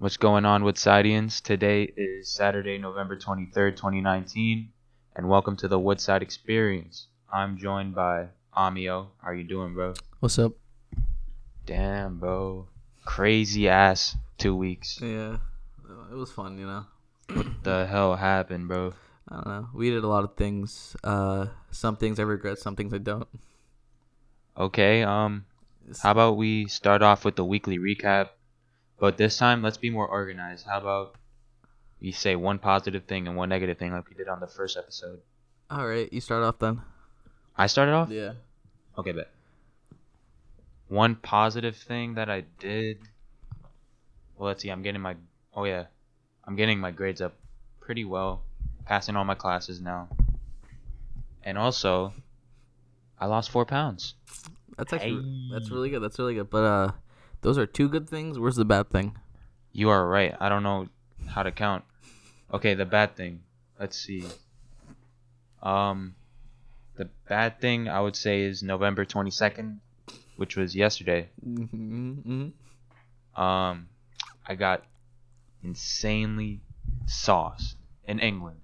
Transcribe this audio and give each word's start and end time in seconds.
What's 0.00 0.16
going 0.16 0.46
on 0.46 0.62
Woodsidians? 0.62 1.42
Today 1.42 1.82
is 1.94 2.26
Saturday, 2.32 2.78
November 2.78 3.18
23rd, 3.18 3.76
2019, 3.76 4.70
and 5.14 5.28
welcome 5.28 5.56
to 5.56 5.68
the 5.68 5.78
Woodside 5.78 6.22
Experience. 6.22 7.08
I'm 7.30 7.58
joined 7.58 7.94
by 7.94 8.28
Amio. 8.56 9.08
How 9.22 9.32
you 9.32 9.44
doing, 9.44 9.74
bro? 9.74 9.92
What's 10.20 10.38
up? 10.38 10.52
Damn, 11.66 12.18
bro. 12.18 12.66
Crazy 13.04 13.68
ass 13.68 14.16
two 14.38 14.56
weeks. 14.56 14.98
Yeah, 15.02 15.36
it 16.10 16.14
was 16.14 16.32
fun, 16.32 16.56
you 16.56 16.64
know. 16.64 16.86
What 17.34 17.62
the 17.62 17.86
hell 17.86 18.16
happened, 18.16 18.68
bro? 18.68 18.94
I 19.28 19.34
don't 19.34 19.46
know. 19.48 19.68
We 19.74 19.90
did 19.90 20.02
a 20.02 20.08
lot 20.08 20.24
of 20.24 20.34
things. 20.34 20.96
Uh, 21.04 21.48
some 21.72 21.96
things 21.96 22.18
I 22.18 22.22
regret, 22.22 22.58
some 22.58 22.74
things 22.74 22.94
I 22.94 22.98
don't. 22.98 23.28
Okay, 24.56 25.02
um, 25.02 25.44
how 26.02 26.12
about 26.12 26.38
we 26.38 26.68
start 26.68 27.02
off 27.02 27.26
with 27.26 27.36
the 27.36 27.44
weekly 27.44 27.78
recap? 27.78 28.30
But 29.00 29.16
this 29.16 29.38
time, 29.38 29.62
let's 29.62 29.78
be 29.78 29.88
more 29.88 30.06
organized. 30.06 30.66
How 30.66 30.78
about 30.78 31.14
we 32.00 32.12
say 32.12 32.36
one 32.36 32.58
positive 32.58 33.04
thing 33.04 33.26
and 33.26 33.36
one 33.36 33.48
negative 33.48 33.78
thing 33.78 33.92
like 33.92 34.08
we 34.08 34.14
did 34.14 34.28
on 34.28 34.40
the 34.40 34.46
first 34.46 34.76
episode? 34.76 35.20
All 35.70 35.86
right, 35.86 36.12
you 36.12 36.20
start 36.20 36.42
off 36.42 36.58
then. 36.58 36.82
I 37.56 37.66
started 37.66 37.92
off? 37.92 38.10
Yeah. 38.10 38.32
Okay, 38.98 39.12
bet. 39.12 39.30
One 40.88 41.14
positive 41.14 41.76
thing 41.76 42.14
that 42.14 42.28
I 42.28 42.44
did. 42.58 42.98
Well, 44.36 44.48
let's 44.48 44.62
see. 44.62 44.68
I'm 44.68 44.82
getting 44.82 45.00
my. 45.00 45.16
Oh 45.54 45.64
yeah, 45.64 45.84
I'm 46.44 46.56
getting 46.56 46.78
my 46.78 46.90
grades 46.90 47.22
up 47.22 47.34
pretty 47.80 48.04
well, 48.04 48.42
passing 48.84 49.16
all 49.16 49.24
my 49.24 49.34
classes 49.34 49.80
now. 49.80 50.08
And 51.42 51.56
also, 51.56 52.12
I 53.18 53.26
lost 53.26 53.50
four 53.50 53.64
pounds. 53.64 54.14
That's 54.76 54.92
actually 54.92 55.48
that's 55.52 55.70
really 55.70 55.88
good. 55.88 56.02
That's 56.02 56.18
really 56.18 56.34
good. 56.34 56.50
But 56.50 56.64
uh, 56.64 56.92
those 57.42 57.58
are 57.58 57.66
two 57.66 57.88
good 57.88 58.08
things. 58.08 58.38
Where's 58.38 58.56
the 58.56 58.64
bad 58.64 58.90
thing? 58.90 59.16
You 59.72 59.90
are 59.90 60.06
right. 60.06 60.34
I 60.40 60.48
don't 60.48 60.62
know 60.62 60.88
how 61.28 61.42
to 61.42 61.52
count. 61.52 61.84
Okay, 62.52 62.74
the 62.74 62.84
bad 62.84 63.16
thing. 63.16 63.42
Let's 63.78 63.96
see. 63.98 64.24
Um, 65.62 66.14
the 66.96 67.08
bad 67.28 67.60
thing 67.60 67.88
I 67.88 68.00
would 68.00 68.16
say 68.16 68.42
is 68.42 68.62
November 68.62 69.04
22nd, 69.04 69.78
which 70.36 70.56
was 70.56 70.74
yesterday. 70.74 71.28
Mm-hmm. 71.46 72.48
Um, 73.40 73.88
I 74.46 74.54
got 74.54 74.84
insanely 75.62 76.60
sauced 77.06 77.76
in 78.04 78.18
England. 78.18 78.60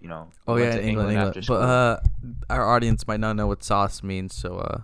You 0.00 0.08
know. 0.08 0.30
Oh 0.48 0.56
yeah, 0.56 0.76
England, 0.76 1.12
England. 1.12 1.18
after 1.18 1.42
But 1.46 1.62
uh, 1.62 2.00
our 2.50 2.68
audience 2.68 3.06
might 3.06 3.20
not 3.20 3.36
know 3.36 3.46
what 3.46 3.62
sauce 3.62 4.02
means. 4.02 4.34
So 4.34 4.56
uh, 4.56 4.80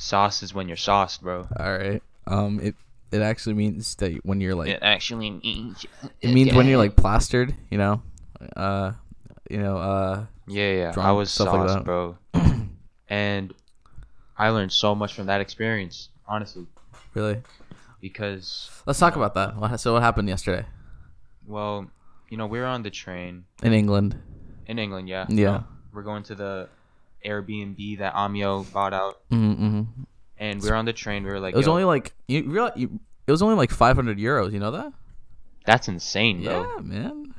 sauce 0.00 0.42
is 0.42 0.54
when 0.54 0.68
you're 0.68 0.76
sauced, 0.76 1.22
bro. 1.22 1.46
all 1.58 1.78
right. 1.78 2.02
Um, 2.26 2.60
it 2.60 2.74
it 3.12 3.22
actually 3.22 3.54
means 3.54 3.94
that 3.96 4.20
when 4.24 4.40
you're 4.40 4.54
like 4.54 4.68
it 4.68 4.82
actually 4.82 5.30
means. 5.30 5.84
it 6.20 6.32
means 6.32 6.54
when 6.54 6.66
you're 6.66 6.78
like 6.78 6.96
plastered. 6.96 7.54
You 7.70 7.78
know. 7.78 8.02
Uh, 8.56 8.92
you 9.48 9.58
know. 9.58 9.76
Uh. 9.76 10.26
Yeah, 10.46 10.72
yeah. 10.72 10.94
I 10.96 11.12
was 11.12 11.30
stuff 11.30 11.52
like 11.52 11.84
bro. 11.84 12.16
and 13.08 13.54
I 14.36 14.48
learned 14.48 14.72
so 14.72 14.94
much 14.94 15.14
from 15.14 15.26
that 15.26 15.40
experience, 15.40 16.08
honestly, 16.26 16.66
Really. 17.14 17.42
because 18.00 18.68
Let's 18.86 18.98
talk 18.98 19.14
about 19.14 19.34
that. 19.34 19.76
So 19.78 19.92
what 19.92 20.02
happened 20.02 20.28
yesterday 20.28 20.64
well, 21.50 21.90
you 22.28 22.36
know, 22.36 22.46
we 22.46 22.58
were 22.58 22.66
on 22.66 22.82
the 22.82 22.90
train 22.90 23.44
in 23.62 23.72
England? 23.72 24.16
in 24.66 24.78
England, 24.78 25.08
yeah. 25.08 25.26
Yeah. 25.28 25.62
We're 25.92 26.04
going 26.04 26.22
to 26.24 26.34
the 26.36 26.68
Airbnb 27.24 27.98
that 27.98 28.14
Amio 28.14 28.70
bought 28.72 28.92
out, 28.94 29.20
Mm-hmm. 29.30 29.82
and 30.38 30.62
we 30.62 30.68
were 30.70 30.76
on 30.76 30.84
the 30.84 30.92
train. 30.92 31.24
We 31.24 31.30
were 31.30 31.40
like, 31.40 31.54
It 31.54 31.56
was 31.56 31.66
"Yo, 31.66 31.72
only 31.72 31.84
like 31.84 32.12
you 32.28 32.44
realize 32.50 32.72
you, 32.76 32.98
it 33.26 33.30
was 33.30 33.42
only 33.42 33.56
like 33.56 33.70
500 33.70 34.18
euros. 34.18 34.52
You 34.52 34.58
know 34.60 34.70
that? 34.72 34.92
that's 35.66 35.88
insane, 35.88 36.42
bro. 36.42 36.62
Yeah, 36.76 36.80
man. 36.82 37.34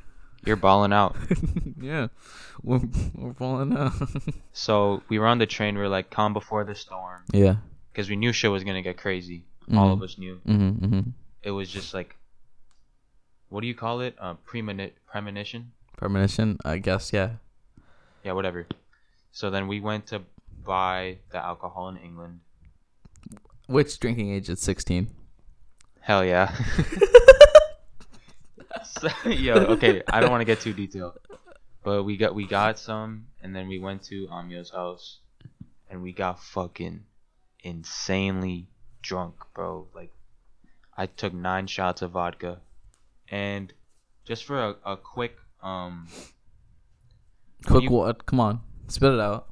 You're 0.46 0.56
balling 0.56 0.94
out." 0.94 1.16
yeah, 1.82 2.08
we're, 2.64 2.82
we're 3.16 3.34
falling 3.34 3.76
out. 3.78 3.94
So 4.53 5.02
we 5.09 5.18
were 5.19 5.28
on 5.28 5.38
the 5.40 5.46
train. 5.47 5.75
We 5.75 5.81
were 5.81 5.90
like, 5.90 6.09
calm 6.12 6.34
before 6.34 6.63
the 6.66 6.75
storm, 6.75 7.24
yeah. 7.34 7.56
because 7.92 8.09
we 8.09 8.16
knew 8.16 8.31
shit 8.34 8.52
was 8.52 8.63
gonna 8.63 8.81
get 8.81 8.98
crazy. 8.98 9.46
All 9.74 9.94
of 9.94 10.02
us 10.03 10.18
knew. 10.18 10.42
Mm-hmm, 10.48 10.86
mm-hmm. 10.86 11.09
It 11.44 11.52
was 11.52 11.69
just 11.69 11.94
like, 11.94 12.16
what 13.50 13.62
do 13.62 13.68
you 13.68 13.74
call 13.75 14.02
it? 14.02 14.16
Uh, 14.19 14.36
premoni- 14.46 14.92
premonition? 15.08 15.72
Premonition, 15.98 16.58
I 16.66 16.78
guess. 16.80 17.13
Yeah. 17.13 17.31
Yeah, 18.24 18.34
whatever. 18.34 18.68
So 19.31 19.50
then 19.50 19.68
we 19.68 19.80
went 19.80 20.08
to 20.08 20.22
buy 20.64 21.18
the 21.31 21.44
alcohol 21.44 21.90
in 21.90 21.97
England. 21.97 22.40
Which 23.68 24.00
drinking 24.00 24.31
age 24.34 24.50
is 24.50 24.59
16? 24.62 25.09
Hell 26.02 26.25
yeah. 26.25 26.53
So- 28.84 29.30
Yo, 29.30 29.53
okay, 29.56 30.03
I 30.08 30.19
don't 30.19 30.30
want 30.31 30.42
to 30.42 30.46
get 30.46 30.59
too 30.59 30.74
detailed, 30.74 31.18
but 31.84 32.03
we 32.03 32.18
got 32.18 32.36
we 32.36 32.46
got 32.46 32.78
some, 32.78 33.28
and 33.42 33.56
then 33.56 33.68
we 33.68 33.80
went 33.80 34.03
to 34.03 34.28
Amio's 34.30 34.69
house, 34.72 35.18
and 35.90 36.02
we 36.03 36.12
got 36.13 36.40
fucking 36.40 37.03
insanely 37.63 38.68
drunk, 39.02 39.36
bro. 39.53 39.88
Like, 39.96 40.12
I 40.98 41.06
took 41.08 41.34
nine 41.34 41.68
shots 41.68 42.02
of 42.02 42.12
vodka, 42.12 42.59
and 43.30 43.74
just 44.25 44.44
for 44.46 44.59
a, 44.63 44.75
a 44.86 44.98
quick 44.98 45.38
um, 45.63 46.08
Quick, 47.66 47.84
you- 47.84 47.90
what? 47.92 48.25
Come 48.25 48.40
on, 48.40 48.62
spit 48.88 49.14
it 49.14 49.19
out. 49.19 49.47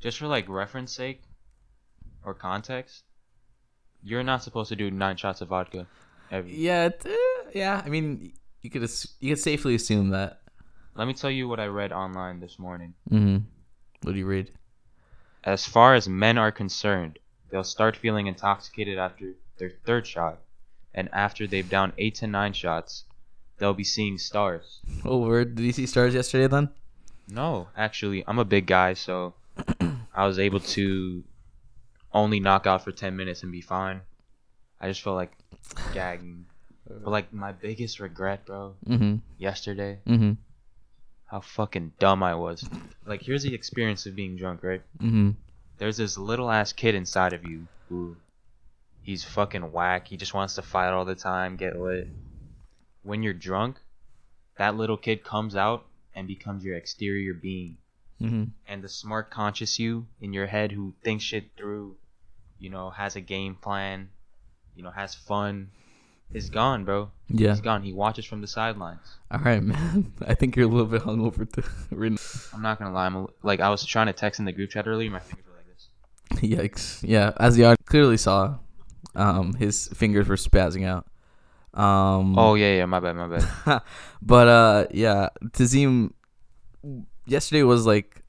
just 0.00 0.18
for 0.18 0.26
like 0.26 0.48
reference 0.48 0.92
sake 0.92 1.22
or 2.24 2.34
context, 2.34 3.04
you're 4.02 4.22
not 4.22 4.42
supposed 4.42 4.68
to 4.70 4.76
do 4.76 4.90
nine 4.90 5.16
shots 5.16 5.40
of 5.40 5.48
vodka. 5.48 5.86
Every. 6.30 6.54
Yeah, 6.56 6.86
it, 6.86 7.02
eh, 7.06 7.50
yeah. 7.54 7.82
I 7.84 7.88
mean, 7.88 8.32
you 8.62 8.70
could 8.70 8.82
ass- 8.82 9.14
you 9.20 9.30
could 9.30 9.42
safely 9.42 9.74
assume 9.74 10.10
that. 10.10 10.40
Let 10.94 11.06
me 11.06 11.14
tell 11.14 11.30
you 11.30 11.48
what 11.48 11.60
I 11.60 11.66
read 11.66 11.92
online 11.92 12.40
this 12.40 12.58
morning. 12.58 12.94
Mm-hmm. 13.10 13.44
What 14.02 14.12
do 14.12 14.18
you 14.18 14.26
read? 14.26 14.50
As 15.44 15.66
far 15.66 15.94
as 15.94 16.08
men 16.08 16.38
are 16.38 16.52
concerned, 16.52 17.18
they'll 17.50 17.64
start 17.64 17.96
feeling 17.96 18.26
intoxicated 18.26 18.98
after 18.98 19.34
their 19.58 19.70
third 19.86 20.06
shot, 20.06 20.40
and 20.94 21.08
after 21.12 21.46
they've 21.46 21.68
downed 21.68 21.92
eight 21.98 22.14
to 22.16 22.26
nine 22.26 22.52
shots, 22.52 23.04
they'll 23.58 23.74
be 23.74 23.84
seeing 23.84 24.18
stars. 24.18 24.80
Oh, 25.04 25.18
word. 25.18 25.54
Did 25.54 25.64
you 25.64 25.72
see 25.72 25.86
stars 25.86 26.14
yesterday 26.14 26.46
then? 26.46 26.70
No, 27.28 27.68
actually, 27.76 28.24
I'm 28.26 28.38
a 28.38 28.44
big 28.44 28.66
guy, 28.66 28.94
so 28.94 29.34
I 30.14 30.26
was 30.26 30.38
able 30.38 30.60
to 30.60 31.22
only 32.12 32.40
knock 32.40 32.66
out 32.66 32.84
for 32.84 32.92
10 32.92 33.16
minutes 33.16 33.42
and 33.42 33.50
be 33.52 33.60
fine. 33.60 34.00
I 34.80 34.88
just 34.88 35.00
felt 35.02 35.16
like 35.16 35.32
gagging. 35.94 36.46
But 36.86 37.10
like 37.10 37.32
my 37.32 37.52
biggest 37.52 38.00
regret, 38.00 38.44
bro, 38.44 38.74
Mm-hmm. 38.86 39.16
yesterday, 39.38 39.98
Mm-hmm. 40.06 40.32
how 41.26 41.40
fucking 41.40 41.92
dumb 41.98 42.22
I 42.22 42.34
was. 42.34 42.68
Like 43.06 43.22
here's 43.22 43.44
the 43.44 43.54
experience 43.54 44.04
of 44.06 44.14
being 44.16 44.36
drunk, 44.36 44.62
right? 44.62 44.82
Mm-hmm. 44.98 45.30
There's 45.78 45.96
this 45.96 46.18
little 46.18 46.50
ass 46.50 46.72
kid 46.72 46.94
inside 46.94 47.32
of 47.32 47.44
you 47.44 47.66
who 47.88 48.16
he's 49.02 49.24
fucking 49.24 49.72
whack. 49.72 50.08
He 50.08 50.16
just 50.16 50.34
wants 50.34 50.54
to 50.56 50.62
fight 50.62 50.90
all 50.90 51.04
the 51.04 51.14
time, 51.14 51.56
get 51.56 51.78
lit. 51.80 52.08
When 53.04 53.22
you're 53.22 53.32
drunk, 53.32 53.78
that 54.58 54.76
little 54.76 54.96
kid 54.98 55.24
comes 55.24 55.56
out 55.56 55.86
and 56.14 56.26
becomes 56.26 56.64
your 56.64 56.76
exterior 56.76 57.34
being. 57.34 57.76
Mm-hmm. 58.20 58.44
And 58.68 58.82
the 58.82 58.88
smart 58.88 59.30
conscious 59.30 59.78
you 59.78 60.06
in 60.20 60.32
your 60.32 60.46
head 60.46 60.72
who 60.72 60.94
thinks 61.02 61.24
shit 61.24 61.50
through, 61.56 61.96
you 62.58 62.70
know, 62.70 62.90
has 62.90 63.16
a 63.16 63.20
game 63.20 63.56
plan, 63.56 64.10
you 64.76 64.82
know, 64.82 64.90
has 64.90 65.14
fun, 65.14 65.70
is 66.34 66.50
gone, 66.50 66.84
bro. 66.84 67.10
Yeah. 67.28 67.50
He's 67.50 67.60
gone. 67.60 67.82
He 67.82 67.92
watches 67.92 68.24
from 68.24 68.40
the 68.40 68.46
sidelines. 68.46 69.00
All 69.30 69.40
right, 69.40 69.62
man. 69.62 70.12
I 70.26 70.34
think 70.34 70.56
you're 70.56 70.66
a 70.66 70.68
little 70.68 70.86
bit 70.86 71.02
hungover 71.02 71.50
too. 71.50 71.62
I'm 72.54 72.62
not 72.62 72.78
gonna 72.78 72.92
lie. 72.92 73.06
I'm 73.06 73.16
a, 73.16 73.26
like 73.42 73.60
I 73.60 73.70
was 73.70 73.84
trying 73.84 74.06
to 74.06 74.12
text 74.12 74.38
in 74.38 74.46
the 74.46 74.52
group 74.52 74.70
chat 74.70 74.86
earlier. 74.86 75.10
My 75.10 75.20
fingers 75.20 75.46
were 75.46 75.56
like 75.56 75.66
this. 75.66 76.50
Yikes. 77.02 77.08
Yeah, 77.08 77.32
as 77.38 77.56
the 77.56 77.64
audience 77.64 77.82
clearly 77.86 78.16
saw, 78.16 78.58
um, 79.14 79.54
his 79.54 79.88
fingers 79.88 80.28
were 80.28 80.36
spazzing 80.36 80.86
out. 80.86 81.06
Um, 81.74 82.38
Oh 82.38 82.54
yeah, 82.54 82.76
yeah. 82.76 82.86
My 82.86 83.00
bad, 83.00 83.16
my 83.16 83.28
bad. 83.38 83.82
but 84.22 84.48
uh, 84.48 84.86
yeah, 84.90 85.28
Tazim. 85.52 86.12
Yesterday 87.26 87.62
was 87.62 87.86
like 87.86 88.22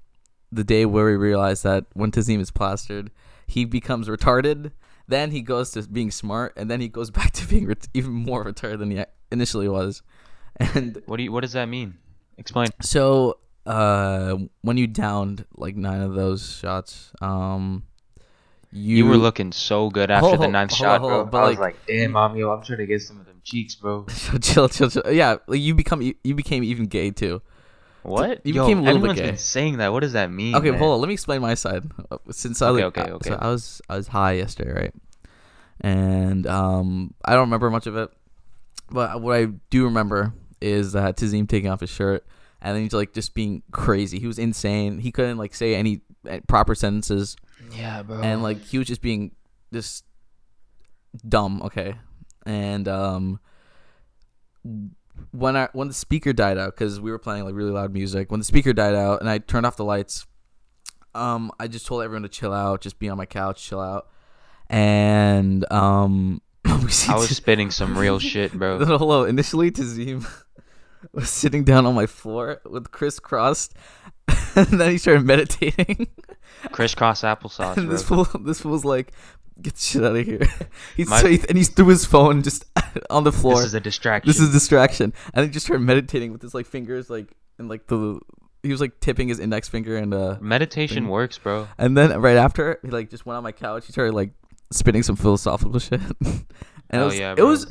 the 0.52 0.64
day 0.64 0.86
where 0.86 1.06
we 1.06 1.16
realized 1.16 1.64
that 1.64 1.86
when 1.94 2.12
Tazim 2.12 2.40
is 2.40 2.52
plastered, 2.52 3.12
he 3.48 3.66
becomes 3.66 4.08
retarded. 4.08 4.72
Then 5.08 5.32
he 5.32 5.42
goes 5.42 5.72
to 5.72 5.82
being 5.84 6.12
smart, 6.12 6.54
and 6.56 6.70
then 6.72 6.80
he 6.80 6.88
goes 6.88 7.10
back 7.20 7.32
to 7.34 7.48
being 7.48 7.68
ret- 7.68 7.88
even 7.94 8.12
more 8.12 8.46
retarded 8.46 8.80
than 8.80 8.92
he 8.92 9.04
initially 9.32 9.68
was. 9.68 10.02
And 10.60 11.02
What 11.08 11.18
do 11.18 11.24
you? 11.24 11.32
What 11.32 11.42
does 11.42 11.54
that 11.54 11.68
mean? 11.68 11.96
Explain. 12.38 12.70
So, 12.82 13.40
uh, 13.66 14.38
when 14.62 14.78
you 14.78 14.88
downed 14.88 15.46
like 15.56 15.76
nine 15.76 16.02
of 16.02 16.14
those 16.14 16.58
shots, 16.58 17.12
um, 17.22 17.84
you, 18.72 18.98
You, 18.98 19.06
were 19.08 19.18
looking 19.18 19.52
so 19.52 19.90
good 19.90 20.10
after 20.12 20.28
Hold- 20.30 20.42
the 20.42 20.48
ninth 20.48 20.72
hold 20.72 20.80
shot, 20.80 20.96
on, 20.96 21.10
hold 21.10 21.12
bro. 21.12 21.26
but, 21.32 21.38
I 21.46 21.50
was 21.50 21.58
like- 21.60 21.66
like, 21.76 21.86
damn, 21.88 22.12
mom, 22.12 22.36
yo, 22.38 22.52
I'm 22.52 22.64
trying 22.64 22.80
to 22.80 22.86
get 22.86 23.02
some 23.02 23.20
of 23.20 23.26
them 23.26 23.33
cheeks, 23.44 23.76
bro. 23.76 24.06
so 24.10 24.38
chill, 24.38 24.70
chill, 24.70 24.90
chill. 24.90 25.04
Yeah, 25.12 25.38
like 25.48 25.60
you 25.62 25.76
become 25.76 26.02
you, 26.02 26.16
you 26.24 26.36
became 26.36 26.64
even 26.64 26.86
gay 26.86 27.12
too. 27.12 27.42
What? 28.04 28.46
You 28.46 28.54
yo, 28.56 28.66
became 28.66 28.80
a 28.80 28.82
little 28.84 29.02
bit 29.02 29.16
gay. 29.16 29.22
been 29.28 29.38
saying 29.38 29.78
that. 29.78 29.94
What 29.94 30.02
does 30.02 30.14
that 30.14 30.30
mean? 30.32 30.56
Okay, 30.56 30.72
man? 30.72 30.80
hold 30.80 30.96
on. 30.96 31.00
Let 31.02 31.08
me 31.08 31.14
explain 31.14 31.42
my 31.42 31.54
side. 31.54 31.84
Uh, 32.12 32.18
Since 32.32 32.62
I 32.62 32.68
Okay, 32.70 32.84
like, 32.84 32.98
okay, 32.98 33.12
uh, 33.12 33.16
okay. 33.16 33.30
So 33.30 33.38
I 33.40 33.48
was 33.50 33.82
I 33.90 33.96
was 33.96 34.08
high 34.08 34.34
yesterday, 34.34 34.72
right? 34.74 34.94
And 35.82 36.46
um, 36.48 37.14
I 37.24 37.32
don't 37.34 37.42
remember 37.42 37.70
much 37.70 37.88
of 37.88 37.96
it. 37.96 38.10
But 38.90 39.22
what 39.22 39.38
I 39.40 39.46
do 39.70 39.86
remember 39.86 40.34
is 40.62 40.96
uh, 40.96 41.14
Tazim 41.14 41.48
taking 41.48 41.70
off 41.70 41.80
his 41.80 41.90
shirt 41.90 42.26
and 42.62 42.76
then 42.76 42.84
he's 42.84 42.94
like 42.94 43.14
just 43.14 43.34
being 43.34 43.64
crazy. 43.72 44.20
He 44.20 44.28
was 44.28 44.40
insane. 44.40 45.00
He 45.00 45.12
couldn't 45.12 45.38
like 45.38 45.54
say 45.56 45.76
any 45.76 46.02
uh, 46.30 46.40
proper 46.48 46.76
sentences, 46.76 47.36
Yeah, 47.72 48.04
bro. 48.04 48.22
and 48.22 48.42
like 48.44 48.62
he 48.62 48.78
was 48.78 48.88
just 48.88 49.02
being 49.02 49.32
just 49.74 50.06
dumb. 51.28 51.62
Okay, 51.64 51.96
and 52.46 52.88
um, 52.88 53.40
when 55.32 55.56
I 55.56 55.70
when 55.74 55.88
the 55.88 55.94
speaker 55.94 56.34
died 56.34 56.58
out 56.58 56.76
because 56.76 57.00
we 57.00 57.12
were 57.12 57.20
playing 57.20 57.46
like 57.46 57.56
really 57.56 57.72
loud 57.72 57.94
music. 57.94 58.32
When 58.32 58.40
the 58.40 58.46
speaker 58.46 58.74
died 58.74 58.96
out 58.96 59.20
and 59.20 59.30
I 59.30 59.38
turned 59.40 59.66
off 59.66 59.76
the 59.76 59.86
lights, 59.86 60.26
um, 61.16 61.52
I 61.60 61.68
just 61.68 61.86
told 61.86 62.04
everyone 62.04 62.24
to 62.24 62.30
chill 62.30 62.54
out, 62.54 62.82
just 62.82 63.00
be 63.00 63.10
on 63.10 63.18
my 63.18 63.26
couch, 63.26 63.64
chill 63.64 63.80
out, 63.80 64.10
and 64.70 65.70
um, 65.72 66.42
we 66.84 66.90
see 66.90 67.12
I 67.12 67.16
was 67.16 67.36
spitting 67.36 67.72
some 67.72 67.98
real 67.98 68.20
shit, 68.32 68.54
bro. 68.54 68.84
Hello. 68.84 69.24
Initially, 69.24 69.72
Tazim 69.72 70.28
was 71.12 71.30
sitting 71.30 71.64
down 71.64 71.86
on 71.86 71.96
my 71.96 72.06
floor 72.06 72.62
with 72.66 72.92
crisscrossed, 72.92 73.74
and 74.56 74.80
then 74.80 74.92
he 74.92 74.98
started 74.98 75.26
meditating. 75.26 76.08
Crisscross 76.72 77.22
applesauce, 77.22 77.78
and 77.78 77.92
this 77.92 78.04
bro. 78.04 78.24
fool, 78.24 78.42
this 78.42 78.62
fool's 78.62 78.86
like, 78.86 79.12
"Get 79.62 79.76
the 79.76 79.80
shit 79.82 80.04
out 80.04 80.16
of 80.16 80.26
here!" 80.26 80.42
He's 80.98 81.10
My- 81.10 81.22
so 81.22 81.28
he- 81.28 81.42
and 81.50 81.58
he's 81.58 81.70
threw 81.70 81.88
his 81.88 82.06
phone 82.06 82.42
just 82.44 82.66
on 83.10 83.24
the 83.24 83.32
floor. 83.32 83.56
This 83.58 83.66
is 83.66 83.74
a 83.74 83.80
distraction. 83.80 84.30
This 84.30 84.40
is 84.40 84.50
a 84.50 84.52
distraction, 84.52 85.14
and 85.34 85.46
he 85.46 85.52
just 85.52 85.66
started 85.66 85.84
meditating 85.86 86.32
with 86.32 86.42
his 86.42 86.54
like 86.54 86.66
fingers, 86.66 87.10
like 87.10 87.34
and 87.60 87.70
like 87.70 87.88
the 87.88 88.20
he 88.64 88.70
was 88.72 88.80
like 88.82 89.00
tipping 89.02 89.28
his 89.28 89.40
index 89.40 89.68
finger 89.68 89.98
and 89.98 90.14
uh, 90.14 90.38
meditation 90.42 91.04
thing. 91.04 91.08
works, 91.10 91.38
bro. 91.38 91.68
and 91.78 91.98
then 91.98 92.20
right 92.22 92.38
after 92.38 92.80
he 92.82 92.90
like 92.90 93.10
just 93.10 93.26
went 93.26 93.38
on 93.38 93.44
my 93.44 93.52
couch. 93.52 93.86
He 93.86 93.92
started 93.92 94.14
like 94.14 94.32
spinning 94.72 95.04
some 95.04 95.16
philosophical 95.16 95.80
shit, 95.80 96.02
and 96.22 96.46
it 97.02 97.04
was 97.04 97.20
yeah, 97.20 97.36
it 97.38 97.44
was 97.44 97.68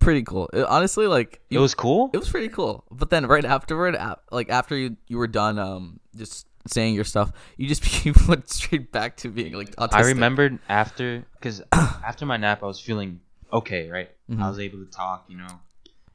pretty 0.00 0.22
cool. 0.22 0.50
It- 0.52 0.66
honestly, 0.66 1.06
like 1.06 1.40
It 1.50 1.58
was 1.58 1.74
cool. 1.74 2.10
it 2.12 2.18
was 2.18 2.28
pretty 2.28 2.48
cool. 2.48 2.84
But 2.90 3.10
then 3.10 3.26
right 3.26 3.44
afterward, 3.44 3.96
like 4.30 4.50
after 4.50 4.76
you 4.76 4.96
you 5.08 5.18
were 5.18 5.28
done, 5.28 5.58
um, 5.58 6.00
just 6.16 6.46
saying 6.66 6.94
your 6.94 7.04
stuff, 7.04 7.32
you 7.56 7.68
just 7.68 7.82
went 8.28 8.48
straight 8.48 8.90
back 8.92 9.16
to 9.18 9.28
being 9.28 9.52
like 9.54 9.74
autistic. 9.76 9.92
I 9.94 10.00
remembered 10.08 10.58
after, 10.68 11.24
because 11.34 11.62
after 11.72 12.24
my 12.26 12.36
nap, 12.36 12.62
I 12.62 12.66
was 12.66 12.80
feeling 12.80 13.20
okay, 13.52 13.88
right? 13.90 14.10
Mhm. 14.30 14.42
I 14.42 14.48
was 14.48 14.58
able 14.58 14.78
to 14.84 14.90
talk, 14.90 15.24
you 15.28 15.36
know, 15.36 15.60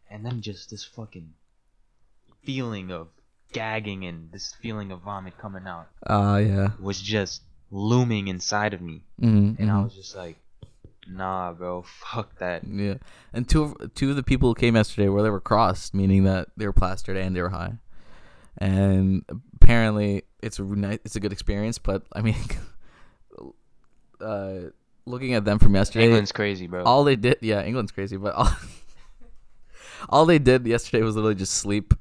and 0.10 0.26
then 0.26 0.42
just 0.42 0.70
this 0.72 0.84
fucking 0.84 1.34
feeling 2.44 2.92
of 2.92 3.08
gagging 3.52 4.06
and 4.06 4.32
this 4.32 4.54
feeling 4.62 4.92
of 4.92 5.02
vomit 5.02 5.36
coming 5.40 5.66
out 5.68 5.88
Uh 6.06 6.40
yeah. 6.44 6.70
was 6.80 7.02
just 7.02 7.42
looming 7.72 8.28
inside 8.28 8.74
of 8.74 8.82
me, 8.82 9.02
Mm-hmm, 9.22 9.62
and 9.62 9.72
I 9.72 9.82
was 9.84 9.94
just 9.96 10.16
like, 10.16 10.38
"Nah, 11.08 11.54
bro, 11.54 11.84
fuck 12.12 12.38
that." 12.40 12.64
yeah. 12.66 12.96
And 13.34 13.48
two 13.48 13.64
of 13.64 13.94
two 13.94 14.10
of 14.10 14.16
the 14.16 14.24
people 14.24 14.50
who 14.50 14.56
came 14.56 14.76
yesterday 14.76 15.10
where 15.10 15.22
they 15.24 15.30
were 15.30 15.40
crossed, 15.42 15.94
meaning 15.94 16.24
that 16.24 16.48
they 16.58 16.66
were 16.66 16.74
plastered 16.74 17.18
and 17.18 17.36
they 17.36 17.42
were 17.42 17.50
high. 17.50 17.74
And 18.58 19.24
apparently, 19.70 20.24
it's 20.42 20.58
a 20.58 20.64
nice, 20.64 21.00
it's 21.06 21.16
a 21.16 21.20
good 21.20 21.32
experience. 21.32 21.78
But 21.78 22.04
I 22.12 22.22
mean, 22.22 22.36
uh, 24.22 24.72
looking 25.06 25.34
at 25.36 25.46
them 25.46 25.60
from 25.60 25.76
yesterday, 25.76 26.06
England's 26.06 26.32
crazy, 26.32 26.66
bro. 26.68 26.84
all 26.84 27.04
they 27.04 27.16
did 27.16 27.38
yeah 27.42 27.64
england's 27.64 27.92
crazy 27.92 28.18
but 28.18 28.34
all, 28.36 28.52
all 30.10 30.26
they 30.26 30.38
did 30.40 30.68
yesterday 30.68 31.02
was 31.04 31.16
literally 31.16 31.36
just 31.36 31.54
sleep 31.54 31.94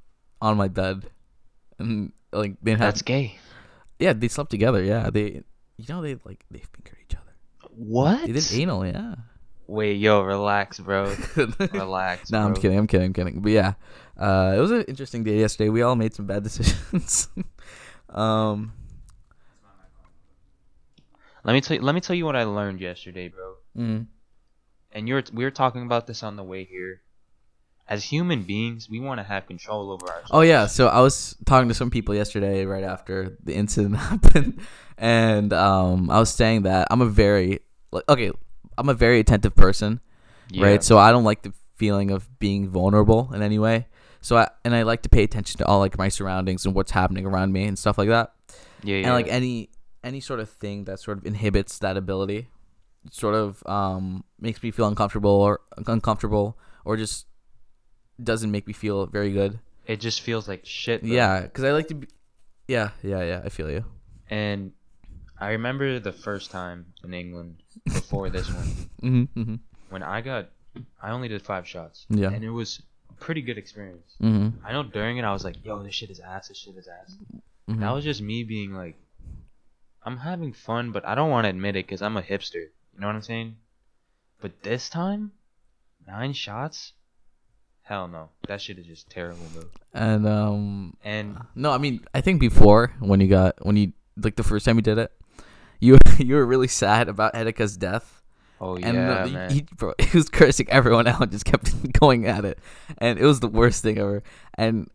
on 0.42 0.56
my 0.56 0.68
bed 0.68 1.04
and 1.78 2.12
like 2.32 2.56
they 2.62 2.72
didn't 2.72 2.80
That's 2.80 3.02
gay. 3.02 3.36
yeah 3.98 4.12
they 4.12 4.28
slept 4.28 4.50
together 4.50 4.82
yeah 4.82 5.10
they 5.10 5.42
you 5.76 5.84
know 5.88 6.02
they 6.02 6.16
like 6.24 6.44
they 6.50 6.58
fingered 6.58 6.98
each 7.04 7.16
other 7.16 7.32
What? 7.76 8.26
they 8.26 8.32
did 8.32 8.52
anal 8.52 8.84
yeah 8.86 9.14
Wait, 9.70 9.98
yo, 9.98 10.22
relax, 10.22 10.80
bro. 10.80 11.14
relax. 11.72 12.30
no 12.30 12.40
i'm 12.40 12.54
kidding 12.54 12.78
i'm 12.78 12.86
kidding 12.86 13.06
i'm 13.08 13.12
kidding 13.12 13.40
but 13.40 13.52
yeah 13.52 13.74
uh 14.18 14.54
it 14.56 14.60
was 14.60 14.70
an 14.70 14.82
interesting 14.82 15.22
day 15.24 15.38
yesterday 15.38 15.68
we 15.68 15.82
all 15.82 15.94
made 15.96 16.12
some 16.14 16.26
bad 16.26 16.42
decisions 16.48 17.28
um 18.10 18.72
Let 21.44 21.52
me 21.54 21.60
tell 21.60 21.76
you. 21.76 21.82
Let 21.82 21.94
me 21.94 22.00
tell 22.00 22.16
you 22.16 22.24
what 22.26 22.36
I 22.36 22.44
learned 22.44 22.80
yesterday, 22.80 23.28
bro. 23.28 23.54
mm, 23.76 24.06
and 24.92 25.08
you're 25.08 25.22
we 25.32 25.44
were 25.44 25.50
talking 25.50 25.82
about 25.82 26.06
this 26.06 26.22
on 26.22 26.36
the 26.36 26.42
way 26.42 26.64
here. 26.64 27.00
As 27.88 28.04
human 28.04 28.42
beings, 28.42 28.90
we 28.90 29.00
want 29.00 29.18
to 29.18 29.24
have 29.24 29.46
control 29.46 29.90
over 29.90 30.06
ourselves. 30.08 30.30
Oh 30.32 30.42
yeah, 30.42 30.66
so 30.66 30.88
I 30.88 31.00
was 31.00 31.36
talking 31.46 31.68
to 31.68 31.74
some 31.74 31.90
people 31.90 32.14
yesterday 32.14 32.66
right 32.66 32.84
after 32.84 33.38
the 33.42 33.54
incident 33.54 33.96
happened, 34.10 34.60
and 34.98 35.52
um, 35.54 36.10
I 36.10 36.18
was 36.18 36.28
saying 36.28 36.62
that 36.62 36.88
I'm 36.90 37.00
a 37.00 37.06
very 37.06 37.60
okay, 38.10 38.30
I'm 38.76 38.88
a 38.90 38.94
very 38.94 39.20
attentive 39.20 39.54
person, 39.56 40.00
Yeah. 40.50 40.66
right? 40.66 40.84
So 40.84 40.98
I 40.98 41.12
don't 41.12 41.24
like 41.24 41.42
the 41.42 41.54
feeling 41.76 42.10
of 42.10 42.28
being 42.38 42.68
vulnerable 42.68 43.32
in 43.32 43.40
any 43.40 43.58
way. 43.58 43.86
So 44.20 44.36
I 44.36 44.48
and 44.64 44.74
I 44.74 44.82
like 44.82 45.02
to 45.02 45.08
pay 45.08 45.22
attention 45.22 45.58
to 45.58 45.66
all 45.66 45.78
like 45.78 45.96
my 45.98 46.08
surroundings 46.08 46.66
and 46.66 46.74
what's 46.74 46.90
happening 46.90 47.24
around 47.26 47.52
me 47.52 47.64
and 47.64 47.78
stuff 47.78 47.98
like 47.98 48.08
that. 48.08 48.32
yeah, 48.82 48.96
yeah. 48.96 49.04
And 49.06 49.12
like 49.14 49.28
any 49.28 49.70
any 50.04 50.20
sort 50.20 50.40
of 50.40 50.48
thing 50.50 50.84
that 50.84 51.00
sort 51.00 51.18
of 51.18 51.26
inhibits 51.26 51.78
that 51.80 51.96
ability, 51.96 52.48
sort 53.10 53.34
of 53.34 53.62
um 53.66 54.24
makes 54.40 54.62
me 54.62 54.70
feel 54.70 54.86
uncomfortable 54.86 55.30
or 55.30 55.60
uncomfortable 55.86 56.58
or 56.84 56.96
just 56.96 57.26
doesn't 58.22 58.50
make 58.50 58.66
me 58.66 58.72
feel 58.72 59.06
very 59.06 59.30
good. 59.32 59.58
it 59.86 60.00
just 60.00 60.20
feels 60.22 60.48
like 60.48 60.66
shit. 60.66 61.02
bro. 61.02 61.10
Yeah, 61.10 61.40
because 61.42 61.64
I 61.64 61.72
like 61.72 61.88
to 61.88 61.94
be. 61.94 62.08
Yeah, 62.66 62.90
yeah, 63.02 63.22
yeah. 63.22 63.40
I 63.44 63.48
feel 63.48 63.70
you. 63.70 63.84
And 64.28 64.72
I 65.40 65.50
remember 65.52 65.98
the 66.00 66.12
first 66.12 66.50
time 66.50 66.86
in 67.04 67.14
England 67.14 67.62
before 67.84 68.28
this 68.28 68.48
one 68.52 68.66
Mm-hmm. 69.02 69.40
Mm-hmm. 69.40 69.54
when 69.90 70.02
I 70.02 70.20
got, 70.20 70.50
I 71.00 71.10
only 71.10 71.28
did 71.28 71.40
five 71.42 71.66
shots. 71.66 72.04
Yeah. 72.10 72.30
And 72.30 72.42
it 72.44 72.50
was 72.50 72.82
pretty 73.20 73.42
good 73.42 73.58
experience. 73.58 74.14
Mm-hmm. 74.22 74.64
I 74.66 74.72
know 74.72 74.82
during 74.82 75.18
it 75.18 75.24
I 75.24 75.32
was 75.32 75.44
like, 75.44 75.64
yo, 75.64 75.82
this 75.82 75.94
shit 75.94 76.10
is 76.10 76.20
ass. 76.20 76.48
This 76.48 76.58
shit 76.58 76.76
is 76.76 76.88
ass. 76.88 77.16
Mhm. 77.68 77.80
That 77.80 77.90
was 77.90 78.04
just 78.04 78.20
me 78.22 78.44
being 78.44 78.72
like, 78.72 78.96
I'm 80.02 80.16
having 80.18 80.52
fun, 80.52 80.92
but 80.92 81.04
I 81.06 81.14
don't 81.14 81.30
want 81.30 81.44
to 81.44 81.50
admit 81.50 81.76
it 81.76 81.86
because 81.86 82.02
I'm 82.02 82.16
a 82.16 82.22
hipster. 82.22 82.54
You 82.94 83.00
know 83.00 83.06
what 83.06 83.16
I'm 83.16 83.22
saying? 83.22 83.56
But 84.40 84.62
this 84.62 84.88
time, 84.88 85.32
nine 86.06 86.32
shots? 86.32 86.92
Hell 87.82 88.08
no. 88.08 88.30
That 88.46 88.60
shit 88.60 88.78
is 88.78 88.86
just 88.86 89.10
terrible, 89.10 89.44
bro. 89.54 89.64
And 89.94 90.26
um, 90.26 90.96
And 91.04 91.38
no, 91.54 91.72
I 91.72 91.78
mean, 91.78 92.04
I 92.14 92.20
think 92.20 92.40
before 92.40 92.94
when 93.00 93.20
you 93.20 93.28
got 93.28 93.64
when 93.64 93.76
you 93.76 93.92
like 94.16 94.36
the 94.36 94.42
first 94.42 94.64
time 94.66 94.76
you 94.76 94.82
did 94.82 94.98
it, 94.98 95.12
you 95.80 95.98
you 96.18 96.34
were 96.34 96.46
really 96.46 96.68
sad 96.68 97.08
about 97.08 97.34
Etika's 97.34 97.76
death. 97.76 98.17
Oh 98.60 98.76
And 98.76 98.94
yeah, 98.96 99.22
uh, 99.22 99.26
man. 99.28 99.50
he, 99.50 99.62
bro, 99.76 99.92
he 99.98 100.16
was 100.16 100.28
cursing 100.28 100.68
everyone 100.70 101.06
out, 101.06 101.20
and 101.20 101.30
just 101.30 101.44
kept 101.44 101.92
going 102.00 102.26
at 102.26 102.44
it, 102.44 102.58
and 102.98 103.18
it 103.18 103.24
was 103.24 103.40
the 103.40 103.48
worst 103.48 103.82
thing 103.82 103.98
ever. 103.98 104.22
And 104.54 104.88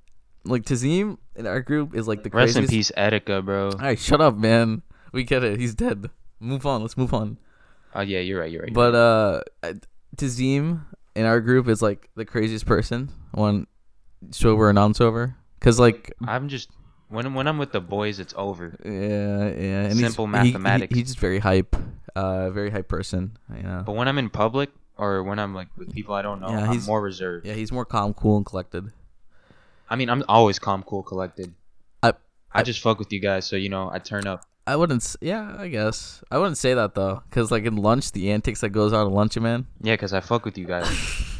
like 0.45 0.63
Tazim 0.63 1.17
in 1.35 1.47
our 1.47 1.61
group 1.61 1.95
is 1.95 2.07
like 2.07 2.23
the 2.23 2.29
Rest 2.29 2.53
craziest. 2.55 2.71
in 2.73 2.77
peace, 2.77 2.91
Etika, 2.97 3.43
bro. 3.43 3.69
All 3.71 3.77
right, 3.77 3.99
shut 3.99 4.21
up, 4.21 4.35
man. 4.35 4.81
We 5.11 5.23
get 5.23 5.43
it. 5.43 5.59
He's 5.59 5.75
dead. 5.75 6.09
Move 6.39 6.65
on. 6.65 6.81
Let's 6.81 6.97
move 6.97 7.13
on. 7.13 7.37
Oh 7.95 8.01
yeah, 8.01 8.19
you're 8.19 8.39
right. 8.39 8.51
You're 8.51 8.63
right. 8.63 8.73
But 8.73 8.95
uh, 8.95 9.41
Tazim 10.17 10.81
in 11.15 11.25
our 11.25 11.39
group 11.41 11.67
is 11.67 11.81
like 11.81 12.09
the 12.15 12.25
craziest 12.25 12.65
person, 12.65 13.09
one 13.31 13.67
sober 14.31 14.67
or 14.69 14.73
non-sober. 14.73 15.35
Cause 15.59 15.79
like 15.79 16.11
I'm 16.27 16.49
just 16.49 16.69
when 17.13 17.33
when 17.33 17.47
I'm 17.47 17.57
with 17.57 17.71
the 17.71 17.81
boys, 17.81 18.19
it's 18.19 18.33
over. 18.37 18.75
yeah, 18.83 18.89
yeah, 18.91 19.87
and 19.89 19.97
Simple 19.97 20.27
he's, 20.27 20.35
he- 20.35 20.47
he- 20.47 20.51
mathematics. 20.53 20.95
he's 20.95 21.07
just 21.07 21.19
very 21.19 21.39
hype, 21.39 21.75
uh, 22.15 22.49
very 22.49 22.69
hype 22.71 22.87
person. 22.87 23.37
You 23.55 23.63
know. 23.63 23.83
But 23.85 23.93
when 23.95 24.07
I'm 24.07 24.17
in 24.17 24.29
public 24.29 24.69
or 24.97 25.23
when 25.23 25.39
I'm 25.39 25.53
like 25.55 25.67
with 25.77 25.93
people 25.93 26.13
I 26.15 26.21
don't 26.21 26.41
know, 26.41 26.49
Yeah, 26.49 26.65
I'm 26.65 26.71
he's- 26.71 26.87
more 26.87 27.01
reserved. 27.01 27.45
Yeah, 27.45 27.53
he's 27.53 27.71
more 27.71 27.85
calm, 27.85 28.13
cool, 28.13 28.37
and 28.37 28.45
collected. 28.45 28.91
I 29.89 29.95
mean, 29.95 30.09
I'm 30.09 30.23
always 30.27 30.59
calm, 30.59 30.83
cool, 30.83 31.03
collected. 31.03 31.53
I- 32.01 32.13
I 32.51 32.63
just 32.63 32.79
fuck 32.81 32.99
with 32.99 33.11
you 33.13 33.19
guys, 33.19 33.45
so 33.45 33.55
you 33.55 33.69
know 33.69 33.89
I 33.91 33.99
turn 33.99 34.27
up. 34.27 34.45
I 34.65 34.75
wouldn't. 34.77 35.15
Yeah, 35.21 35.55
I 35.59 35.67
guess 35.67 36.23
I 36.31 36.37
wouldn't 36.37 36.57
say 36.57 36.73
that 36.73 36.95
though, 36.95 37.21
cause 37.31 37.51
like 37.51 37.65
in 37.65 37.75
lunch, 37.75 38.11
the 38.13 38.31
antics 38.31 38.61
that 38.61 38.69
goes 38.69 38.93
on 38.93 39.05
at 39.07 39.11
lunch, 39.11 39.37
man. 39.37 39.67
Yeah, 39.81 39.97
cause 39.97 40.13
I 40.13 40.19
fuck 40.21 40.45
with 40.45 40.57
you 40.57 40.65
guys. 40.65 40.87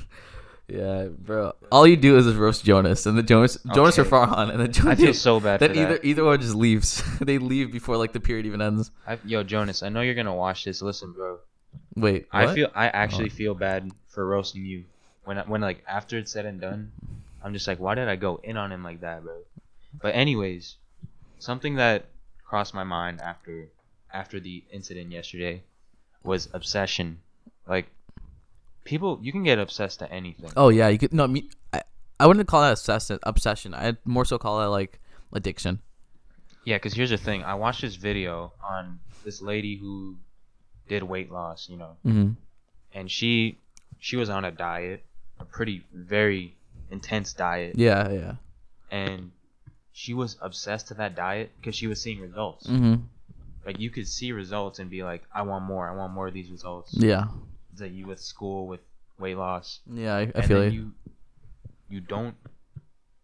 Yeah, 0.67 1.07
bro. 1.17 1.53
All 1.71 1.85
you 1.85 1.97
do 1.97 2.17
is 2.17 2.33
roast 2.35 2.63
Jonas, 2.63 3.05
and 3.05 3.17
the 3.17 3.23
Jonas, 3.23 3.57
Jonas 3.75 3.97
or 3.99 4.01
Okay. 4.01 4.09
Farhan, 4.11 4.49
and 4.49 4.59
then 4.59 4.71
Jonas. 4.71 4.99
I 4.99 5.03
feel 5.03 5.13
so 5.13 5.39
bad 5.39 5.59
Then 5.59 5.73
for 5.73 5.79
either 5.79 5.93
that. 5.95 6.05
either 6.05 6.23
one 6.23 6.39
just 6.39 6.55
leaves. 6.55 7.03
they 7.19 7.37
leave 7.37 7.71
before 7.71 7.97
like 7.97 8.13
the 8.13 8.19
period 8.21 8.45
even 8.45 8.61
ends. 8.61 8.89
I, 9.05 9.19
yo, 9.25 9.43
Jonas, 9.43 9.83
I 9.83 9.89
know 9.89 10.01
you're 10.01 10.15
gonna 10.15 10.33
watch 10.33 10.63
this. 10.63 10.81
Listen, 10.81 11.11
bro. 11.11 11.39
Wait, 11.95 12.27
I 12.31 12.45
what? 12.45 12.55
feel 12.55 12.69
I 12.73 12.87
actually 12.87 13.29
Oh. 13.29 13.33
feel 13.33 13.53
bad 13.55 13.91
for 14.07 14.25
roasting 14.25 14.65
you. 14.65 14.85
When 15.25 15.37
I, 15.37 15.43
when 15.43 15.61
like 15.61 15.83
after 15.87 16.17
it's 16.17 16.31
said 16.31 16.45
and 16.45 16.59
done, 16.61 16.91
I'm 17.43 17.53
just 17.53 17.67
like, 17.67 17.79
why 17.79 17.95
did 17.95 18.07
I 18.07 18.15
go 18.15 18.39
in 18.43 18.55
on 18.57 18.71
him 18.71 18.83
like 18.83 19.01
that, 19.01 19.23
bro? 19.23 19.35
But 20.01 20.15
anyways, 20.15 20.75
something 21.39 21.75
that 21.75 22.05
crossed 22.45 22.73
my 22.73 22.83
mind 22.83 23.19
after 23.21 23.67
after 24.13 24.39
the 24.39 24.63
incident 24.71 25.11
yesterday 25.11 25.61
was 26.23 26.47
obsession. 26.53 27.19
Like 27.67 27.87
people, 28.83 29.19
you 29.21 29.31
can 29.31 29.43
get 29.43 29.59
obsessed 29.59 29.99
to 29.99 30.11
anything. 30.11 30.51
Oh 30.57 30.69
yeah, 30.69 30.87
you 30.89 30.97
could 30.97 31.13
no 31.13 31.27
me. 31.27 31.49
I, 31.71 31.81
I 32.19 32.27
wouldn't 32.27 32.47
call 32.47 32.61
that 32.61 32.73
obsession. 32.73 33.19
Obsession. 33.23 33.73
I'd 33.73 33.97
more 34.05 34.25
so 34.25 34.37
call 34.37 34.61
it 34.61 34.67
like 34.67 34.99
addiction. 35.33 35.79
Yeah, 36.65 36.77
because 36.77 36.93
here's 36.93 37.09
the 37.09 37.17
thing. 37.17 37.43
I 37.43 37.55
watched 37.55 37.81
this 37.81 37.95
video 37.95 38.53
on 38.63 38.99
this 39.25 39.41
lady 39.41 39.75
who 39.75 40.15
did 40.87 41.03
weight 41.03 41.31
loss, 41.31 41.67
you 41.69 41.77
know, 41.77 41.97
Mm-hmm. 42.05 42.31
and 42.93 43.09
she 43.11 43.57
she 43.99 44.15
was 44.17 44.29
on 44.29 44.45
a 44.45 44.51
diet, 44.51 45.03
a 45.39 45.45
pretty 45.45 45.83
very 45.93 46.55
intense 46.91 47.33
diet, 47.33 47.75
Yeah, 47.77 48.09
yeah. 48.11 48.35
and 48.91 49.31
she 49.91 50.13
was 50.13 50.37
obsessed 50.41 50.87
to 50.89 50.93
that 50.95 51.15
diet 51.15 51.51
because 51.59 51.75
she 51.75 51.87
was 51.87 52.01
seeing 52.01 52.19
results. 52.19 52.67
Mhm. 52.67 53.03
Like 53.65 53.79
you 53.79 53.89
could 53.89 54.07
see 54.07 54.31
results 54.33 54.79
and 54.79 54.89
be 54.89 55.03
like, 55.03 55.23
I 55.33 55.41
want 55.43 55.63
more. 55.65 55.87
I 55.89 55.95
want 55.95 56.13
more 56.13 56.27
of 56.27 56.33
these 56.33 56.49
results. 56.51 56.93
Yeah. 56.93 57.25
Like 57.79 57.93
you 57.93 58.05
with 58.07 58.19
school 58.19 58.67
with 58.67 58.81
weight 59.19 59.37
loss. 59.37 59.79
Yeah, 59.91 60.15
I, 60.15 60.31
I 60.35 60.41
feel 60.41 60.67
you. 60.71 60.91
you 61.89 61.99
don't 62.01 62.35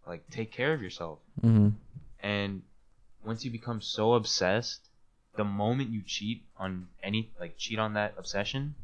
like 0.07 0.27
take 0.29 0.51
care 0.51 0.73
of 0.73 0.81
yourself. 0.81 1.19
Mhm. 1.41 1.73
And 2.21 2.61
once 3.23 3.45
you 3.45 3.51
become 3.51 3.81
so 3.81 4.13
obsessed, 4.13 4.81
the 5.35 5.43
moment 5.43 5.89
you 5.89 6.01
cheat 6.05 6.43
on 6.57 6.87
any 7.03 7.31
like 7.39 7.57
cheat 7.57 7.79
on 7.79 7.93
that 7.93 8.13
obsession, 8.17 8.75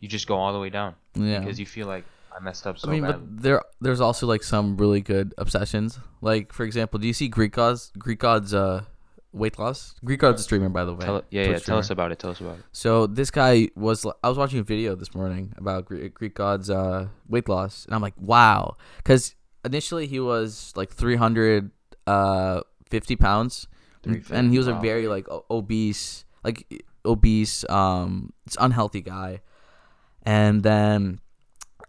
you 0.00 0.08
just 0.08 0.26
go 0.26 0.36
all 0.36 0.52
the 0.52 0.58
way 0.60 0.70
down 0.70 0.94
Yeah. 1.14 1.40
because 1.40 1.58
you 1.58 1.66
feel 1.66 1.86
like 1.86 2.04
I 2.36 2.40
messed 2.40 2.66
up 2.66 2.78
so 2.78 2.88
I 2.88 2.92
mean, 2.92 3.02
badly. 3.02 3.26
but 3.26 3.42
there 3.42 3.62
there's 3.80 4.00
also 4.00 4.26
like 4.26 4.42
some 4.42 4.76
really 4.76 5.00
good 5.00 5.34
obsessions. 5.38 5.98
Like 6.20 6.52
for 6.52 6.64
example, 6.64 6.98
do 6.98 7.06
you 7.06 7.12
see 7.12 7.28
Greekgodx? 7.30 7.96
Greek 7.98 8.18
gods 8.20 8.52
uh 8.54 8.84
weight 9.34 9.58
loss. 9.58 9.94
Greekgodx 10.04 10.34
a 10.34 10.38
streamer 10.38 10.68
by 10.68 10.84
the 10.84 10.94
way. 10.94 11.04
Tell, 11.04 11.22
yeah, 11.30 11.46
Twitch 11.46 11.58
yeah. 11.60 11.64
Tell 11.64 11.78
us 11.78 11.90
about 11.90 12.12
it. 12.12 12.18
Tell 12.18 12.30
us 12.30 12.40
about 12.40 12.58
it. 12.58 12.64
So 12.72 13.06
this 13.06 13.30
guy 13.30 13.68
was 13.74 14.06
I 14.22 14.28
was 14.28 14.38
watching 14.38 14.60
a 14.60 14.62
video 14.62 14.94
this 14.94 15.14
morning 15.14 15.52
about 15.56 15.86
Greek, 15.86 16.18
Greekgodx 16.18 16.70
uh 16.70 17.08
weight 17.28 17.48
loss, 17.48 17.84
and 17.84 17.94
I'm 17.94 18.02
like, 18.02 18.14
wow, 18.16 18.76
because 18.98 19.34
initially 19.64 20.06
he 20.06 20.20
was 20.20 20.72
like 20.76 20.90
300 20.90 21.70
uh 22.06 22.60
50 22.90 23.16
pounds, 23.16 23.66
and 24.04 24.50
he 24.50 24.58
was 24.58 24.68
a 24.68 24.74
very 24.74 25.08
like 25.08 25.26
obese, 25.50 26.24
like 26.44 26.84
obese, 27.04 27.68
um, 27.68 28.32
it's 28.46 28.56
unhealthy 28.60 29.00
guy, 29.00 29.40
and 30.22 30.62
then 30.62 31.20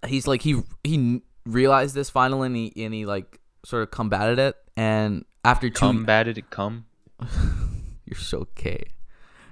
he's 0.08 0.28
like 0.28 0.42
he 0.42 0.62
he 0.84 1.22
realized 1.46 1.96
this 1.96 2.10
finally, 2.10 2.48
and 2.48 2.56
he 2.56 2.86
and 2.86 2.94
he 2.94 3.06
like 3.06 3.40
sort 3.66 3.84
of 3.84 3.92
combated 3.92 4.40
it, 4.40 4.56
and 4.76 5.26
after 5.44 5.70
two, 5.70 5.80
Combated 5.80 6.38
it. 6.38 6.50
Come. 6.50 6.86
you're 8.06 8.20
so 8.20 8.48
gay. 8.56 8.94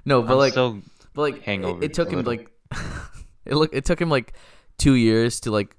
No, 0.05 0.22
but 0.22 0.34
I'm 0.34 0.38
like 0.38 0.53
so 0.53 0.82
but 1.13 1.22
like 1.22 1.36
it- 1.38 1.43
hangover 1.43 1.84
it, 1.84 1.93
took 1.93 2.12
him 2.12 2.24
like 2.24 2.50
it 3.46 3.55
look 3.55 3.74
it 3.74 3.86
took 3.86 4.00
him 4.01 4.10
like 4.10 4.34
two 4.77 4.96
years 4.96 5.39
to 5.41 5.51
like 5.51 5.75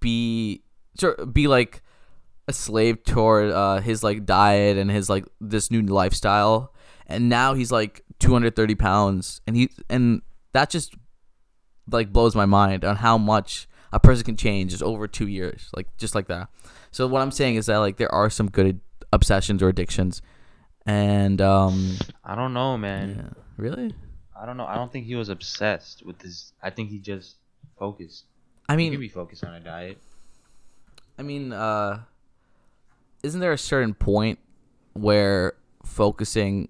be 0.00 0.62
be 1.32 1.48
like 1.48 1.82
a 2.48 2.52
slave 2.52 3.02
toward 3.02 3.50
uh 3.50 3.80
his 3.80 4.04
like 4.04 4.24
diet 4.24 4.76
and 4.76 4.90
his 4.90 5.08
like 5.10 5.24
this 5.40 5.70
new 5.70 5.82
lifestyle. 5.82 6.72
And 7.08 7.28
now 7.28 7.54
he's 7.54 7.70
like 7.70 8.02
230 8.18 8.74
pounds 8.74 9.40
and 9.46 9.56
he 9.56 9.70
and 9.88 10.22
that 10.52 10.70
just 10.70 10.94
like 11.90 12.12
blows 12.12 12.34
my 12.34 12.46
mind 12.46 12.84
on 12.84 12.96
how 12.96 13.16
much 13.18 13.68
a 13.92 14.00
person 14.00 14.24
can 14.24 14.36
change 14.36 14.72
just 14.72 14.82
over 14.82 15.06
two 15.06 15.28
years 15.28 15.70
like 15.76 15.86
just 15.96 16.14
like 16.14 16.28
that. 16.28 16.48
So 16.90 17.06
what 17.06 17.20
i'm 17.20 17.30
saying 17.30 17.56
is 17.56 17.66
that 17.66 17.78
like 17.78 17.96
there 17.96 18.12
are 18.12 18.30
some 18.30 18.48
good 18.48 18.80
obsessions 19.12 19.62
or 19.62 19.68
addictions 19.68 20.22
and 20.86 21.40
um 21.40 21.96
I 22.24 22.34
don't 22.34 22.54
know, 22.54 22.78
man. 22.78 23.16
yeah 23.16 23.42
really 23.56 23.94
I 24.38 24.44
don't 24.44 24.58
know. 24.58 24.66
I 24.66 24.74
don't 24.74 24.92
think 24.92 25.06
he 25.06 25.14
was 25.14 25.30
obsessed 25.30 26.04
with 26.04 26.18
this. 26.18 26.52
I 26.62 26.68
think 26.68 26.90
he 26.90 26.98
just 26.98 27.36
focused. 27.78 28.24
I 28.68 28.74
He 28.74 28.76
mean, 28.76 28.92
could 28.92 29.00
be 29.00 29.08
focused 29.08 29.42
on 29.44 29.54
a 29.54 29.60
diet. 29.60 29.96
I 31.18 31.22
mean, 31.22 31.52
uh, 31.54 32.00
isn't 33.22 33.40
there 33.40 33.52
a 33.52 33.58
certain 33.58 33.94
point 33.94 34.38
where 34.92 35.54
focusing 35.84 36.68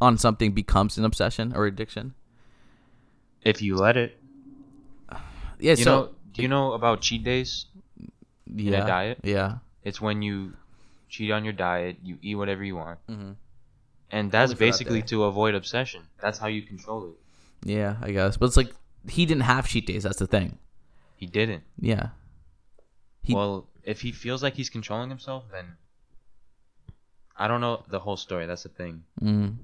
on 0.00 0.18
something 0.18 0.50
becomes 0.50 0.98
an 0.98 1.04
obsession 1.04 1.52
or 1.54 1.66
addiction? 1.66 2.14
If 3.42 3.62
you 3.62 3.76
let 3.76 3.96
it. 3.96 4.18
Yeah. 5.60 5.70
You 5.70 5.76
so 5.76 5.84
know, 5.84 6.08
do 6.32 6.42
you 6.42 6.48
know 6.48 6.72
about 6.72 7.02
cheat 7.02 7.22
days? 7.22 7.66
yeah, 8.52 8.84
diet? 8.84 9.18
Yeah. 9.22 9.58
It's 9.84 10.00
when 10.00 10.22
you 10.22 10.54
cheat 11.12 11.30
on 11.30 11.44
your 11.44 11.52
diet, 11.52 11.98
you 12.02 12.16
eat 12.22 12.34
whatever 12.36 12.64
you 12.64 12.74
want. 12.76 12.98
Mm-hmm. 13.08 13.32
And 14.10 14.32
that's 14.32 14.52
for 14.52 14.58
that 14.58 14.64
basically 14.64 15.02
to 15.12 15.24
avoid 15.24 15.54
obsession. 15.54 16.02
That's 16.20 16.38
how 16.38 16.48
you 16.48 16.62
control 16.62 17.04
it. 17.12 17.68
Yeah, 17.68 17.96
I 18.02 18.10
guess. 18.12 18.36
But 18.38 18.46
it's 18.46 18.56
like 18.56 18.72
he 19.08 19.26
didn't 19.26 19.42
have 19.44 19.68
cheat 19.68 19.86
days. 19.86 20.02
That's 20.02 20.18
the 20.18 20.26
thing. 20.26 20.58
He 21.16 21.26
didn't. 21.26 21.62
Yeah. 21.78 22.08
He- 23.22 23.34
well, 23.34 23.68
if 23.84 24.00
he 24.00 24.10
feels 24.10 24.42
like 24.42 24.54
he's 24.54 24.70
controlling 24.70 25.10
himself, 25.10 25.44
then 25.52 25.76
I 27.36 27.48
don't 27.48 27.60
know 27.60 27.84
the 27.88 27.98
whole 27.98 28.16
story. 28.16 28.46
That's 28.46 28.62
the 28.64 28.68
thing. 28.70 29.04
Mm. 29.22 29.56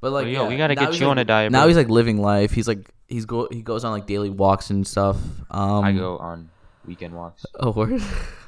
But 0.00 0.12
like, 0.12 0.24
Well, 0.24 0.32
yo, 0.32 0.42
yeah, 0.44 0.48
we 0.48 0.56
gotta 0.56 0.74
get 0.74 0.94
you 0.94 1.00
like- 1.00 1.08
on 1.10 1.18
a 1.18 1.24
diet, 1.24 1.52
Now 1.52 1.60
bro. 1.60 1.68
he's 1.68 1.76
like 1.76 1.88
living 1.88 2.20
life. 2.22 2.52
He's 2.52 2.68
like 2.68 2.90
he's 3.08 3.26
go 3.26 3.48
he 3.50 3.60
goes 3.62 3.84
on 3.84 3.92
like 3.92 4.06
daily 4.06 4.30
walks 4.30 4.70
and 4.70 4.86
stuff. 4.86 5.16
Um, 5.50 5.84
I 5.84 5.92
go 5.92 6.16
on 6.18 6.48
weekend 6.86 7.14
walks. 7.14 7.44
Oh, 7.58 7.72
where? 7.72 7.98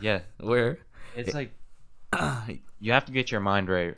Yeah, 0.01 0.21
where? 0.41 0.79
it's 1.15 1.35
like 1.35 1.53
you 2.81 2.93
have 2.93 3.07
to 3.07 3.13
get 3.13 3.31
your 3.31 3.41
mind 3.41 3.69
right, 3.69 3.97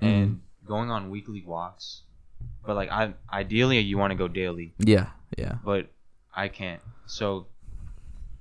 and 0.00 0.28
mm-hmm. 0.28 0.66
going 0.66 0.90
on 0.90 1.10
weekly 1.10 1.42
walks. 1.46 2.02
But 2.64 2.76
like, 2.76 2.90
I 2.90 3.14
ideally 3.32 3.78
you 3.78 3.98
want 3.98 4.10
to 4.10 4.16
go 4.16 4.28
daily, 4.28 4.74
yeah, 4.78 5.08
yeah. 5.36 5.54
but 5.64 5.88
I 6.34 6.48
can't. 6.48 6.80
So 7.06 7.46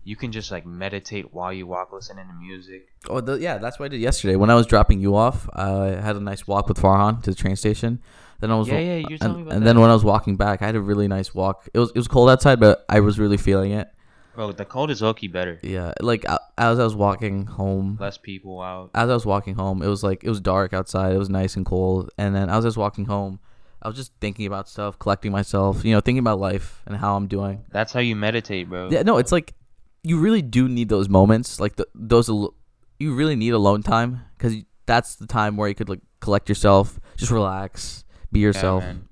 you 0.03 0.15
can 0.15 0.31
just 0.31 0.51
like 0.51 0.65
meditate 0.65 1.33
while 1.33 1.51
you 1.51 1.67
walk, 1.67 1.91
listening 1.91 2.27
to 2.27 2.33
music. 2.33 2.87
Oh, 3.09 3.19
the, 3.19 3.33
yeah, 3.33 3.57
that's 3.57 3.77
what 3.77 3.87
I 3.87 3.89
did 3.89 3.99
yesterday. 3.99 4.35
When 4.35 4.49
I 4.49 4.55
was 4.55 4.65
dropping 4.65 5.01
you 5.01 5.15
off, 5.15 5.49
I 5.53 5.87
had 5.87 6.15
a 6.15 6.19
nice 6.19 6.47
walk 6.47 6.69
with 6.69 6.77
Farhan 6.77 7.21
to 7.23 7.31
the 7.31 7.35
train 7.35 7.55
station. 7.55 7.99
Then 8.39 8.51
I 8.51 8.55
was 8.55 8.67
Yeah, 8.67 8.79
yeah, 8.79 8.95
you 8.97 9.07
were 9.11 9.17
telling 9.17 9.35
me 9.35 9.41
and, 9.41 9.47
about 9.47 9.55
and 9.55 9.61
that. 9.63 9.65
then 9.65 9.79
when 9.81 9.89
I 9.89 9.93
was 9.93 10.03
walking 10.05 10.37
back, 10.37 10.61
I 10.61 10.67
had 10.67 10.75
a 10.75 10.81
really 10.81 11.07
nice 11.07 11.33
walk. 11.33 11.67
It 11.73 11.79
was 11.79 11.89
it 11.89 11.97
was 11.97 12.07
cold 12.07 12.29
outside, 12.29 12.59
but 12.59 12.85
I 12.87 12.99
was 12.99 13.19
really 13.19 13.37
feeling 13.37 13.71
it. 13.71 13.89
Bro, 14.37 14.51
the 14.53 14.65
cold 14.65 14.91
is 14.91 15.01
low-key 15.01 15.27
better. 15.29 15.57
Yeah, 15.63 15.93
like 15.99 16.23
as 16.57 16.79
I 16.79 16.83
was 16.83 16.95
walking 16.95 17.47
home, 17.47 17.97
Less 17.99 18.17
people 18.19 18.61
out. 18.61 18.91
as 18.93 19.09
I 19.09 19.13
was 19.13 19.25
walking 19.25 19.55
home, 19.55 19.81
it 19.81 19.87
was 19.87 20.03
like 20.03 20.23
it 20.23 20.29
was 20.29 20.39
dark 20.39 20.73
outside. 20.73 21.11
It 21.13 21.17
was 21.17 21.29
nice 21.29 21.55
and 21.57 21.65
cold, 21.65 22.11
and 22.19 22.35
then 22.35 22.47
as 22.49 22.63
I 22.63 22.67
was 22.67 22.77
walking 22.77 23.05
home, 23.05 23.39
I 23.81 23.87
was 23.87 23.97
just 23.97 24.11
thinking 24.21 24.45
about 24.45 24.69
stuff, 24.69 24.99
collecting 24.99 25.31
myself, 25.31 25.83
you 25.83 25.91
know, 25.91 26.01
thinking 26.01 26.19
about 26.19 26.39
life 26.39 26.83
and 26.85 26.95
how 26.97 27.15
I'm 27.15 27.25
doing. 27.27 27.65
That's 27.71 27.91
how 27.93 27.99
you 27.99 28.15
meditate, 28.15 28.69
bro. 28.69 28.89
Yeah, 28.91 29.01
no, 29.01 29.17
it's 29.17 29.31
like 29.31 29.55
you 30.03 30.19
really 30.19 30.43
do 30.43 30.69
need 30.69 30.89
those 30.89 31.09
moments, 31.09 31.59
like 31.59 31.75
the, 31.75 31.87
those. 31.95 32.29
al- 32.29 32.53
You 32.99 33.15
really 33.15 33.35
need 33.35 33.53
alone 33.53 33.81
time 33.83 34.21
because 34.37 34.53
that's 34.85 35.15
the 35.15 35.27
time 35.27 35.57
where 35.57 35.67
you 35.69 35.75
could 35.75 35.89
like 35.89 36.01
collect 36.19 36.47
yourself, 36.47 36.99
just 37.15 37.31
relax, 37.31 38.05
be 38.31 38.39
Yeah, 38.39 38.45
yourself. 38.47 38.83
man. 38.83 39.07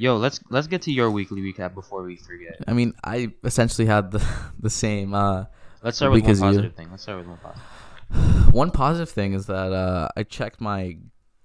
Yo, 0.00 0.16
let's 0.16 0.38
let's 0.48 0.68
get 0.68 0.80
to 0.82 0.92
your 0.92 1.10
weekly 1.10 1.42
recap 1.42 1.74
before 1.74 2.04
we 2.04 2.14
forget. 2.16 2.56
I 2.68 2.72
mean, 2.72 2.94
I 3.02 3.32
essentially 3.42 3.86
had 3.86 4.12
the 4.12 4.24
the 4.60 4.70
same. 4.70 5.12
Uh, 5.12 5.46
Let's 5.82 5.96
start 5.96 6.12
with 6.12 6.22
one 6.22 6.34
you- 6.34 6.40
positive 6.40 6.74
thing. 6.74 6.88
Let's 6.90 7.02
start 7.02 7.18
with 7.18 7.26
one 7.26 7.38
positive. 7.38 8.54
one 8.54 8.70
positive 8.70 9.10
thing 9.10 9.32
is 9.34 9.46
that 9.46 9.72
uh, 9.72 10.08
I 10.16 10.22
checked 10.22 10.60
my 10.60 10.98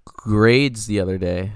grades 0.04 0.86
the 0.86 1.00
other 1.00 1.18
day 1.18 1.52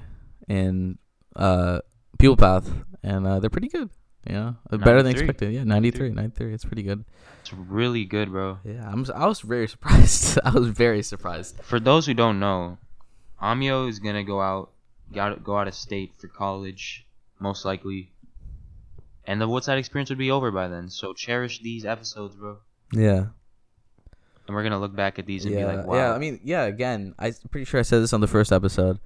in 0.49 0.99
uh, 1.37 1.81
PupilPath, 2.19 2.67
and 3.05 3.27
uh, 3.27 3.39
they're 3.39 3.49
pretty 3.51 3.69
good. 3.69 3.91
You 4.29 4.35
know, 4.35 4.57
better 4.71 5.03
than 5.03 5.13
expected. 5.13 5.53
Yeah, 5.55 5.65
93, 5.65 6.11
93. 6.11 6.53
It's 6.53 6.65
pretty 6.65 6.83
good. 6.83 7.05
It's 7.41 7.53
really 7.53 8.05
good, 8.05 8.31
bro. 8.31 8.59
Yeah, 8.65 8.87
I'm. 8.91 9.07
I 9.15 9.27
was 9.27 9.41
very 9.41 9.69
surprised. 9.75 10.39
I 10.45 10.51
was 10.51 10.67
very 10.67 11.03
surprised. 11.05 11.61
For 11.63 11.79
those 11.79 12.07
who 12.07 12.15
don't 12.15 12.41
know, 12.41 12.79
Amio 13.41 13.89
is 13.89 14.01
gonna 14.01 14.25
go 14.25 14.41
out, 14.41 14.73
got 15.13 15.43
go 15.43 15.57
out 15.57 15.69
of 15.69 15.75
state 15.75 16.13
for 16.19 16.29
college, 16.29 17.07
most 17.41 17.65
likely. 17.65 18.11
And 19.25 19.41
the 19.41 19.49
Woodside 19.49 19.79
experience 19.79 20.09
would 20.09 20.19
be 20.19 20.31
over 20.31 20.51
by 20.51 20.69
then. 20.69 20.89
So 20.89 21.13
cherish 21.13 21.61
these 21.61 21.85
episodes, 21.85 22.35
bro. 22.37 22.59
Yeah. 22.93 23.27
And 24.47 24.57
we're 24.57 24.63
gonna 24.63 24.81
look 24.81 24.97
back 24.97 25.19
at 25.19 25.27
these 25.27 25.45
and 25.45 25.55
yeah, 25.55 25.61
be 25.61 25.77
like, 25.77 25.87
wow. 25.87 25.95
yeah. 25.95 26.13
I 26.15 26.19
mean, 26.19 26.41
yeah. 26.43 26.63
Again, 26.63 27.15
I'm 27.19 27.35
pretty 27.51 27.67
sure 27.67 27.79
I 27.79 27.83
said 27.83 28.03
this 28.03 28.13
on 28.13 28.21
the 28.21 28.27
first 28.27 28.53
episode. 28.53 28.99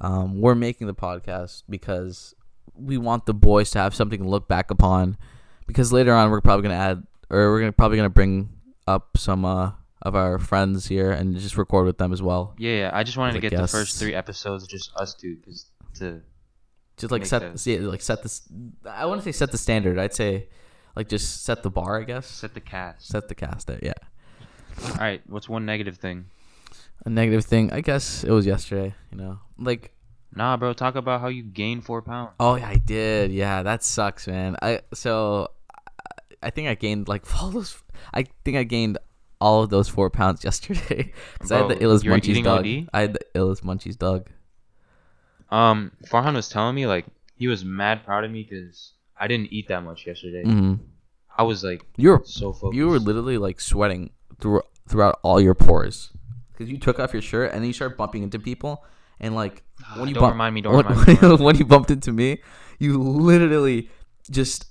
Um, 0.00 0.40
we're 0.40 0.54
making 0.54 0.88
the 0.88 0.94
podcast 0.94 1.62
because 1.68 2.34
we 2.74 2.98
want 2.98 3.26
the 3.26 3.34
boys 3.34 3.70
to 3.70 3.78
have 3.78 3.94
something 3.94 4.22
to 4.22 4.28
look 4.28 4.48
back 4.48 4.70
upon. 4.70 5.16
Because 5.66 5.92
later 5.92 6.12
on, 6.12 6.30
we're 6.30 6.40
probably 6.40 6.64
gonna 6.64 6.74
add, 6.74 7.06
or 7.30 7.50
we're 7.50 7.60
gonna 7.60 7.72
probably 7.72 7.96
gonna 7.96 8.10
bring 8.10 8.50
up 8.86 9.16
some 9.16 9.44
uh 9.44 9.72
of 10.02 10.14
our 10.16 10.38
friends 10.38 10.86
here 10.86 11.10
and 11.12 11.36
just 11.38 11.56
record 11.56 11.86
with 11.86 11.98
them 11.98 12.12
as 12.12 12.20
well. 12.20 12.54
yeah, 12.58 12.72
yeah. 12.76 12.90
I 12.92 13.02
just 13.04 13.16
wanted 13.16 13.34
to 13.34 13.40
get 13.40 13.56
the 13.56 13.66
first 13.68 13.98
three 13.98 14.14
episodes 14.14 14.66
just 14.66 14.90
us 14.96 15.14
two, 15.14 15.36
cause 15.44 15.66
to 15.94 16.20
Just 16.96 17.10
like 17.12 17.24
set, 17.26 17.42
sense. 17.42 17.66
yeah, 17.66 17.78
like 17.80 18.00
set 18.02 18.22
this. 18.22 18.42
I 18.88 19.06
want 19.06 19.20
to 19.20 19.24
say 19.24 19.32
set 19.32 19.52
the 19.52 19.58
standard. 19.58 19.98
I'd 19.98 20.14
say, 20.14 20.48
like 20.96 21.08
just 21.08 21.44
set 21.44 21.62
the 21.62 21.70
bar. 21.70 22.00
I 22.00 22.04
guess 22.04 22.26
set 22.26 22.54
the 22.54 22.60
cast. 22.60 23.06
set 23.08 23.28
the 23.28 23.34
cast 23.34 23.66
there. 23.68 23.78
Yeah. 23.82 23.92
All 24.88 24.96
right. 24.96 25.22
What's 25.26 25.48
one 25.48 25.64
negative 25.66 25.96
thing? 25.98 26.26
A 27.04 27.10
negative 27.10 27.44
thing, 27.44 27.72
I 27.72 27.80
guess 27.80 28.22
it 28.24 28.30
was 28.30 28.46
yesterday. 28.46 28.94
You 29.10 29.18
know, 29.18 29.38
like 29.58 29.92
Nah, 30.34 30.56
bro. 30.56 30.72
Talk 30.72 30.94
about 30.94 31.20
how 31.20 31.28
you 31.28 31.42
gained 31.42 31.84
four 31.84 32.00
pounds. 32.00 32.30
Oh 32.40 32.54
yeah, 32.56 32.68
I 32.68 32.76
did. 32.76 33.32
Yeah, 33.32 33.62
that 33.62 33.82
sucks, 33.84 34.26
man. 34.26 34.56
I 34.62 34.80
so 34.94 35.50
I 36.42 36.50
think 36.50 36.68
I 36.68 36.74
gained 36.74 37.06
like 37.08 37.24
those. 37.40 37.76
I 38.14 38.24
think 38.44 38.56
I 38.56 38.64
gained 38.64 38.98
all 39.42 39.62
of 39.64 39.70
those 39.70 39.88
four 39.88 40.08
pounds 40.10 40.44
yesterday 40.48 41.12
because 41.34 41.52
I 41.52 41.58
had 41.58 41.68
the 41.68 41.76
illest 41.84 42.04
munchies 42.04 42.42
dog. 42.44 42.60
OD? 42.60 42.88
I 42.92 43.00
had 43.02 43.12
the 43.14 43.24
illest 43.34 43.62
munchies 43.62 43.98
dog. 43.98 44.28
Um, 45.50 45.92
Farhan 46.10 46.34
was 46.34 46.48
telling 46.48 46.74
me 46.74 46.86
like 46.86 47.04
he 47.36 47.48
was 47.48 47.64
mad 47.64 48.04
proud 48.04 48.24
of 48.24 48.30
me 48.30 48.46
because 48.48 48.92
I 49.18 49.26
didn't 49.28 49.52
eat 49.52 49.68
that 49.68 49.82
much 49.82 50.06
yesterday. 50.06 50.44
Mm-hmm. 50.44 50.74
I 51.36 51.42
was 51.42 51.62
like 51.64 51.82
You 51.96 52.10
were 52.10 52.22
so 52.24 52.52
focused. 52.52 52.76
you 52.76 52.88
were 52.88 52.98
literally 52.98 53.38
like 53.38 53.60
sweating 53.60 54.10
through 54.40 54.62
throughout 54.88 55.18
all 55.22 55.40
your 55.40 55.54
pores 55.54 56.10
because 56.52 56.68
you 56.70 56.78
took 56.78 56.98
off 56.98 57.12
your 57.12 57.22
shirt 57.22 57.52
and 57.52 57.60
then 57.60 57.66
you 57.66 57.72
started 57.72 57.96
bumping 57.96 58.22
into 58.22 58.38
people 58.38 58.84
and 59.20 59.34
like 59.34 59.62
when 59.96 60.08
you 60.08 60.14
Ah, 60.16 60.20
Don't 60.20 60.20
bump- 60.22 60.32
remind 60.34 60.54
me, 60.54 60.60
don't 60.62 60.74
when, 60.76 60.86
remind 60.86 61.22
me, 61.22 61.44
when 61.44 61.56
you 61.56 61.64
bumped 61.64 61.90
into 61.90 62.12
me, 62.12 62.40
you 62.78 62.98
literally 62.98 63.88
just 64.30 64.66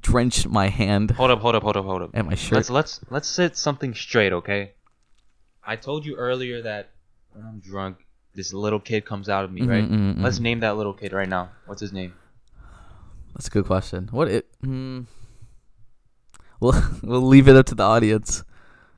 drenched 0.00 0.48
my 0.48 0.68
hand 0.68 1.12
Hold 1.12 1.30
up, 1.30 1.40
hold 1.40 1.54
up, 1.54 1.62
hold 1.62 1.76
up, 1.76 1.84
hold 1.84 2.02
up. 2.02 2.10
and 2.14 2.26
my 2.28 2.34
shirt. 2.34 2.56
Let's 2.56 2.70
let's 2.70 3.00
let's 3.10 3.28
set 3.28 3.56
something 3.56 3.94
straight, 3.94 4.32
okay? 4.32 4.72
I 5.64 5.76
told 5.76 6.04
you 6.06 6.16
earlier 6.16 6.62
that 6.62 6.90
when 7.32 7.44
I'm 7.44 7.60
drunk, 7.60 7.98
this 8.34 8.52
little 8.52 8.80
kid 8.80 9.04
comes 9.04 9.28
out 9.28 9.44
of 9.44 9.52
me, 9.52 9.62
Mhm, 9.62 9.68
right? 9.68 9.84
mhm, 9.90 10.22
Let's 10.22 10.38
mhm. 10.38 10.42
name 10.42 10.60
that 10.60 10.76
little 10.76 10.92
kid 10.94 11.12
right 11.12 11.28
now. 11.28 11.50
What's 11.66 11.80
his 11.80 11.92
name? 11.92 12.14
That's 13.34 13.46
a 13.48 13.50
good 13.50 13.66
question. 13.66 14.08
What 14.10 14.28
it? 14.28 14.46
Mm, 14.62 15.06
we'll 16.60 16.74
we'll 17.02 17.22
leave 17.22 17.48
it 17.48 17.56
up 17.56 17.66
to 17.66 17.74
the 17.74 17.82
audience. 17.84 18.42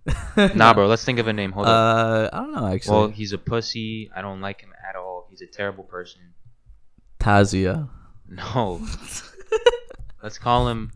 Nah, 0.54 0.72
bro. 0.72 0.86
Let's 0.86 1.04
think 1.04 1.18
of 1.18 1.26
a 1.28 1.32
name. 1.34 1.52
Hold 1.52 1.66
up. 1.66 1.72
Uh, 1.72 2.30
I 2.32 2.40
don't 2.40 2.54
know 2.54 2.66
actually. 2.66 2.96
Well, 2.96 3.08
he's 3.08 3.32
a 3.34 3.38
pussy. 3.38 4.10
I 4.16 4.22
don't 4.22 4.40
like 4.40 4.60
him 4.62 4.72
at 4.88 4.96
all. 4.96 5.26
He's 5.28 5.42
a 5.42 5.46
terrible 5.46 5.84
person. 5.84 6.22
Tazia. 7.20 7.88
No. 8.26 8.80
Let's 10.22 10.38
call 10.38 10.68
him 10.68 10.92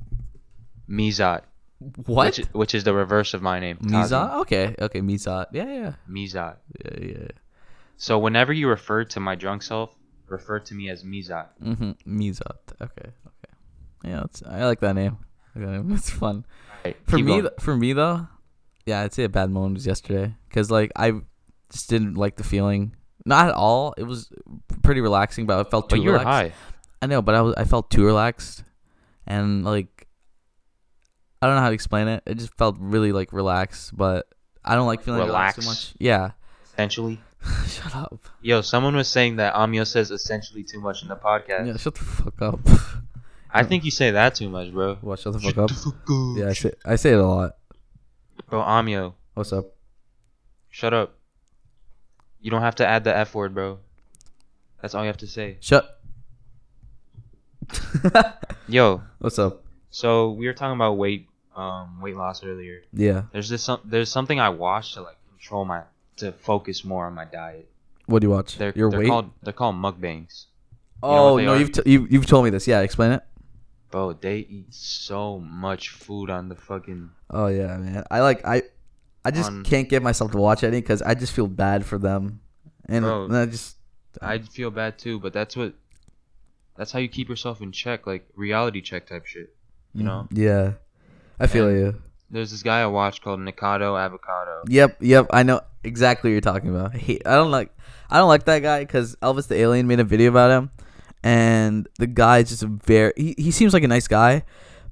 Mizat. 0.88 1.42
What? 2.06 2.36
Which, 2.38 2.46
which 2.52 2.74
is 2.74 2.84
the 2.84 2.94
reverse 2.94 3.34
of 3.34 3.42
my 3.42 3.58
name. 3.58 3.78
Mizat? 3.78 4.34
Okay, 4.42 4.74
okay, 4.80 5.00
Mizat. 5.00 5.46
Yeah, 5.52 5.64
yeah, 5.66 5.92
Mizat. 6.08 6.56
yeah, 6.84 6.98
yeah. 7.00 7.28
So 7.96 8.18
whenever 8.18 8.52
you 8.52 8.68
refer 8.68 9.04
to 9.04 9.20
my 9.20 9.34
drunk 9.34 9.62
self, 9.62 9.94
refer 10.28 10.58
to 10.60 10.74
me 10.74 10.88
as 10.90 11.02
Mizat. 11.04 11.48
Mm-hmm. 11.62 11.90
Mizat. 12.20 12.58
Okay, 12.80 13.10
okay. 13.10 13.52
Yeah, 14.04 14.24
I 14.48 14.64
like 14.66 14.80
that 14.80 14.94
name. 14.94 15.18
I 15.54 15.58
like 15.58 15.68
that 15.68 15.72
name. 15.72 15.92
It's 15.94 16.10
fun. 16.10 16.44
Alright, 16.78 16.96
For 17.06 17.16
me, 17.18 17.22
going. 17.42 17.48
for 17.60 17.76
me 17.76 17.92
though, 17.92 18.26
yeah, 18.86 19.02
I'd 19.02 19.12
say 19.12 19.24
a 19.24 19.28
bad 19.28 19.50
moment 19.50 19.74
was 19.74 19.86
yesterday 19.86 20.34
because 20.48 20.70
like 20.70 20.90
I 20.96 21.12
just 21.70 21.88
didn't 21.88 22.14
like 22.14 22.36
the 22.36 22.44
feeling. 22.44 22.94
Not 23.24 23.48
at 23.48 23.54
all. 23.54 23.94
It 23.96 24.02
was 24.02 24.32
pretty 24.82 25.00
relaxing, 25.00 25.46
but 25.46 25.64
I 25.64 25.70
felt 25.70 25.88
too 25.88 25.96
but 25.96 26.02
you 26.02 26.10
were 26.10 26.18
relaxed. 26.18 26.52
high. 26.52 26.52
I 27.00 27.06
know, 27.06 27.22
but 27.22 27.34
I 27.36 27.40
was 27.42 27.54
I 27.56 27.64
felt 27.64 27.90
too 27.90 28.04
relaxed, 28.04 28.64
and 29.26 29.64
like 29.64 30.06
I 31.40 31.46
don't 31.46 31.56
know 31.56 31.62
how 31.62 31.68
to 31.68 31.74
explain 31.74 32.08
it. 32.08 32.22
It 32.26 32.38
just 32.38 32.56
felt 32.56 32.76
really 32.78 33.12
like 33.12 33.32
relaxed, 33.32 33.96
but 33.96 34.26
I 34.64 34.74
don't 34.76 34.86
like 34.86 35.02
feeling 35.02 35.26
relaxed 35.26 35.60
too 35.60 35.66
much. 35.66 35.94
Yeah. 35.98 36.32
Essentially. 36.64 37.20
shut 37.66 37.96
up. 37.96 38.20
Yo, 38.40 38.60
someone 38.60 38.94
was 38.94 39.08
saying 39.08 39.36
that 39.36 39.54
Amio 39.54 39.84
says 39.84 40.10
essentially 40.12 40.62
too 40.62 40.80
much 40.80 41.02
in 41.02 41.08
the 41.08 41.16
podcast. 41.16 41.66
Yeah, 41.66 41.76
shut 41.76 41.96
the 41.96 42.04
fuck 42.04 42.40
up. 42.40 42.60
I 43.52 43.64
think 43.64 43.84
you 43.84 43.90
say 43.90 44.12
that 44.12 44.34
too 44.34 44.48
much, 44.48 44.72
bro. 44.72 44.94
what? 45.00 45.18
Shut 45.18 45.32
the 45.32 45.40
fuck 45.40 45.58
up. 45.58 45.70
Yeah, 46.36 46.48
I 46.48 46.52
say 46.52 46.72
I 46.84 46.96
say 46.96 47.10
it 47.12 47.18
a 47.18 47.26
lot. 47.26 47.56
Bro, 48.48 48.60
Amio, 48.60 49.14
What's 49.34 49.52
up? 49.52 49.66
shut 50.68 50.94
up. 50.94 51.18
You 52.40 52.50
don't 52.50 52.62
have 52.62 52.76
to 52.76 52.86
add 52.86 53.04
the 53.04 53.16
F 53.16 53.34
word, 53.34 53.54
bro. 53.54 53.78
That's 54.80 54.94
all 54.94 55.02
you 55.02 55.08
have 55.08 55.18
to 55.18 55.26
say. 55.26 55.58
Shut. 55.60 56.00
Yo, 58.72 59.02
What's 59.18 59.38
up? 59.38 59.62
so 59.90 60.30
we 60.30 60.46
were 60.46 60.54
talking 60.54 60.74
about 60.76 60.94
weight, 60.94 61.28
um, 61.54 62.00
weight 62.00 62.16
loss 62.16 62.42
earlier. 62.42 62.80
Yeah. 62.94 63.24
There's 63.30 63.50
this 63.50 63.62
some, 63.62 63.80
there's 63.84 64.08
something 64.10 64.40
I 64.40 64.48
watch 64.48 64.94
to 64.94 65.02
like 65.02 65.18
control 65.28 65.66
my, 65.66 65.82
to 66.16 66.32
focus 66.32 66.82
more 66.82 67.04
on 67.06 67.12
my 67.12 67.26
diet. 67.26 67.68
What 68.06 68.20
do 68.22 68.28
you 68.28 68.30
watch? 68.30 68.56
They're 68.56 68.72
Your 68.74 68.90
they're 68.90 69.00
weight. 69.00 69.08
called 69.08 69.30
they're 69.42 69.52
called 69.52 69.76
mukbangs. 69.76 70.46
know 71.02 71.08
oh 71.08 71.36
no, 71.38 71.52
are? 71.52 71.58
you've 71.58 71.72
t- 71.72 71.82
you, 71.84 72.06
you've 72.10 72.24
told 72.24 72.44
me 72.44 72.50
this. 72.50 72.66
Yeah, 72.66 72.80
explain 72.80 73.12
it. 73.12 73.22
Bro, 73.90 74.14
they 74.14 74.38
eat 74.38 74.72
so 74.72 75.38
much 75.38 75.90
food 75.90 76.30
on 76.30 76.48
the 76.48 76.56
fucking. 76.56 77.10
Oh 77.28 77.48
yeah, 77.48 77.76
man. 77.76 78.04
I 78.10 78.20
like 78.20 78.42
I, 78.46 78.62
I 79.22 79.32
just 79.32 79.50
On- 79.50 79.64
can't 79.64 79.88
get 79.90 80.02
myself 80.02 80.32
to 80.32 80.38
watch 80.38 80.64
any 80.64 80.80
because 80.80 81.02
I 81.02 81.12
just 81.12 81.34
feel 81.34 81.46
bad 81.46 81.84
for 81.84 81.98
them, 81.98 82.40
and, 82.86 83.04
Bro. 83.04 83.24
and 83.26 83.36
I 83.36 83.44
just 83.44 83.76
I 84.22 84.38
feel 84.38 84.70
bad 84.70 84.98
too, 84.98 85.20
but 85.20 85.34
that's 85.34 85.56
what. 85.56 85.74
That's 86.82 86.90
how 86.90 86.98
you 86.98 87.08
keep 87.08 87.28
yourself 87.28 87.60
in 87.62 87.70
check, 87.70 88.08
like 88.08 88.26
reality 88.34 88.80
check 88.80 89.06
type 89.06 89.24
shit. 89.24 89.54
You 89.94 90.02
know. 90.02 90.26
Mm, 90.32 90.38
Yeah, 90.48 90.72
I 91.38 91.46
feel 91.46 91.68
And- 91.68 91.78
you. 91.78 92.02
There's 92.28 92.50
this 92.50 92.62
guy 92.64 92.80
I 92.80 92.86
watched 92.86 93.22
called 93.22 93.38
Nikocado 93.40 93.96
Avocado. 94.04 94.62
Yep, 94.66 94.96
yep. 95.00 95.26
I 95.30 95.42
know 95.44 95.60
exactly 95.84 96.30
what 96.30 96.32
you're 96.32 96.40
talking 96.40 96.70
about. 96.70 96.94
I, 96.94 96.98
hate, 96.98 97.22
I 97.26 97.34
don't 97.36 97.52
like 97.52 97.70
I 98.10 98.16
don't 98.18 98.28
like 98.28 98.46
that 98.46 98.60
guy 98.62 98.80
because 98.80 99.14
Elvis 99.22 99.46
the 99.46 99.54
Alien 99.54 99.86
made 99.86 100.00
a 100.00 100.04
video 100.04 100.30
about 100.30 100.50
him, 100.50 100.70
and 101.22 101.86
the 102.00 102.06
guy's 102.08 102.48
just 102.48 102.62
a 102.64 102.66
very 102.66 103.12
he, 103.16 103.34
he 103.38 103.50
seems 103.52 103.72
like 103.74 103.84
a 103.84 103.88
nice 103.88 104.08
guy, 104.08 104.42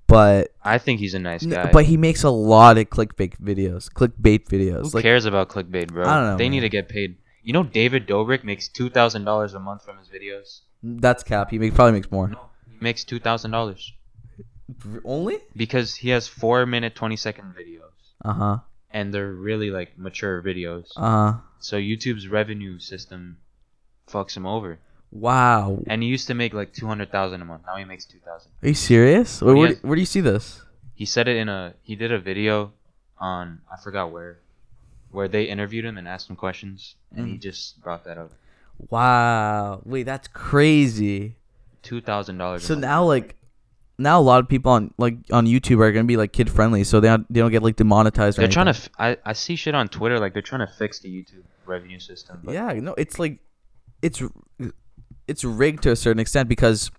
but 0.07 0.53
I 0.62 0.79
think 0.79 1.00
he's 1.00 1.14
a 1.14 1.18
nice 1.18 1.44
guy. 1.44 1.70
but 1.72 1.87
he 1.87 1.96
makes 1.96 2.22
a 2.24 2.31
lot 2.31 2.79
of 2.79 2.88
clickbait 2.90 3.38
videos, 3.40 3.88
clickbait 3.90 4.46
videos. 4.46 4.83
Who 4.83 4.90
like 4.98 5.03
cares 5.03 5.24
about 5.24 5.48
clickbait, 5.48 5.88
bro? 5.92 6.05
I 6.07 6.14
don't 6.16 6.24
know, 6.31 6.37
They 6.37 6.44
man. 6.44 6.50
need 6.53 6.61
to 6.61 6.68
get 6.68 6.88
paid. 6.88 7.16
You 7.42 7.53
know, 7.55 7.62
David 7.64 8.07
Dobrik 8.07 8.44
makes 8.44 8.68
two 8.68 8.90
thousand 8.90 9.24
dollars 9.24 9.55
a 9.55 9.61
month 9.61 9.83
from 9.85 9.96
his 9.98 10.09
videos. 10.09 10.61
That's 10.83 11.23
cap. 11.23 11.51
He 11.51 11.59
make, 11.59 11.75
probably 11.75 11.93
makes 11.93 12.11
more. 12.11 12.29
No, 12.29 12.40
he 12.71 12.77
makes 12.81 13.05
two 13.05 13.19
thousand 13.21 13.51
dollars 13.51 13.93
Only? 15.05 15.38
because 15.57 15.95
he 15.97 16.11
has 16.11 16.29
four 16.29 16.64
minute, 16.66 16.95
twenty 16.95 17.16
second 17.16 17.55
videos, 17.55 17.90
Uh 18.25 18.33
huh. 18.33 18.59
and 18.90 19.12
they're 19.12 19.33
really 19.33 19.71
like 19.71 19.99
mature 19.99 20.43
videos. 20.43 20.87
Uh 20.97 21.01
huh. 21.33 21.38
So 21.59 21.77
YouTube's 21.77 22.29
revenue 22.29 22.79
system 22.79 23.38
fucks 24.09 24.37
him 24.37 24.47
over. 24.47 24.79
Wow. 25.12 25.83
And 25.88 26.03
he 26.03 26.09
used 26.09 26.29
to 26.29 26.35
make 26.35 26.55
like 26.55 26.73
two 26.73 26.87
hundred 26.87 27.11
thousand 27.11 27.43
a 27.43 27.45
month. 27.45 27.62
Now 27.66 27.77
he 27.77 27.85
makes 27.85 28.05
two 28.05 28.19
thousand. 28.25 28.53
Are 28.62 28.69
you 28.69 28.75
serious? 28.75 29.43
Where, 29.43 29.57
where, 29.57 29.69
Yes. 29.71 29.83
where 29.83 29.97
do 29.97 30.01
you 30.01 30.07
see 30.07 30.21
this? 30.21 30.62
He 30.95 31.05
said 31.05 31.29
it 31.29 31.37
in 31.37 31.49
a. 31.49 31.75
He 31.83 31.97
did 31.97 32.12
a 32.12 32.19
video 32.19 32.73
on 33.19 33.61
I 33.71 33.77
forgot 33.83 34.12
where, 34.12 34.38
where 35.11 35.29
they 35.29 35.45
interviewed 35.45 35.85
him 35.85 35.99
and 35.99 36.07
asked 36.09 36.31
him 36.31 36.37
questions, 36.37 36.95
and 37.14 37.27
he 37.27 37.35
Mhm. 37.35 37.40
just 37.43 37.83
brought 37.83 38.05
that 38.05 38.16
up. 38.19 38.33
Wow. 38.88 39.83
Wait, 39.85 40.05
that's 40.05 40.29
crazy. 40.29 41.37
Two 41.83 42.01
thousand 42.01 42.38
dollars. 42.38 42.64
So 42.64 42.75
now, 42.75 43.05
like, 43.05 43.37
now 43.99 44.19
a 44.19 44.23
lot 44.23 44.40
of 44.40 44.49
people 44.49 44.73
on 44.73 44.95
like 44.99 45.16
on 45.31 45.47
YouTube 45.47 45.81
are 45.81 45.93
gonna 45.93 46.05
be 46.05 46.16
like 46.16 46.33
kid 46.33 46.51
friendly, 46.51 46.85
so 46.85 47.01
they 47.01 47.09
don't, 47.09 47.33
they 47.33 47.40
don't 47.40 47.51
get 47.51 47.62
like 47.62 47.77
demonetized. 47.77 48.38
They're 48.38 48.49
trying 48.49 48.66
to. 48.66 48.71
F- 48.71 48.88
I 48.99 49.16
I 49.25 49.33
see 49.33 49.57
shit 49.57 49.75
on 49.75 49.88
Twitter 49.88 50.19
like 50.19 50.33
they're 50.33 50.43
trying 50.43 50.66
to 50.66 50.73
fix 50.73 51.01
the 51.01 51.09
YouTube 51.09 51.45
revenue 51.66 51.99
system. 51.99 52.43
Yeah, 52.49 52.73
no, 52.73 52.95
it's 52.97 53.19
like, 53.19 53.38
it's 54.03 54.23
it's 55.29 55.45
rigged 55.45 55.83
to 55.85 55.93
a 55.93 55.97
certain 55.97 56.21
extent 56.21 56.49
because 56.49 56.90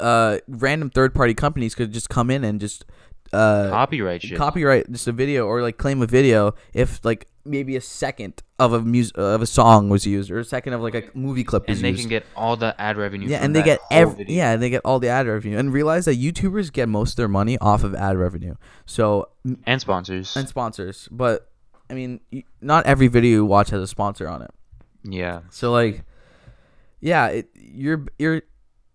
uh 0.00 0.38
random 0.46 0.90
third 0.90 1.14
party 1.14 1.34
companies 1.34 1.74
could 1.74 1.92
just 1.92 2.08
come 2.08 2.30
in 2.30 2.44
and 2.44 2.60
just 2.60 2.84
uh 3.32 3.68
copyright 3.70 4.22
shit. 4.22 4.38
copyright 4.38 4.90
just 4.90 5.06
a 5.06 5.12
video 5.12 5.46
or 5.46 5.60
like 5.62 5.76
claim 5.76 6.00
a 6.02 6.06
video 6.06 6.54
if 6.72 7.04
like 7.04 7.26
maybe 7.44 7.76
a 7.76 7.80
second 7.80 8.42
of 8.58 8.72
a 8.72 8.80
mus- 8.82 9.12
uh, 9.16 9.22
of 9.34 9.40
a 9.42 9.46
song 9.46 9.88
was 9.88 10.06
used 10.06 10.30
or 10.30 10.38
a 10.38 10.44
second 10.44 10.72
of 10.74 10.80
like 10.82 10.94
a 10.94 11.04
movie 11.14 11.44
clip 11.44 11.62
was 11.66 11.76
used. 11.76 11.78
and 11.78 11.84
they 11.86 11.90
used. 11.90 12.02
can 12.02 12.08
get 12.10 12.26
all 12.36 12.56
the 12.56 12.78
ad 12.80 12.96
revenue. 12.98 13.28
yeah, 13.28 13.38
and 13.42 13.54
they 13.56 13.62
get 13.62 13.80
every 13.90 14.16
video. 14.16 14.36
yeah, 14.36 14.52
and 14.52 14.62
they 14.62 14.68
get 14.68 14.82
all 14.84 14.98
the 14.98 15.08
ad 15.08 15.26
revenue. 15.26 15.56
And 15.56 15.72
realize 15.72 16.04
that 16.06 16.18
YouTubers 16.20 16.70
get 16.72 16.88
most 16.88 17.12
of 17.12 17.16
their 17.16 17.28
money 17.28 17.56
off 17.58 17.84
of 17.84 17.94
ad 17.94 18.16
revenue. 18.18 18.54
So 18.84 19.30
and 19.64 19.80
sponsors. 19.80 20.36
and 20.36 20.46
sponsors, 20.48 21.08
but 21.10 21.50
I 21.88 21.94
mean, 21.94 22.20
not 22.60 22.84
every 22.84 23.08
video 23.08 23.30
you 23.30 23.44
watch 23.46 23.70
has 23.70 23.80
a 23.80 23.86
sponsor 23.86 24.28
on 24.28 24.42
it. 24.42 24.50
yeah, 25.04 25.40
So 25.50 25.72
like, 25.72 26.04
yeah, 27.00 27.28
it, 27.28 27.48
you're 27.54 28.04
you're 28.18 28.42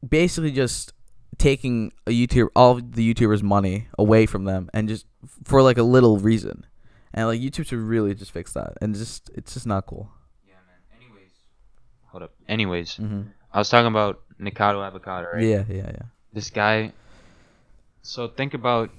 basically 0.07 0.51
just 0.51 0.93
taking 1.37 1.91
a 2.07 2.11
YouTuber 2.11 2.49
all 2.55 2.75
the 2.75 3.13
YouTubers' 3.13 3.43
money 3.43 3.87
away 3.97 4.25
from 4.25 4.45
them 4.45 4.69
and 4.73 4.87
just 4.87 5.05
for 5.43 5.61
like 5.61 5.77
a 5.77 5.83
little 5.83 6.17
reason. 6.17 6.65
And 7.13 7.27
like 7.27 7.39
YouTube 7.41 7.67
should 7.67 7.79
really 7.79 8.15
just 8.15 8.31
fix 8.31 8.53
that. 8.53 8.73
And 8.81 8.95
just 8.95 9.29
it's 9.35 9.53
just 9.53 9.67
not 9.67 9.85
cool. 9.85 10.09
yeah, 10.47 10.55
man. 10.67 10.99
Anyways, 11.01 11.31
hold 12.07 12.23
up. 12.23 12.33
Anyways, 12.47 12.95
Mm-hmm. 12.95 13.21
I 13.53 13.59
was 13.59 13.69
talking 13.69 13.85
about 13.87 14.21
Nikocado 14.41 14.83
Avocado, 14.85 15.27
right? 15.31 15.43
Yeah, 15.43 15.63
yeah, 15.69 15.91
yeah. 15.91 16.05
This 16.33 16.49
guy. 16.49 16.91
So 18.01 18.27
think 18.27 18.55
about, 18.55 18.89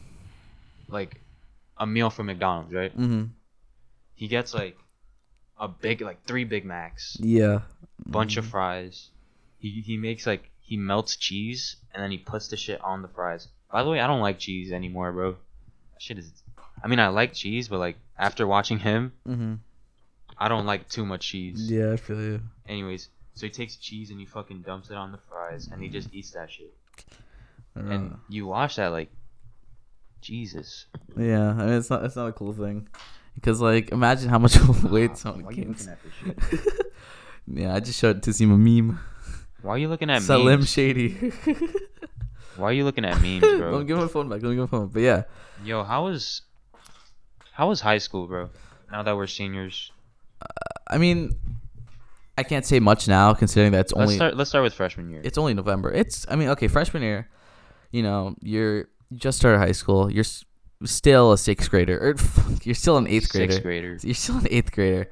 like, 0.88 1.20
a 1.76 1.86
meal 1.86 2.08
from 2.08 2.26
McDonald's, 2.26 2.72
right? 2.72 2.96
Mm-hmm. 2.96 3.24
He 4.14 4.28
gets 4.28 4.54
like 4.54 4.76
a 5.58 5.66
big, 5.66 6.00
like 6.02 6.24
three 6.24 6.44
Big 6.44 6.64
Macs, 6.64 7.16
Yeah. 7.20 7.62
bunch 8.06 8.36
of 8.36 8.46
fries. 8.46 9.10
He 9.58 9.82
he 9.84 9.96
makes 9.96 10.24
like 10.26 10.50
he 10.60 10.76
melts 10.76 11.16
cheese 11.16 11.76
and 11.94 12.02
then 12.02 12.10
he 12.10 12.18
puts 12.18 12.48
the 12.48 12.56
shit 12.56 12.80
on 12.82 13.02
the 13.02 13.08
fries. 13.08 13.48
By 13.72 13.82
the 13.82 13.90
way, 13.90 14.00
I 14.00 14.06
don't 14.06 14.20
like 14.20 14.38
cheese 14.38 14.72
anymore, 14.72 15.12
bro. 15.12 15.32
That 15.32 16.02
shit 16.02 16.18
is. 16.18 16.30
I 16.82 16.88
mean, 16.88 16.98
I 16.98 17.08
like 17.08 17.32
cheese, 17.32 17.68
but 17.68 17.78
like 17.78 17.96
after 18.18 18.46
watching 18.46 18.78
him, 18.78 19.12
Mm-hmm. 19.26 19.54
I 20.36 20.48
don't 20.48 20.66
like 20.66 20.88
too 20.88 21.06
much 21.06 21.28
cheese. 21.28 21.70
Yeah, 21.70 21.92
I 21.92 21.96
feel 21.96 22.20
you. 22.20 22.40
Anyways, 22.68 23.08
so 23.34 23.46
he 23.46 23.50
takes 23.50 23.76
cheese 23.76 24.10
and 24.10 24.18
he 24.18 24.26
fucking 24.26 24.62
dumps 24.62 24.90
it 24.90 24.96
on 24.96 25.12
the 25.12 25.18
fries 25.28 25.68
and 25.72 25.80
he 25.80 25.88
just 25.88 26.12
eats 26.12 26.32
that 26.32 26.50
shit. 26.50 26.72
And 27.76 28.16
you 28.28 28.46
watch 28.46 28.76
that 28.76 28.88
like, 28.88 29.10
Jesus. 30.20 30.86
yeah, 31.16 31.50
I 31.50 31.54
mean 31.66 31.68
it's 31.74 31.90
not 31.90 32.04
it's 32.04 32.16
not 32.16 32.26
a 32.28 32.32
cool 32.32 32.52
thing. 32.52 32.88
Because 33.34 33.60
like 33.60 33.90
imagine 33.92 34.28
how 34.28 34.38
much 34.38 34.56
weight 34.84 35.16
someone 35.18 35.44
Why 35.44 35.50
are 35.50 35.52
you 35.52 35.64
gains. 35.64 35.86
looking 35.88 36.30
at 36.30 36.40
this 36.50 36.60
shit? 36.60 36.86
yeah, 37.46 37.74
I 37.74 37.80
just 37.80 37.98
showed 37.98 38.16
it 38.18 38.22
to 38.24 38.32
see 38.32 38.44
a 38.44 38.48
meme. 38.48 38.98
Why 39.64 39.76
are 39.76 39.78
you 39.78 39.88
looking 39.88 40.10
at 40.10 40.20
Salim 40.20 40.60
memes? 40.60 40.70
Shady. 40.70 41.32
Why 42.56 42.68
are 42.68 42.72
you 42.72 42.84
looking 42.84 43.06
at 43.06 43.20
memes, 43.22 43.40
bro? 43.58 43.82
give 43.82 43.96
my 43.96 44.06
phone 44.08 44.28
back. 44.28 44.42
Me 44.42 44.50
give 44.50 44.58
my 44.58 44.66
phone. 44.66 44.88
But 44.88 45.00
yeah, 45.00 45.22
Yo, 45.64 45.82
how 45.82 46.04
was 46.04 46.42
how 47.52 47.70
was 47.70 47.80
high 47.80 47.96
school, 47.96 48.26
bro? 48.26 48.50
Now 48.92 49.02
that 49.02 49.16
we're 49.16 49.26
seniors, 49.26 49.90
uh, 50.42 50.46
I 50.90 50.98
mean, 50.98 51.34
I 52.36 52.42
can't 52.42 52.66
say 52.66 52.78
much 52.78 53.08
now 53.08 53.32
considering 53.32 53.72
that 53.72 53.80
it's 53.86 53.92
let's 53.94 54.02
only 54.02 54.16
start. 54.16 54.36
Let's 54.36 54.50
start 54.50 54.64
with 54.64 54.74
freshman 54.74 55.08
year. 55.08 55.22
it's 55.24 55.38
only 55.38 55.54
November. 55.54 55.90
It's 55.90 56.26
I 56.28 56.36
mean, 56.36 56.48
okay, 56.50 56.68
freshman 56.68 57.02
year, 57.02 57.30
you 57.90 58.02
know, 58.02 58.34
you're 58.42 58.80
you 59.08 59.16
just 59.16 59.38
started 59.38 59.60
high 59.60 59.72
school. 59.72 60.12
You're 60.12 60.20
s- 60.24 60.44
still 60.84 61.32
a 61.32 61.38
sixth 61.38 61.70
grader, 61.70 61.96
er, 61.96 62.10
or 62.48 62.56
you're 62.64 62.74
still 62.74 62.98
an 62.98 63.06
eighth 63.08 63.30
grader. 63.32 63.52
Sixth 63.52 63.62
grader. 63.62 63.98
You're 64.02 64.14
still 64.14 64.36
an 64.36 64.46
eighth 64.50 64.72
grader, 64.72 65.08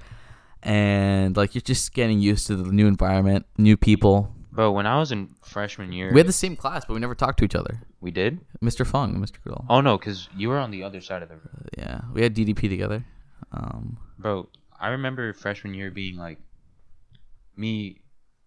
and 0.63 1.37
like 1.39 1.55
you're 1.55 1.63
just 1.63 1.95
getting 1.95 2.21
used 2.21 2.47
to 2.49 2.57
the 2.57 2.71
new 2.71 2.87
environment, 2.87 3.47
new 3.57 3.79
people. 3.79 4.35
Bro, 4.53 4.73
when 4.73 4.87
I 4.87 4.99
was 4.99 5.11
in 5.13 5.29
freshman 5.43 5.93
year, 5.93 6.13
We 6.13 6.19
had 6.21 6.27
the 6.29 6.33
same 6.33 6.57
class, 6.57 6.85
but 6.85 6.93
we 6.95 7.01
never 7.01 7.15
talked 7.15 7.39
to 7.39 7.45
each 7.45 7.55
other. 7.55 7.83
we 8.03 8.11
did. 8.11 8.39
Mr. 8.63 8.87
Fung, 8.87 9.15
and 9.15 9.25
Mr. 9.25 9.43
Goodall. 9.43 9.65
Oh 9.71 9.81
no, 9.81 9.97
because 9.99 10.29
you 10.37 10.49
were 10.51 10.59
on 10.59 10.71
the 10.71 10.83
other 10.83 11.01
side 11.01 11.23
of 11.23 11.29
the 11.31 11.37
room, 11.37 11.65
Yeah, 11.79 12.03
we 12.13 12.23
had 12.23 12.35
DDP 12.35 12.69
together. 12.69 13.05
Um, 13.51 13.97
bro. 14.19 14.49
I 14.79 14.89
remember 14.89 15.33
freshman 15.33 15.75
year 15.75 15.91
being 15.91 16.17
like 16.17 16.39
me 17.57 18.01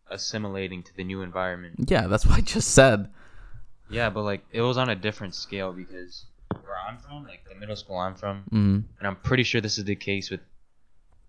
assimilating 0.10 0.84
to 0.84 0.96
the 0.96 1.04
new 1.04 1.22
environment. 1.22 1.76
yeah, 1.90 2.08
that's 2.08 2.26
what 2.28 2.38
I 2.38 2.42
just 2.42 2.72
said. 2.72 3.10
Yeah, 3.90 4.10
but 4.10 4.24
like 4.24 4.46
it 4.52 4.62
was 4.62 4.78
on 4.78 4.90
a 4.90 4.96
different 4.96 5.36
scale 5.36 5.72
because 5.72 6.26
where 6.64 6.76
I'm 6.88 6.98
from, 6.98 7.24
like 7.26 7.46
the 7.50 7.56
middle 7.56 7.76
school 7.76 7.98
I'm 7.98 8.16
from, 8.16 8.44
Mm. 8.52 8.84
and 9.00 9.08
I'm 9.08 9.16
pretty 9.16 9.44
sure 9.44 9.62
this 9.62 9.78
is 9.78 9.86
the 9.86 9.96
case 9.96 10.30
with 10.32 10.42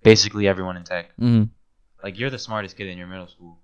basically 0.02 0.48
everyone 0.48 0.76
in 0.76 0.84
tech. 0.84 1.10
Mm. 1.20 1.50
Like 2.02 2.18
you're 2.18 2.30
the 2.30 2.38
smartest 2.38 2.76
kid 2.76 2.88
in 2.88 2.98
your 2.98 3.06
middle 3.06 3.26
school, 3.28 3.58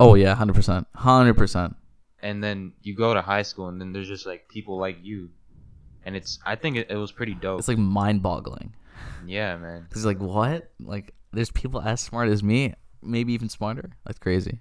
Oh 0.00 0.14
yeah, 0.14 0.34
hundred 0.34 0.54
percent, 0.54 0.86
hundred 0.94 1.34
percent. 1.36 1.76
and 2.22 2.42
then 2.42 2.72
you 2.82 2.94
go 2.94 3.12
to 3.14 3.20
high 3.22 3.42
school, 3.42 3.68
and 3.68 3.80
then 3.80 3.92
there's 3.92 4.08
just 4.08 4.24
like 4.26 4.48
people 4.48 4.78
like 4.78 4.98
you, 5.02 5.30
and 6.04 6.14
it's 6.16 6.38
I 6.46 6.56
think 6.56 6.76
it, 6.76 6.90
it 6.90 6.96
was 6.96 7.12
pretty 7.12 7.34
dope. 7.34 7.58
It's 7.58 7.68
like 7.68 7.78
mind-boggling. 7.78 8.74
yeah, 9.26 9.56
man. 9.56 9.86
It's 9.90 10.04
like 10.04 10.20
what? 10.20 10.70
Like 10.80 11.12
there's 11.32 11.50
people 11.50 11.80
as 11.80 12.00
smart 12.00 12.28
as 12.28 12.42
me, 12.42 12.74
maybe 13.02 13.32
even 13.32 13.48
smarter. 13.48 13.90
That's 14.06 14.18
crazy. 14.18 14.60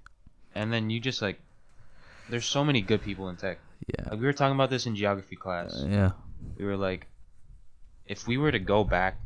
And 0.56 0.72
then 0.74 0.90
you 0.90 1.00
just 1.00 1.22
like, 1.22 1.40
there's 2.30 2.46
so 2.46 2.64
many 2.64 2.82
good 2.82 3.02
people 3.04 3.30
in 3.30 3.36
tech. 3.38 3.60
Yeah. 3.88 4.10
Like 4.12 4.20
we 4.20 4.26
were 4.26 4.34
talking 4.34 4.56
about 4.56 4.70
this 4.70 4.86
in 4.86 4.96
geography 4.96 5.36
class. 5.36 5.76
Uh, 5.76 5.88
yeah. 5.90 6.12
We 6.58 6.66
were 6.66 6.78
like, 6.78 7.08
if 8.08 8.28
we 8.28 8.38
were 8.38 8.52
to 8.52 8.60
go 8.60 8.84
back 8.84 9.18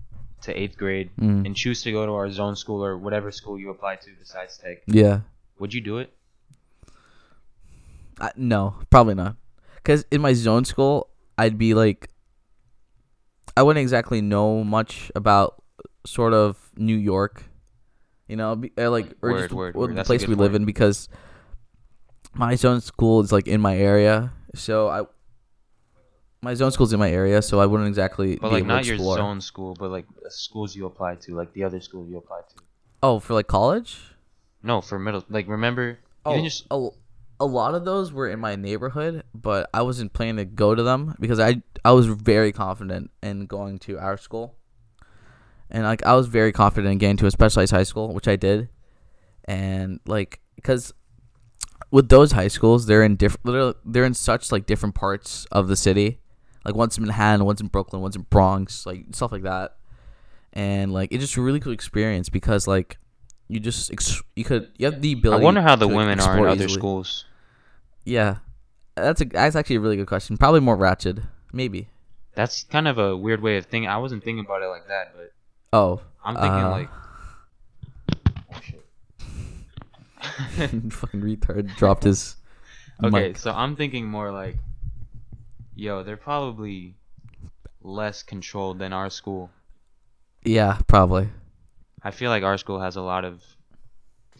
to 0.42 0.54
eighth 0.58 0.78
grade 0.78 1.10
Mm. 1.20 1.46
and 1.46 1.56
choose 1.56 1.82
to 1.84 1.92
go 1.92 2.06
to 2.06 2.12
our 2.14 2.30
zone 2.32 2.56
school 2.56 2.84
or 2.84 2.98
whatever 2.98 3.32
school 3.32 3.58
you 3.60 3.70
apply 3.72 3.96
to 3.98 4.10
besides 4.20 4.58
tech, 4.58 4.84
Yeah. 4.88 5.22
Would 5.60 5.74
you 5.74 5.82
do 5.82 5.98
it? 5.98 6.14
I, 8.20 8.32
no, 8.36 8.76
probably 8.90 9.16
not. 9.16 9.36
Cause 9.84 10.06
in 10.12 10.22
my 10.22 10.34
zone 10.34 10.66
school, 10.66 11.10
I'd 11.38 11.58
be 11.58 11.74
like, 11.74 12.10
I 13.56 13.64
wouldn't 13.64 13.82
exactly 13.82 14.22
know 14.22 14.64
much 14.64 15.12
about 15.16 15.64
sort 16.06 16.34
of 16.34 16.58
New 16.76 16.96
York, 16.96 17.44
you 18.28 18.36
know, 18.36 18.56
be, 18.56 18.72
uh, 18.78 18.90
like 18.90 19.14
or 19.22 19.32
Word, 19.32 19.42
just 19.44 19.54
word, 19.54 19.76
or 19.76 19.80
word. 19.82 19.90
the 19.92 19.96
That's 19.96 20.08
place 20.08 20.28
we 20.28 20.36
live 20.36 20.56
in 20.56 20.66
because 20.66 21.10
my 22.34 22.56
zone 22.56 22.82
school 22.82 23.22
is 23.22 23.32
like 23.32 23.48
in 23.48 23.62
my 23.62 23.78
area, 23.78 24.32
so 24.56 24.90
I. 24.90 25.04
My 26.40 26.54
zone 26.54 26.72
school's 26.72 26.94
in 26.94 27.00
my 27.00 27.10
area, 27.10 27.42
so 27.42 27.60
I 27.60 27.66
wouldn't 27.66 27.90
exactly. 27.90 28.36
But 28.36 28.50
be 28.50 28.54
like 28.54 28.60
able 28.60 28.68
to 28.70 28.76
not 28.76 28.86
your 28.86 28.98
zone 29.00 29.42
school, 29.42 29.76
but 29.78 29.90
like 29.90 30.06
schools 30.30 30.76
you 30.76 30.86
apply 30.86 31.16
to, 31.16 31.36
like 31.36 31.52
the 31.54 31.64
other 31.64 31.82
school 31.82 32.08
you 32.08 32.18
apply 32.20 32.42
to. 32.50 32.64
Oh, 33.02 33.20
for 33.20 33.34
like 33.34 33.48
college? 33.48 34.00
No, 34.68 34.82
for 34.82 35.00
middle. 35.00 35.24
Like 35.30 35.48
remember, 35.48 35.98
Oh, 36.26 36.44
just 36.44 36.66
a, 36.70 36.90
a 37.40 37.46
lot 37.46 37.74
of 37.74 37.86
those 37.86 38.12
were 38.12 38.28
in 38.28 38.38
my 38.42 38.58
neighborhood, 38.58 39.24
but 39.34 39.70
I 39.74 39.82
wasn't 39.82 40.12
planning 40.12 40.36
to 40.38 40.46
go 40.46 40.76
to 40.76 40.84
them 40.84 41.16
because 41.22 41.40
I 41.40 41.62
I 41.86 41.94
was 41.94 42.08
very 42.08 42.52
confident 42.52 43.10
in 43.24 43.46
going 43.46 43.80
to 43.80 43.98
our 43.98 44.18
school, 44.18 44.56
and 45.72 45.86
like 45.86 46.06
I 46.06 46.16
was 46.16 46.28
very 46.28 46.52
confident 46.52 46.92
in 46.92 46.98
getting 46.98 47.16
to 47.18 47.28
a 47.28 47.32
specialized 47.32 47.72
high 47.72 47.84
school, 47.84 48.14
which 48.14 48.28
I 48.28 48.36
did, 48.36 48.68
and 49.46 50.02
like 50.06 50.42
because 50.58 50.94
with 51.90 52.10
those 52.10 52.34
high 52.34 52.50
schools, 52.50 52.88
they're 52.88 53.04
in 53.04 53.16
different 53.16 53.78
they're 53.86 54.04
in 54.04 54.14
such 54.14 54.52
like 54.52 54.66
different 54.66 54.96
parts 54.96 55.48
of 55.50 55.70
the 55.70 55.78
city, 55.78 56.20
like 56.66 56.76
one's 56.76 56.98
in 56.98 57.06
Manhattan, 57.06 57.46
one's 57.46 57.62
in 57.62 57.68
Brooklyn, 57.68 58.02
one's 58.02 58.18
in 58.18 58.24
Bronx, 58.24 58.86
like 58.86 59.06
stuff 59.14 59.32
like 59.32 59.44
that, 59.44 59.78
and 60.52 60.92
like 60.92 61.14
it's 61.14 61.24
just 61.24 61.38
a 61.38 61.42
really 61.42 61.62
cool 61.62 61.72
experience 61.72 62.28
because 62.28 62.68
like. 62.68 62.98
You 63.50 63.60
just 63.60 63.92
ex- 63.92 64.22
you 64.36 64.44
could 64.44 64.70
you 64.78 64.86
have 64.86 65.02
the 65.02 65.14
ability. 65.14 65.42
I 65.42 65.44
wonder 65.46 65.62
how 65.62 65.76
the 65.76 65.88
women 65.88 66.20
are 66.20 66.38
in 66.38 66.46
other 66.46 66.66
easily. 66.66 66.74
schools. 66.74 67.26
Yeah, 68.04 68.38
that's 68.96 69.22
a 69.22 69.26
that's 69.26 69.56
actually 69.56 69.78
a 69.78 69.80
really 69.80 69.96
good 69.98 70.08
question. 70.08 70.38
Probably 70.38 70.60
more 70.60 70.76
ratchet, 70.76 71.20
maybe. 71.54 71.88
That's 72.36 72.64
kind 72.66 72.88
of 72.88 72.98
a 72.98 73.16
weird 73.16 73.42
way 73.42 73.58
of 73.58 73.66
thinking. 73.66 73.90
I 73.90 73.98
wasn't 73.98 74.24
thinking 74.24 74.44
about 74.46 74.62
it 74.62 74.68
like 74.68 74.88
that, 74.90 75.14
but 75.16 75.32
Oh, 75.74 76.02
I'm 76.24 76.36
thinking 76.36 76.52
Uh, 76.52 76.70
like. 76.70 76.90
Oh 78.54 78.60
shit. 78.64 78.84
fucking 80.94 81.22
retard 81.22 81.76
dropped 81.78 82.04
his. 82.04 82.36
Okay, 83.04 83.28
mic. 83.28 83.38
so 83.38 83.52
I'm 83.52 83.76
thinking 83.76 84.08
more 84.08 84.32
like, 84.32 84.58
yo, 85.76 86.02
they're 86.02 86.18
probably 86.18 86.96
less 87.84 88.24
controlled 88.24 88.80
than 88.80 88.92
our 88.92 89.12
school. 89.12 89.52
Yeah, 90.44 90.80
probably. 90.88 91.30
I 92.04 92.12
feel 92.12 92.30
like 92.30 92.44
our 92.44 92.58
school 92.58 92.80
has 92.80 92.96
a 92.96 93.02
lot 93.02 93.26
of 93.26 93.42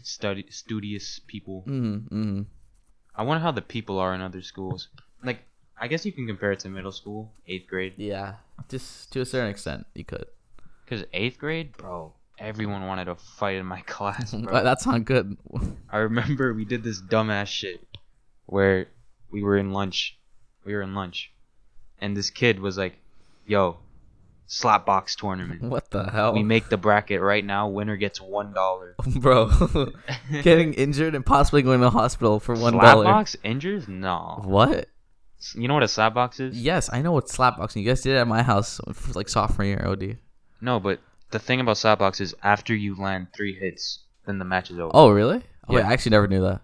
study 0.04 0.46
studious 0.50 1.20
people. 1.28 1.64
Mm-hmm, 1.68 2.16
mm-hmm. 2.16 2.42
I 3.16 3.24
wonder 3.24 3.42
how 3.42 3.52
the 3.52 3.62
people 3.62 3.98
are 4.00 4.14
in 4.14 4.22
other 4.22 4.42
schools. 4.42 4.90
Like, 5.24 5.40
I 5.80 5.88
guess 5.88 6.06
you 6.06 6.12
can 6.12 6.28
compare 6.28 6.52
it 6.52 6.60
to 6.60 6.70
middle 6.70 6.92
school, 6.92 7.32
eighth 7.48 7.68
grade, 7.68 7.94
Yeah, 7.98 8.36
just 8.70 9.12
to 9.14 9.22
a 9.22 9.26
certain 9.26 9.50
extent, 9.50 9.86
you 9.96 10.06
could. 10.06 10.26
because 10.86 11.06
eighth 11.14 11.38
grade, 11.40 11.76
bro, 11.78 12.14
everyone 12.38 12.86
wanted 12.86 13.06
to 13.06 13.16
fight 13.16 13.56
in 13.58 13.66
my 13.66 13.82
class, 13.88 14.34
bro. 14.34 14.64
That's 14.64 14.86
not 14.86 15.06
good. 15.06 15.38
I 15.90 15.98
remember 15.98 16.54
we 16.54 16.66
did 16.66 16.84
this 16.84 17.02
dumbass 17.02 17.48
shit 17.48 17.84
where 18.46 18.88
we 19.32 19.42
were 19.44 19.58
in 19.58 19.74
lunch. 19.74 20.18
We 20.64 20.74
were 20.76 20.82
in 20.84 20.94
lunch. 20.94 21.32
And 22.00 22.16
this 22.16 22.30
kid 22.30 22.60
was 22.60 22.78
like, 22.78 22.98
yo, 23.48 23.78
slap 24.48 24.86
box 24.86 25.16
tournament. 25.16 25.62
what 25.62 25.92
the 25.92 26.10
hell, 26.10 26.34
We 26.34 26.42
make 26.44 26.70
the 26.70 26.78
bracket 26.78 27.22
right 27.22 27.44
now. 27.46 27.68
Winner 27.68 27.98
gets 27.98 28.20
one 28.20 28.54
dollar. 28.54 28.96
bro? 29.18 29.50
Getting 30.42 30.74
injured 30.74 31.14
and 31.16 31.26
possibly 31.26 31.62
going 31.62 31.80
to 31.80 31.86
the 31.86 31.90
hospital 31.92 32.40
for 32.40 32.56
one 32.56 32.74
slap 32.74 32.84
dollar. 32.84 33.04
box 33.04 33.36
injures? 33.44 33.88
No. 33.88 34.42
What? 34.44 34.88
You 35.54 35.68
know 35.68 35.76
what 35.76 35.84
a 35.84 35.88
slap 35.88 36.14
box 36.16 36.40
is? 36.40 36.60
Yes, 36.60 36.90
I 36.92 37.02
know 37.04 37.12
what 37.12 37.28
slapboxing. 37.28 37.82
You 37.82 37.88
guys 37.88 38.02
did 38.02 38.14
it 38.16 38.18
at 38.20 38.28
my 38.28 38.42
house 38.42 38.82
for 38.94 39.14
like 39.14 39.30
sophomore 39.30 39.66
year. 39.68 39.86
OD. 39.86 40.18
No, 40.62 40.80
but 40.80 41.00
the 41.30 41.38
thing 41.40 41.60
about 41.60 41.78
slap 41.78 42.00
box 42.00 42.20
is 42.20 42.34
after 42.42 42.74
you 42.74 42.96
land 42.96 43.28
three 43.36 43.54
hits, 43.54 44.00
then 44.26 44.40
the 44.40 44.46
match 44.46 44.72
is 44.72 44.80
over. 44.80 44.92
Oh, 44.96 45.10
really? 45.12 45.44
Oh, 45.68 45.76
wait, 45.76 45.82
Yeah. 45.82 45.90
I 45.90 45.94
actually 45.94 46.12
never 46.12 46.28
knew 46.28 46.42
that. 46.42 46.62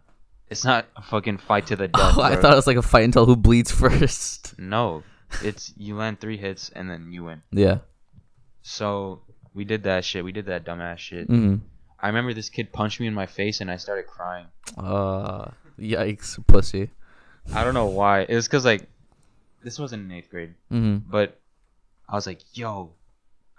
It's 0.50 0.66
not 0.66 0.86
a 0.96 1.02
fucking 1.02 1.38
fight 1.40 1.68
to 1.68 1.76
the 1.76 1.88
death. 1.88 2.14
Oh, 2.18 2.22
I 2.24 2.36
thought 2.36 2.54
it 2.54 2.56
was 2.56 2.68
like 2.68 2.78
a 2.78 2.82
fight 2.82 3.04
until 3.04 3.26
who 3.26 3.36
bleeds 3.36 3.72
first. 3.72 4.58
No, 4.58 5.04
it's 5.42 5.74
you 5.78 5.96
land 5.96 6.20
three 6.20 6.38
hits 6.38 6.70
and 6.76 6.90
then 6.90 7.12
you 7.12 7.24
win. 7.24 7.42
Yeah. 7.52 7.80
So 8.62 9.22
we 9.54 9.66
did 9.66 9.84
that 9.84 10.06
shit. 10.06 10.24
We 10.24 10.32
did 10.32 10.46
that 10.48 10.66
dumbass 10.66 10.98
shit. 10.98 11.28
Mm-hmm. 11.30 11.66
I 12.00 12.08
remember 12.08 12.34
this 12.34 12.50
kid 12.50 12.72
punched 12.74 13.00
me 13.00 13.08
in 13.08 13.14
my 13.14 13.26
face 13.26 13.62
and 13.62 13.72
I 13.72 13.78
started 13.78 14.08
crying. 14.08 14.48
Uh, 14.78 15.52
yikes, 15.80 16.38
pussy. 16.48 16.90
I 17.54 17.64
don't 17.64 17.74
know 17.74 17.88
why. 17.88 18.22
It 18.22 18.36
was 18.36 18.48
because 18.48 18.66
like 18.66 18.88
this 19.64 19.80
wasn't 19.80 20.04
in 20.04 20.12
eighth 20.12 20.30
grade, 20.30 20.54
Mm-hmm. 20.72 21.10
but 21.10 21.40
I 22.10 22.16
was 22.16 22.28
like, 22.28 22.40
"Yo, 22.54 22.92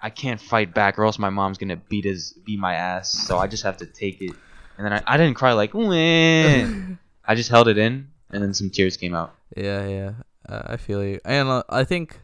I 0.00 0.10
can't 0.10 0.40
fight 0.40 0.74
back, 0.74 0.98
or 0.98 1.04
else 1.04 1.18
my 1.18 1.30
mom's 1.30 1.58
gonna 1.58 1.76
beat 1.76 2.04
his 2.04 2.32
beat 2.44 2.58
my 2.58 2.74
ass." 2.74 3.10
So 3.12 3.38
I 3.38 3.46
just 3.46 3.62
have 3.62 3.78
to 3.78 3.86
take 3.86 4.20
it. 4.20 4.32
And 4.76 4.84
then 4.86 4.92
I, 4.92 5.02
I 5.06 5.16
didn't 5.16 5.34
cry 5.34 5.52
like. 5.52 5.72
I 5.74 7.34
just 7.34 7.48
held 7.50 7.68
it 7.68 7.78
in, 7.78 8.08
and 8.30 8.42
then 8.42 8.52
some 8.54 8.68
tears 8.70 8.96
came 8.98 9.14
out. 9.14 9.34
Yeah, 9.56 9.86
yeah. 9.86 10.12
Uh, 10.48 10.62
I 10.66 10.76
feel 10.76 11.04
you. 11.04 11.20
And 11.24 11.48
uh, 11.48 11.62
I 11.68 11.84
think 11.84 12.20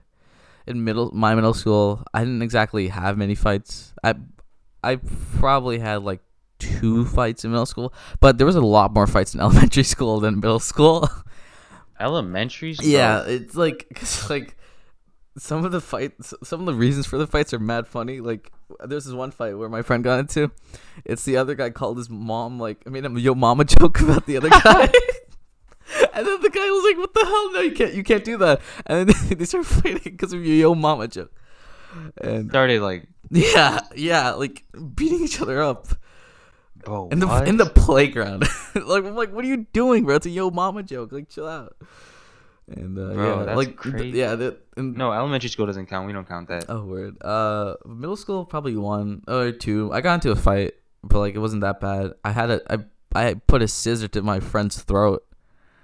in 0.66 0.84
middle, 0.84 1.10
my 1.12 1.34
middle 1.34 1.54
school, 1.54 2.04
I 2.12 2.20
didn't 2.20 2.42
exactly 2.42 2.88
have 2.88 3.16
many 3.16 3.34
fights. 3.34 3.92
I, 4.02 4.14
I 4.82 4.96
probably 5.38 5.78
had 5.78 6.02
like 6.02 6.20
two 6.58 7.06
fights 7.06 7.44
in 7.44 7.50
middle 7.50 7.66
school, 7.66 7.92
but 8.20 8.38
there 8.38 8.46
was 8.46 8.56
a 8.56 8.60
lot 8.60 8.92
more 8.92 9.06
fights 9.06 9.34
in 9.34 9.40
elementary 9.40 9.84
school 9.84 10.20
than 10.20 10.36
middle 10.36 10.60
school. 10.60 11.08
Elementary. 12.00 12.74
Bro, 12.74 12.86
yeah, 12.88 13.24
it's 13.26 13.54
like, 13.54 13.86
cause 13.94 14.30
like 14.30 14.56
some 15.36 15.64
of 15.64 15.72
the 15.72 15.80
fights, 15.80 16.32
some 16.42 16.60
of 16.60 16.66
the 16.66 16.74
reasons 16.74 17.06
for 17.06 17.18
the 17.18 17.26
fights 17.26 17.52
are 17.52 17.58
mad 17.58 17.86
funny. 17.86 18.20
Like 18.20 18.50
there's 18.84 19.04
this 19.04 19.14
one 19.14 19.30
fight 19.30 19.58
where 19.58 19.68
my 19.68 19.82
friend 19.82 20.02
got 20.02 20.18
into. 20.18 20.50
It's 21.04 21.24
the 21.24 21.36
other 21.36 21.54
guy 21.54 21.70
called 21.70 21.98
his 21.98 22.08
mom 22.08 22.58
like 22.58 22.82
I 22.86 22.90
made 22.90 23.04
him 23.04 23.18
yo 23.18 23.34
mama 23.34 23.64
joke 23.64 24.00
about 24.00 24.26
the 24.26 24.36
other 24.36 24.48
guy. 24.48 24.90
And 26.14 26.26
then 26.26 26.40
the 26.42 26.50
guy 26.50 26.70
was 26.70 26.84
like, 26.84 26.98
"What 26.98 27.14
the 27.14 27.24
hell? 27.24 27.52
No, 27.52 27.60
you 27.60 27.72
can't. 27.72 27.94
You 27.94 28.02
can't 28.02 28.24
do 28.24 28.36
that." 28.38 28.60
And 28.86 29.08
then 29.08 29.38
they 29.38 29.44
start 29.44 29.66
fighting 29.66 30.00
because 30.04 30.32
of 30.32 30.44
your 30.44 30.56
yo 30.56 30.74
mama 30.74 31.08
joke. 31.08 31.32
And 32.20 32.50
started 32.50 32.82
like, 32.82 33.08
yeah, 33.30 33.80
yeah, 33.96 34.30
like 34.32 34.64
beating 34.94 35.22
each 35.22 35.40
other 35.40 35.62
up 35.62 35.88
Oh, 36.86 37.08
in 37.10 37.18
the 37.20 37.26
what? 37.26 37.46
in 37.48 37.56
the 37.58 37.66
playground. 37.66 38.42
like 38.74 39.04
I'm 39.04 39.14
like, 39.16 39.32
"What 39.32 39.44
are 39.44 39.48
you 39.48 39.66
doing, 39.72 40.04
bro? 40.04 40.16
It's 40.16 40.26
a 40.26 40.30
yo 40.30 40.50
mama 40.50 40.82
joke. 40.82 41.12
Like, 41.12 41.28
chill 41.28 41.46
out." 41.48 41.76
And 42.68 42.96
uh, 42.96 43.14
Bro, 43.14 43.44
yeah, 43.46 43.54
like 43.54 43.76
crazy. 43.76 44.16
yeah, 44.18 44.36
the, 44.36 44.56
and, 44.76 44.96
No, 44.96 45.10
elementary 45.12 45.48
school 45.50 45.66
doesn't 45.66 45.86
count. 45.86 46.06
We 46.06 46.12
don't 46.12 46.28
count 46.28 46.48
that. 46.48 46.66
Oh 46.68 46.84
word. 46.84 47.16
Uh, 47.20 47.74
middle 47.84 48.16
school 48.16 48.44
probably 48.44 48.76
one 48.76 49.22
or 49.26 49.50
two. 49.50 49.92
I 49.92 50.00
got 50.00 50.14
into 50.14 50.30
a 50.30 50.36
fight, 50.36 50.74
but 51.02 51.18
like 51.18 51.34
it 51.34 51.38
wasn't 51.40 51.62
that 51.62 51.80
bad. 51.80 52.12
I 52.24 52.30
had 52.30 52.50
a 52.50 52.60
I 52.72 52.78
I 53.14 53.34
put 53.34 53.60
a 53.62 53.68
scissor 53.68 54.06
to 54.08 54.22
my 54.22 54.38
friend's 54.38 54.80
throat. 54.82 55.24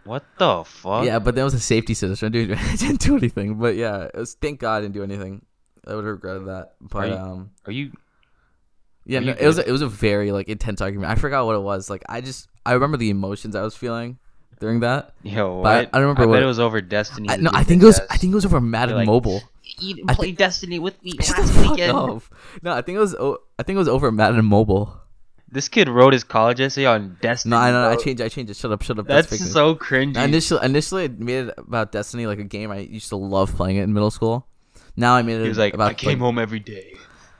What 0.06 0.24
the 0.38 0.64
fuck? 0.64 1.04
Yeah, 1.04 1.18
but 1.18 1.34
that 1.34 1.44
was 1.44 1.54
a 1.54 1.60
safety. 1.60 1.94
So 1.94 2.08
I 2.10 2.28
didn't, 2.28 2.58
I 2.58 2.76
didn't 2.76 3.00
do 3.00 3.16
anything. 3.16 3.54
But 3.56 3.76
yeah, 3.76 4.04
it 4.04 4.14
was, 4.16 4.34
thank 4.34 4.60
God 4.60 4.76
I 4.78 4.80
didn't 4.82 4.94
do 4.94 5.02
anything. 5.02 5.44
I 5.86 5.94
would 5.94 6.04
have 6.04 6.14
regretted 6.14 6.46
that. 6.46 6.74
But 6.80 7.08
you- 7.08 7.14
um, 7.16 7.50
Are 7.66 7.72
you? 7.72 7.92
yeah, 9.04 9.18
Are 9.18 9.20
no, 9.22 9.26
you 9.32 9.36
it 9.38 9.46
was 9.46 9.58
a, 9.58 9.68
it 9.68 9.72
was 9.72 9.82
a 9.82 9.88
very 9.88 10.32
like 10.32 10.48
intense 10.48 10.80
argument. 10.80 11.10
I 11.12 11.14
forgot 11.16 11.46
what 11.46 11.54
it 11.56 11.62
was. 11.62 11.88
Like 11.90 12.04
I 12.08 12.20
just 12.20 12.48
I 12.64 12.72
remember 12.72 12.96
the 12.96 13.10
emotions 13.10 13.54
I 13.54 13.62
was 13.62 13.76
feeling 13.76 14.18
during 14.58 14.80
that. 14.80 15.14
Yo, 15.22 15.62
But 15.62 15.68
I- 15.68 15.76
what? 15.80 15.88
I 15.92 15.98
don't 15.98 16.02
remember 16.02 16.22
I 16.22 16.26
what- 16.26 16.34
bet 16.34 16.42
it 16.42 16.46
was 16.46 16.58
over 16.58 16.80
Destiny. 16.80 17.28
I, 17.30 17.36
no, 17.36 17.50
I 17.52 17.62
think 17.62 17.82
it 17.82 17.86
was. 17.86 18.00
I 18.10 18.16
think 18.16 18.32
it 18.32 18.34
was 18.34 18.44
over 18.46 18.60
Madden 18.60 18.96
like, 18.96 19.06
Mobile. 19.06 19.42
You 19.78 20.04
I 20.08 20.14
play 20.14 20.32
Destiny 20.32 20.78
with 20.78 21.00
me 21.04 21.12
last 21.18 21.56
weekend. 21.70 21.92
up. 21.96 22.22
No, 22.62 22.72
I 22.72 22.82
think 22.82 22.96
it 22.96 23.00
was 23.00 23.14
o- 23.14 23.38
I 23.58 23.62
think 23.62 23.76
it 23.76 23.78
was 23.80 23.88
over 23.88 24.10
Madden 24.10 24.44
Mobile. 24.44 24.96
This 25.48 25.68
kid 25.68 25.88
wrote 25.88 26.12
his 26.12 26.24
college 26.24 26.60
essay 26.60 26.86
on 26.86 27.16
Destiny. 27.20 27.50
No, 27.52 27.58
I 27.58 27.70
know. 27.70 27.88
I 27.88 27.96
changed. 27.96 28.20
I 28.20 28.28
changed 28.28 28.50
it. 28.50 28.56
Shut 28.56 28.72
up. 28.72 28.82
Shut 28.82 28.98
up. 28.98 29.06
That's 29.06 29.30
news. 29.30 29.52
so 29.52 29.76
cringy. 29.76 30.16
Initially, 30.16 30.64
initially, 30.64 31.04
I 31.04 31.08
made 31.08 31.46
it 31.46 31.54
about 31.56 31.92
Destiny, 31.92 32.26
like 32.26 32.40
a 32.40 32.44
game 32.44 32.70
I 32.70 32.78
used 32.78 33.10
to 33.10 33.16
love 33.16 33.54
playing 33.54 33.76
it 33.76 33.82
in 33.82 33.92
middle 33.92 34.10
school. 34.10 34.46
Now 34.96 35.14
I 35.14 35.22
made 35.22 35.36
it 35.36 35.42
he 35.42 35.48
was 35.48 35.58
like, 35.58 35.74
about 35.74 35.90
I 35.90 35.94
came 35.94 36.10
like, 36.10 36.18
home 36.18 36.38
every 36.38 36.58
day 36.58 36.94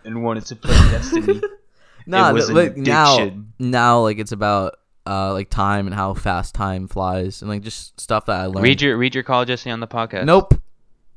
and 0.04 0.22
wanted 0.22 0.46
to 0.46 0.56
play 0.56 0.74
Destiny. 0.90 1.40
Nah, 2.06 2.30
it 2.30 2.34
was 2.34 2.46
th- 2.46 2.56
an 2.56 2.64
like 2.64 2.76
now, 2.76 3.32
now 3.58 4.00
like 4.02 4.18
it's 4.18 4.30
about 4.30 4.76
uh 5.06 5.32
like 5.32 5.50
time 5.50 5.86
and 5.86 5.94
how 5.94 6.14
fast 6.14 6.54
time 6.54 6.86
flies 6.86 7.42
and 7.42 7.50
like 7.50 7.62
just 7.62 8.00
stuff 8.00 8.26
that 8.26 8.40
I 8.40 8.46
learned. 8.46 8.62
read 8.62 8.80
your 8.80 8.96
read 8.96 9.14
your 9.14 9.24
college 9.24 9.50
essay 9.50 9.70
on 9.70 9.80
the 9.80 9.88
podcast. 9.88 10.24
Nope. 10.24 10.54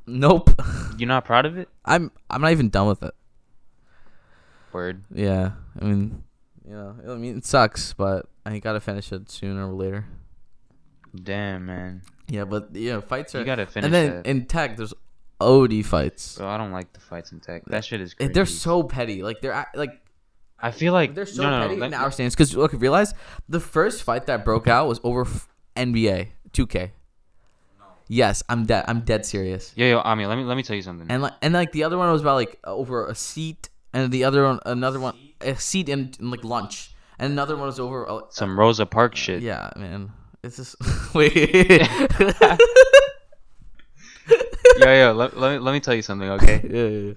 Nope. 0.08 0.50
You're 0.98 1.08
not 1.08 1.26
proud 1.26 1.46
of 1.46 1.58
it? 1.60 1.70
I'm 1.86 2.12
I'm 2.28 2.42
not 2.42 2.52
even 2.52 2.70
done 2.70 2.88
with 2.88 3.04
it. 3.04 3.14
Word. 4.72 5.04
Yeah. 5.14 5.52
I 5.80 5.86
mean, 5.86 6.24
you 6.70 6.76
know, 6.76 6.96
I 7.08 7.16
mean 7.16 7.38
it 7.38 7.46
sucks, 7.46 7.94
but 7.94 8.28
I 8.46 8.60
gotta 8.60 8.80
finish 8.80 9.12
it 9.12 9.30
sooner 9.32 9.68
or 9.68 9.74
later. 9.74 10.06
Damn, 11.16 11.66
man. 11.66 12.04
Yeah, 12.28 12.46
but 12.46 12.76
yeah, 12.76 13.02
fights 13.02 13.34
are. 13.34 13.40
You 13.40 13.46
gotta 13.46 13.66
finish 13.66 13.86
it. 13.86 13.86
and 13.86 13.94
then 13.94 14.16
that. 14.18 14.28
in 14.28 14.46
tech, 14.46 14.78
there's 14.78 14.94
OD 15.42 15.84
fights. 15.84 16.38
Bro, 16.38 16.48
I 16.48 16.58
don't 16.58 16.72
like 16.72 16.94
the 16.94 17.00
fights 17.00 17.32
in 17.32 17.40
tech. 17.40 17.66
That 17.66 17.84
shit 17.84 18.02
is 18.02 18.14
cringy. 18.14 18.34
They're 18.34 18.46
so 18.46 18.84
petty. 18.84 19.24
Like 19.24 19.42
they're 19.42 19.66
like 19.74 20.00
I 20.62 20.72
feel 20.72 20.94
like 20.94 21.16
They're 21.16 21.26
so 21.26 21.42
no, 21.42 21.50
no, 21.50 21.68
petty 21.68 21.80
no, 21.80 21.86
in 21.88 21.94
our 21.94 22.12
stance. 22.12 22.36
Because 22.36 22.56
look, 22.56 22.74
realize 22.74 23.14
the 23.48 23.60
first 23.60 24.04
fight 24.04 24.28
that 24.28 24.46
broke 24.46 24.68
out 24.68 24.88
was 24.88 25.00
over 25.04 25.26
NBA 25.76 26.28
2K. 26.52 26.92
Yes, 28.08 28.42
I'm 28.50 28.66
dead. 28.66 28.86
I'm 28.88 29.02
dead 29.02 29.26
serious. 29.26 29.72
Yeah, 29.76 29.92
Yo, 29.92 30.02
yo, 30.04 30.16
mean, 30.16 30.28
let 30.28 30.36
me 30.38 30.44
let 30.44 30.58
me 30.58 30.64
tell 30.64 30.76
you 30.76 30.82
something. 30.82 31.08
And 31.10 31.22
like, 31.22 31.34
and 31.42 31.54
like 31.54 31.72
the 31.72 31.84
other 31.84 31.98
one 31.98 32.12
was 32.12 32.22
about 32.22 32.36
like 32.36 32.60
over 32.64 33.06
a 33.06 33.14
seat, 33.14 33.70
and 33.94 34.12
the 34.12 34.24
other 34.24 34.44
one, 34.44 34.60
another 34.66 35.00
one, 35.00 35.16
a 35.42 35.56
seat 35.56 35.90
in, 35.90 36.12
in 36.20 36.32
like 36.32 36.44
lunch, 36.44 36.92
and 37.18 37.32
another 37.32 37.56
one 37.56 37.66
was 37.68 37.80
over. 37.80 38.10
Uh, 38.10 38.22
Some 38.30 38.58
Rosa 38.60 38.86
Park 38.86 39.16
shit. 39.16 39.42
yeah, 39.42 39.72
man. 39.76 40.12
It's 40.44 40.56
just 40.58 40.76
wait. 41.14 41.34
yo, 44.80 44.94
yo, 44.94 45.14
let, 45.14 45.38
let, 45.38 45.54
me, 45.54 45.60
let 45.60 45.72
me 45.74 45.80
tell 45.80 45.94
you 45.96 46.02
something, 46.02 46.30
okay? 46.30 46.62
yeah, 47.10 47.14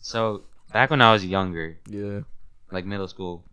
So, 0.00 0.42
back 0.72 0.90
when 0.90 1.00
I 1.00 1.12
was 1.12 1.24
younger, 1.24 1.78
yeah. 1.88 2.20
like 2.70 2.84
middle 2.84 3.08
school, 3.08 3.44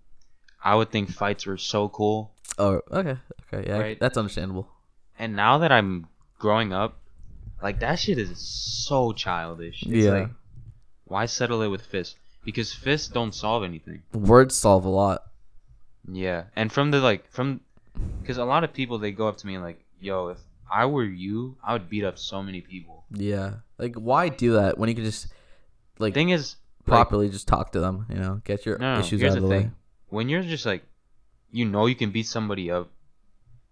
I 0.63 0.75
would 0.75 0.91
think 0.91 1.09
fights 1.09 1.45
were 1.45 1.57
so 1.57 1.89
cool. 1.89 2.31
Oh, 2.57 2.81
okay, 2.91 3.17
okay, 3.53 3.67
yeah, 3.69 3.77
Right. 3.79 3.99
that's 3.99 4.17
understandable. 4.17 4.67
And 5.17 5.35
now 5.35 5.59
that 5.59 5.71
I'm 5.71 6.07
growing 6.39 6.73
up, 6.73 6.97
like 7.61 7.79
that 7.79 7.99
shit 7.99 8.17
is 8.17 8.37
so 8.39 9.13
childish. 9.13 9.83
It's 9.83 10.05
Yeah. 10.05 10.11
like, 10.11 10.29
why 11.05 11.25
settle 11.27 11.61
it 11.61 11.67
with 11.69 11.81
fists? 11.85 12.15
Because 12.45 12.73
fists 12.73 13.07
don't 13.07 13.33
solve 13.33 13.63
anything. 13.63 14.03
Words 14.13 14.55
solve 14.55 14.85
a 14.85 14.89
lot. 14.89 15.23
Yeah. 16.11 16.43
And 16.55 16.71
from 16.71 16.91
the, 16.91 16.99
like, 16.99 17.29
from, 17.31 17.61
because 18.21 18.37
a 18.37 18.43
lot 18.45 18.63
of 18.63 18.73
people, 18.73 18.97
they 18.99 19.11
go 19.11 19.27
up 19.27 19.37
to 19.37 19.47
me 19.47 19.55
and 19.55 19.63
like, 19.63 19.79
yo, 20.01 20.27
if 20.29 20.39
I 20.71 20.85
were 20.85 21.05
you, 21.05 21.55
I 21.63 21.73
would 21.73 21.89
beat 21.89 22.03
up 22.03 22.17
so 22.19 22.43
many 22.43 22.61
people. 22.61 23.03
Yeah, 23.15 23.55
like 23.77 23.93
why 23.95 24.29
do 24.29 24.53
that 24.53 24.77
when 24.79 24.89
you 24.89 24.95
could 24.95 25.03
just 25.03 25.27
like 25.99 26.15
Thing 26.15 26.29
is, 26.29 26.55
like, 26.87 26.97
properly 26.97 27.29
just 27.29 27.47
talk 27.47 27.71
to 27.73 27.79
them? 27.79 28.07
You 28.09 28.15
know, 28.15 28.41
get 28.43 28.65
your 28.65 28.79
No, 28.79 28.99
issues 28.99 29.21
out 29.23 29.27
of 29.29 29.33
the 29.35 29.41
the 29.41 29.47
way. 29.47 29.71
when 30.09 30.29
you're 30.29 30.41
just 30.41 30.65
like, 30.65 30.83
you 31.51 31.65
know, 31.65 31.85
you 31.85 31.93
can 31.95 32.09
beat 32.09 32.25
somebody 32.25 32.71
up. 32.71 32.89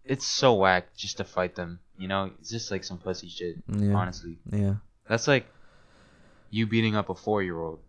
It's 0.06 0.26
so 0.28 0.54
whack 0.54 0.94
just 0.96 1.18
to 1.18 1.24
fight 1.24 1.56
them. 1.56 1.80
You 1.98 2.08
know, 2.08 2.30
it's 2.40 2.52
just 2.52 2.70
like 2.70 2.84
some 2.84 3.00
pussy 3.00 3.30
shit. 3.30 3.56
Yeah. 3.68 3.94
Honestly, 3.96 4.38
Yeah. 4.52 4.76
that's 5.10 5.28
like 5.28 5.48
you 6.52 6.68
beating 6.68 6.96
up 6.96 7.10
a 7.10 7.16
four-year-old. 7.16 7.80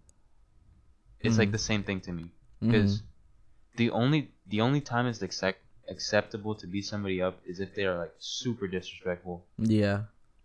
It's 1.22 1.38
like 1.38 1.48
Mhm. 1.48 1.52
the 1.52 1.58
same 1.58 1.82
thing 1.82 2.00
to 2.02 2.12
me. 2.12 2.30
Because 2.60 3.02
the 3.76 3.90
only 3.90 4.30
the 4.46 4.60
only 4.60 4.80
time 4.80 5.06
it's 5.06 5.22
accept, 5.22 5.58
acceptable 5.88 6.54
to 6.56 6.66
beat 6.66 6.82
somebody 6.84 7.20
up 7.22 7.40
is 7.46 7.60
if 7.60 7.74
they 7.74 7.84
are 7.86 7.98
like 7.98 8.12
super 8.18 8.66
disrespectful. 8.66 9.44
Yeah. 9.58 10.02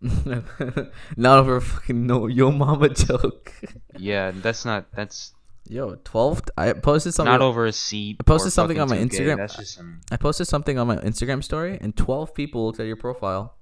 Not 1.16 1.38
over 1.38 1.56
a 1.56 1.60
fucking 1.60 2.06
no 2.06 2.26
yo 2.28 2.50
mama 2.50 2.88
joke. 3.06 3.52
Yeah, 3.96 4.30
that's 4.30 4.64
not 4.64 4.86
that's 4.94 5.32
Yo, 5.68 5.96
twelve. 6.04 6.40
I 6.56 6.72
posted 6.72 7.12
something. 7.12 7.30
not 7.32 7.42
over 7.42 7.66
a 7.66 7.72
seat. 7.72 8.16
I 8.20 8.22
posted 8.22 8.52
something 8.52 8.80
on 8.80 8.88
my 8.88 8.96
Instagram. 8.96 9.36
That's 9.36 9.56
just 9.56 9.74
some. 9.74 10.00
I 10.10 10.16
posted 10.16 10.46
something 10.46 10.78
on 10.78 10.86
my 10.86 10.96
Instagram 10.96 11.44
story, 11.44 11.76
and 11.80 11.94
twelve 11.94 12.32
people 12.34 12.64
looked 12.66 12.80
at 12.80 12.86
your 12.86 12.96
profile. 12.96 13.54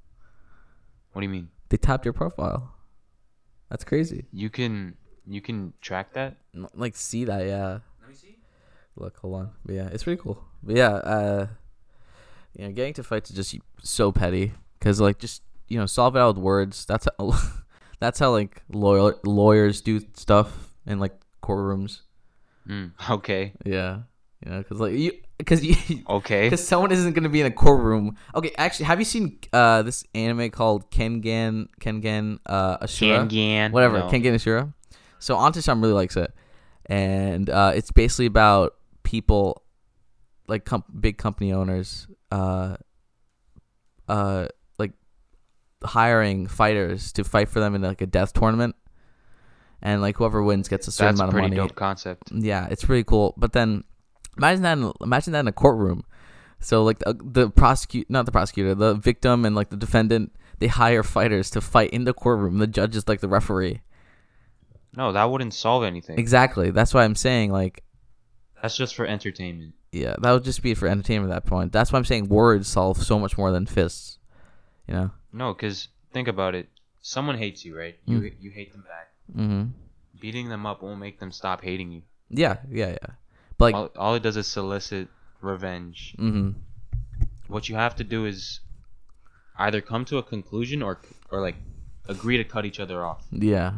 What 1.13 1.23
do 1.23 1.27
you 1.27 1.33
mean? 1.33 1.49
They 1.71 1.79
tapped 1.79 2.05
your 2.05 2.13
profile. 2.13 2.75
That's 3.71 3.83
crazy. 3.83 4.27
You 4.31 4.51
can 4.51 4.97
you 5.27 5.41
can 5.41 5.73
track 5.81 6.13
that. 6.15 6.37
Like, 6.75 6.97
see 6.97 7.25
that? 7.25 7.47
Yeah. 7.47 7.79
Let 8.01 8.09
me 8.09 8.15
see. 8.15 8.37
Look, 8.97 9.17
hold 9.19 9.35
on. 9.35 9.51
But 9.65 9.75
yeah, 9.75 9.89
it's 9.93 10.05
pretty 10.05 10.21
cool. 10.23 10.43
But 10.63 10.77
yeah, 10.77 10.91
uh, 10.91 11.47
you 12.57 12.67
know, 12.67 12.73
getting 12.73 12.95
to 12.95 13.03
fights 13.03 13.31
is 13.31 13.37
just 13.37 13.57
so 13.83 14.11
petty 14.13 14.53
because 14.79 15.01
like 15.01 15.19
just 15.19 15.43
you 15.69 15.79
know 15.79 15.87
solve 15.87 16.17
it 16.17 16.21
out 16.21 16.37
with 16.37 16.43
words. 16.45 16.87
That's 16.87 17.07
how, 17.19 17.35
that's 18.01 18.19
how 18.19 18.31
like 18.31 18.63
lawyer 18.71 19.15
lawyers 19.25 19.81
do 19.81 20.01
stuff 20.15 20.73
in 20.87 20.99
like 20.99 21.13
courtrooms. 21.43 22.01
Mm, 22.69 22.93
okay. 23.11 23.53
Yeah, 23.65 24.01
you 24.45 24.51
know, 24.51 24.59
because 24.59 24.81
like 24.81 24.95
you, 24.95 25.13
because 25.39 25.63
you, 25.65 25.77
Okay. 26.09 26.47
because 26.47 26.67
someone 26.67 26.91
isn't 26.91 27.13
gonna 27.13 27.29
be 27.29 27.41
in 27.41 27.47
a 27.47 27.51
courtroom. 27.51 28.17
Okay, 28.35 28.53
actually, 28.57 28.87
have 28.87 28.99
you 28.99 29.05
seen 29.05 29.39
uh 29.53 29.83
this 29.83 30.05
anime 30.15 30.51
called 30.51 30.91
Kengan 30.91 31.69
Kengan 31.81 32.39
uh 32.47 32.79
Ashura? 32.79 33.29
Kangan. 33.29 33.73
Whatever, 33.73 33.99
No. 33.99 34.09
Kengan 34.09 34.35
Ashura. 34.35 34.73
So 35.19 35.37
Antisham 35.37 35.81
really 35.81 35.95
likes 35.95 36.17
it, 36.17 36.33
and 36.87 37.49
uh, 37.49 37.73
it's 37.75 37.91
basically 37.93 38.27
about 38.27 38.75
people, 39.03 39.63
like 40.47 40.65
com- 40.65 40.85
big 41.01 41.17
company 41.19 41.53
owners, 41.53 42.07
uh, 42.31 42.77
uh, 44.09 44.47
like 44.79 44.93
hiring 45.83 46.47
fighters 46.47 47.13
to 47.13 47.25
fight 47.25 47.49
for 47.49 47.61
them 47.61 47.75
in 47.75 47.83
like 47.83 48.01
a 48.03 48.07
death 48.07 48.33
tournament, 48.33 48.77
and 49.83 50.03
like 50.03 50.17
whoever 50.17 50.43
wins 50.43 50.69
gets 50.69 50.87
a 50.89 50.93
certain 50.93 51.15
That's 51.15 51.21
amount 51.21 51.33
pretty 51.33 51.47
of 51.47 51.51
money. 51.57 51.69
dope 51.69 51.77
concept. 51.77 52.31
Yeah, 52.33 52.67
it's 52.71 52.85
pretty 52.85 53.05
cool. 53.05 53.35
But 53.37 53.53
then 53.53 53.85
imagine 54.37 54.63
that 54.63 54.79
in, 54.79 54.93
imagine 55.01 55.33
that 55.33 55.41
in 55.41 55.49
a 55.49 55.53
courtroom. 55.53 56.05
So 56.61 56.83
like 56.85 56.99
the, 57.01 57.17
the 57.23 57.51
prosecute 57.51 58.09
not 58.11 58.27
the 58.27 58.33
prosecutor, 58.33 58.75
the 58.75 58.95
victim 58.95 59.45
and 59.45 59.55
like 59.55 59.71
the 59.71 59.77
defendant, 59.77 60.33
they 60.59 60.69
hire 60.69 61.03
fighters 61.03 61.51
to 61.51 61.61
fight 61.61 61.91
in 61.91 62.05
the 62.05 62.15
courtroom. 62.15 62.59
The 62.59 62.67
judge 62.67 62.97
is 62.97 63.07
like 63.09 63.21
the 63.21 63.29
referee. 63.29 63.81
No, 64.97 65.13
that 65.13 65.25
wouldn't 65.31 65.55
solve 65.55 65.85
anything. 65.85 66.19
Exactly. 66.19 66.71
That's 66.71 66.95
why 66.95 67.05
I'm 67.05 67.15
saying 67.15 67.53
like 67.53 67.83
That's 68.63 68.77
just 68.77 68.95
for 68.95 69.07
entertainment. 69.07 69.75
yeah, 69.93 70.15
that 70.21 70.33
would 70.33 70.45
just 70.45 70.63
be 70.63 70.75
for 70.75 70.89
entertainment 70.89 71.33
at 71.33 71.45
that 71.45 71.49
point. 71.49 71.73
That's 71.73 71.93
why 71.93 71.99
I'm 71.99 72.05
saying 72.05 72.29
words 72.29 72.69
solve 72.69 72.97
so 73.03 73.19
much 73.19 73.37
more 73.39 73.51
than 73.53 73.67
fists. 73.67 74.19
You 74.89 74.95
know? 74.95 75.11
No, 75.33 75.53
because 75.53 75.89
think 76.13 76.29
about 76.29 76.55
it. 76.55 76.69
Someone 77.03 77.37
hates 77.39 77.65
you, 77.65 77.77
right? 77.79 77.97
You 78.07 78.21
Mm. 78.21 78.33
you 78.41 78.51
hate 78.51 78.73
them 78.73 78.83
back. 78.83 79.13
Mhm. 79.37 79.71
Beating 80.21 80.49
them 80.49 80.65
up 80.67 80.83
won't 80.83 80.99
make 80.99 81.21
them 81.21 81.31
stop 81.31 81.63
hating 81.63 81.91
you. 81.93 82.03
Yeah, 82.31 82.57
yeah, 82.71 82.91
yeah. 82.91 83.15
But 83.59 83.65
like 83.67 83.75
all, 83.75 83.91
all 83.97 84.15
it 84.15 84.23
does 84.23 84.37
is 84.37 84.47
solicit 84.47 85.09
revenge. 85.41 86.15
mhm. 86.19 86.55
What 87.49 87.69
you 87.69 87.77
have 87.77 87.95
to 87.97 88.05
do 88.05 88.25
is 88.27 88.61
either 89.59 89.81
come 89.81 90.05
to 90.07 90.19
a 90.19 90.23
conclusion 90.23 90.83
or 90.83 90.99
or 91.31 91.41
like 91.41 91.57
agree 92.09 92.37
to 92.39 92.45
cut 92.45 92.65
each 92.65 92.81
other 92.81 93.05
off. 93.05 93.27
Yeah. 93.31 93.73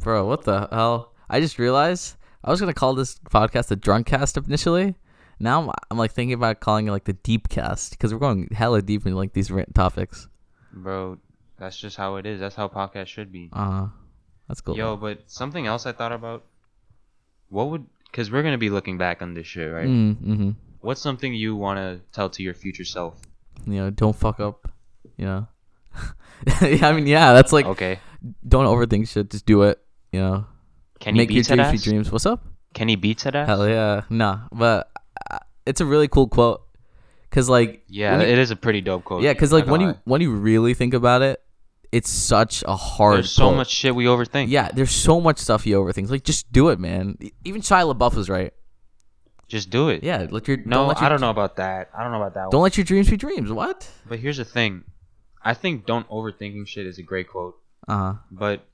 Bro, 0.00 0.26
what 0.26 0.44
the 0.44 0.68
hell? 0.70 1.12
I 1.28 1.40
just 1.40 1.58
realized 1.58 2.16
I 2.44 2.50
was 2.50 2.60
gonna 2.60 2.74
call 2.74 2.94
this 2.94 3.18
podcast 3.30 3.66
the 3.66 3.76
drunk 3.76 4.06
cast 4.06 4.36
initially. 4.36 4.94
Now 5.40 5.62
I'm, 5.62 5.70
I'm 5.90 5.98
like 5.98 6.12
thinking 6.12 6.34
about 6.34 6.60
calling 6.60 6.88
it 6.88 6.92
like 6.92 7.04
the 7.04 7.12
deep 7.12 7.48
cast 7.48 7.90
because 7.90 8.12
we're 8.12 8.20
going 8.20 8.48
hella 8.52 8.82
deep 8.82 9.06
in 9.06 9.14
like 9.14 9.32
these 9.32 9.50
rant 9.50 9.74
topics. 9.74 10.28
Bro, 10.72 11.18
that's 11.58 11.76
just 11.76 11.96
how 11.96 12.16
it 12.16 12.26
is. 12.26 12.40
That's 12.40 12.54
how 12.54 12.68
podcasts 12.68 13.08
should 13.08 13.32
be. 13.32 13.50
Uh 13.52 13.70
huh. 13.70 13.86
That's 14.48 14.60
cool. 14.60 14.76
Yo, 14.76 14.96
but 14.96 15.22
something 15.26 15.66
else 15.66 15.86
I 15.86 15.92
thought 15.92 16.12
about. 16.12 16.44
What 17.50 17.70
would 17.70 17.86
because 18.10 18.30
we're 18.30 18.42
gonna 18.42 18.58
be 18.58 18.70
looking 18.70 18.98
back 18.98 19.22
on 19.22 19.34
this 19.34 19.46
shit, 19.46 19.72
right? 19.72 19.86
Mm, 19.86 20.16
mm-hmm. 20.16 20.50
What's 20.80 21.00
something 21.00 21.34
you 21.34 21.56
want 21.56 21.78
to 21.78 22.00
tell 22.12 22.30
to 22.30 22.42
your 22.42 22.54
future 22.54 22.84
self? 22.84 23.20
You 23.66 23.74
know, 23.74 23.90
don't 23.90 24.14
fuck 24.14 24.40
up. 24.40 24.70
You 25.16 25.26
know, 25.26 25.48
yeah, 26.62 26.88
I 26.88 26.92
mean, 26.92 27.06
yeah, 27.06 27.32
that's 27.32 27.52
like 27.52 27.66
okay. 27.66 27.98
don't 28.46 28.66
overthink 28.66 29.08
shit. 29.08 29.30
Just 29.30 29.46
do 29.46 29.62
it. 29.62 29.80
You 30.12 30.20
know, 30.20 30.46
Kenny 31.00 31.18
make 31.18 31.30
your 31.30 31.38
beats 31.38 31.48
that 31.48 31.56
dreams 31.56 31.70
be 31.72 31.76
ass. 31.76 31.84
dreams. 31.84 32.12
What's 32.12 32.26
up? 32.26 32.44
Kenny 32.74 32.96
beats 32.96 33.24
that 33.24 33.34
ass. 33.34 33.46
Hell 33.48 33.68
yeah, 33.68 34.02
nah. 34.10 34.40
But 34.52 34.90
uh, 35.30 35.38
it's 35.66 35.80
a 35.80 35.84
really 35.86 36.08
cool 36.08 36.28
quote. 36.28 36.62
Cause 37.30 37.48
like 37.48 37.84
Yeah, 37.88 38.16
you- 38.22 38.26
it 38.26 38.38
is 38.38 38.50
a 38.50 38.56
pretty 38.56 38.80
dope 38.80 39.04
quote. 39.04 39.22
yeah, 39.22 39.34
cause 39.34 39.52
like 39.52 39.66
when 39.66 39.80
you 39.82 39.94
when 40.04 40.20
you 40.22 40.32
really 40.32 40.72
think 40.74 40.94
about 40.94 41.20
it, 41.22 41.42
it's 41.92 42.08
such 42.10 42.64
a 42.66 42.74
hard. 42.74 43.16
there's 43.16 43.30
so 43.30 43.44
quote. 43.48 43.56
much 43.56 43.68
shit 43.70 43.94
we 43.94 44.04
overthink. 44.06 44.46
Yeah, 44.48 44.70
there's 44.72 44.90
so 44.90 45.20
much 45.20 45.38
stuff 45.38 45.66
you 45.66 45.76
overthink. 45.82 46.08
Like 46.10 46.24
just 46.24 46.50
do 46.52 46.70
it, 46.70 46.78
man. 46.80 47.18
Even 47.44 47.60
Shia 47.60 47.94
LaBeouf 47.94 48.14
was 48.14 48.30
right. 48.30 48.52
Just 49.46 49.68
do 49.70 49.88
it. 49.90 50.02
Yeah, 50.02 50.26
let 50.30 50.48
your 50.48 50.56
No, 50.58 50.76
don't 50.76 50.88
let 50.88 50.98
your, 50.98 51.06
I 51.06 51.08
don't 51.10 51.20
know 51.20 51.30
about 51.30 51.56
that. 51.56 51.90
I 51.96 52.02
don't 52.02 52.12
know 52.12 52.18
about 52.20 52.34
that. 52.34 52.50
Don't 52.50 52.60
one. 52.60 52.64
let 52.64 52.76
your 52.78 52.84
dreams 52.84 53.08
be 53.10 53.16
dreams. 53.16 53.50
What? 53.52 53.90
But 54.08 54.18
here's 54.18 54.36
the 54.38 54.44
thing. 54.44 54.84
I 55.42 55.54
think 55.54 55.86
don't 55.86 56.08
overthinking 56.08 56.66
shit 56.66 56.86
is 56.86 56.98
a 56.98 57.02
great 57.02 57.28
quote, 57.28 57.56
Uh 57.86 57.96
huh. 57.96 58.14
but 58.30 58.66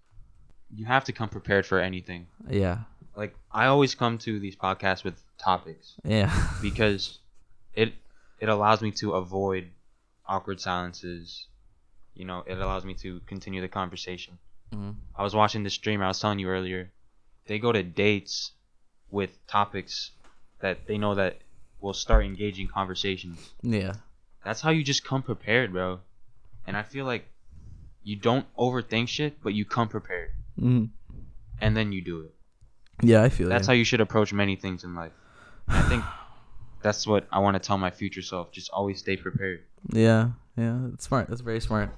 you 0.76 0.84
have 0.86 1.04
to 1.04 1.12
come 1.12 1.28
prepared 1.28 1.66
for 1.66 1.78
anything. 1.78 2.26
Yeah. 2.48 2.78
Like 3.16 3.34
I 3.52 3.66
always 3.66 3.94
come 3.94 4.18
to 4.18 4.38
these 4.40 4.56
podcasts 4.56 5.04
with 5.04 5.22
topics 5.38 5.94
Yeah. 6.04 6.32
because 6.62 7.18
it 7.74 7.92
it 8.40 8.48
allows 8.48 8.80
me 8.82 8.90
to 8.92 9.12
avoid 9.12 9.70
awkward 10.26 10.60
silences. 10.60 11.46
You 12.14 12.24
know, 12.24 12.44
it 12.46 12.58
allows 12.58 12.84
me 12.84 12.94
to 12.94 13.20
continue 13.26 13.60
the 13.60 13.68
conversation. 13.68 14.38
Mhm. 14.72 14.94
I 15.16 15.22
was 15.22 15.34
watching 15.34 15.62
this 15.62 15.74
stream 15.74 16.02
I 16.02 16.08
was 16.08 16.20
telling 16.20 16.38
you 16.38 16.48
earlier. 16.48 16.90
They 17.46 17.58
go 17.58 17.72
to 17.72 17.82
dates 17.82 18.52
with 19.10 19.30
topics 19.46 20.10
that 20.60 20.86
they 20.86 20.98
know 20.98 21.14
that 21.14 21.38
will 21.80 21.92
start 21.92 22.24
engaging 22.24 22.66
conversations. 22.68 23.52
Yeah. 23.62 23.94
That's 24.44 24.60
how 24.62 24.70
you 24.70 24.82
just 24.82 25.04
come 25.04 25.22
prepared, 25.22 25.72
bro. 25.72 26.00
And 26.66 26.76
I 26.76 26.82
feel 26.82 27.04
like 27.04 27.28
you 28.02 28.16
don't 28.16 28.46
overthink 28.56 29.08
shit, 29.08 29.42
but 29.42 29.54
you 29.54 29.64
come 29.64 29.88
prepared, 29.88 30.30
hmm 30.58 30.84
and 31.60 31.76
then 31.76 31.92
you 31.92 32.02
do 32.02 32.20
it. 32.22 32.34
Yeah, 33.02 33.22
I 33.22 33.28
feel 33.28 33.48
That's 33.48 33.66
you. 33.66 33.72
how 33.72 33.74
you 33.74 33.84
should 33.84 34.00
approach 34.00 34.32
many 34.32 34.56
things 34.56 34.84
in 34.84 34.94
life. 34.94 35.12
I 35.68 35.82
think 35.82 36.04
that's 36.82 37.06
what 37.06 37.26
I 37.32 37.38
want 37.38 37.54
to 37.54 37.60
tell 37.60 37.78
my 37.78 37.90
future 37.90 38.22
self. 38.22 38.52
Just 38.52 38.70
always 38.70 38.98
stay 38.98 39.16
prepared. 39.16 39.64
Yeah, 39.92 40.30
yeah, 40.56 40.88
it's 40.92 41.04
smart. 41.04 41.28
That's 41.28 41.40
very 41.40 41.60
smart. 41.60 41.90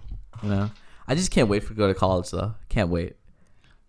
You 0.42 0.50
know, 0.50 0.70
I 1.08 1.14
just 1.14 1.30
can't 1.30 1.48
wait 1.48 1.64
for 1.64 1.74
go 1.74 1.88
to 1.88 1.94
college 1.94 2.30
though. 2.30 2.54
Can't 2.68 2.90
wait. 2.90 3.16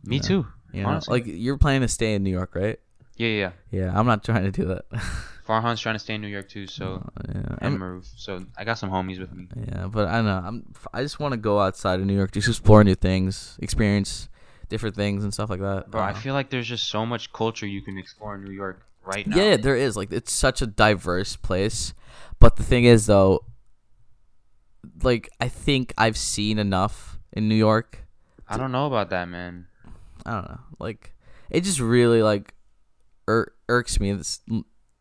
Me 0.03 0.17
Yeah. 0.17 0.21
too. 0.21 0.47
You 0.73 0.84
know, 0.84 0.89
honestly. 0.89 1.19
like 1.19 1.23
you're 1.27 1.58
planning 1.58 1.82
to 1.82 1.88
stay 1.88 2.13
in 2.13 2.23
New 2.23 2.32
York, 2.32 2.56
right? 2.56 2.80
yeah, 3.15 3.27
yeah. 3.27 3.51
yeah. 3.71 3.86
Yeah, 3.86 3.99
I'm 3.99 4.06
not 4.06 4.23
trying 4.23 4.43
to 4.43 4.51
do 4.51 4.65
that. 4.65 4.86
Farhan's 5.47 5.80
trying 5.80 5.95
to 5.95 5.99
stay 5.99 6.15
in 6.15 6.21
New 6.21 6.27
York 6.27 6.49
too, 6.49 6.67
so 6.67 7.10
yeah, 7.34 7.56
and 7.62 7.80
move. 7.80 8.06
So 8.17 8.45
I 8.58 8.65
got 8.65 8.77
some 8.77 8.89
homies 8.89 9.17
with 9.19 9.32
me. 9.32 9.47
yeah, 9.67 9.88
but 9.88 10.08
I 10.08 10.17
don't 10.17 10.25
know. 10.25 10.41
I'm. 10.43 10.73
I 10.93 11.03
just 11.03 11.19
want 11.19 11.32
to 11.34 11.38
go 11.38 11.60
outside 11.60 11.99
of 12.01 12.06
New 12.06 12.15
York, 12.15 12.32
just 12.32 12.49
explore 12.49 12.84
new 12.84 12.95
things, 12.95 13.58
experience 13.62 14.27
different 14.69 14.95
things 14.95 15.23
and 15.23 15.34
stuff 15.34 15.49
like 15.49 15.60
that. 15.62 15.89
Bro, 15.91 16.01
I 16.01 16.12
Uh, 16.12 16.15
feel 16.15 16.34
like 16.34 16.49
there's 16.49 16.67
just 16.67 16.88
so 16.89 17.06
much 17.06 17.32
culture 17.34 17.65
you 17.65 17.82
can 17.82 17.97
explore 17.97 18.36
in 18.36 18.43
New 18.43 18.51
York 18.51 18.82
right 19.06 19.25
now. 19.25 19.38
Yeah, 19.38 19.58
there 19.58 19.75
is. 19.75 19.95
Like 19.95 20.12
it's 20.12 20.32
such 20.32 20.62
a 20.62 20.67
diverse 20.67 21.36
place. 21.36 21.93
But 22.39 22.56
the 22.58 22.63
thing 22.63 22.84
is 22.86 23.06
though, 23.06 23.45
like 25.03 25.30
I 25.39 25.47
think 25.47 25.93
I've 25.97 26.17
seen 26.17 26.60
enough 26.60 27.17
in 27.34 27.47
New 27.47 27.56
York. 27.56 28.06
I 28.47 28.58
don't 28.58 28.71
know 28.71 28.88
about 28.88 29.10
that, 29.10 29.27
man. 29.27 29.67
I 30.25 30.32
don't 30.34 30.49
know. 30.49 30.60
Like 30.80 31.13
it 31.49 31.62
just 31.62 31.80
really 31.80 32.21
like 32.23 32.53
ir- 33.27 33.53
irks 33.69 33.99
me 33.99 34.19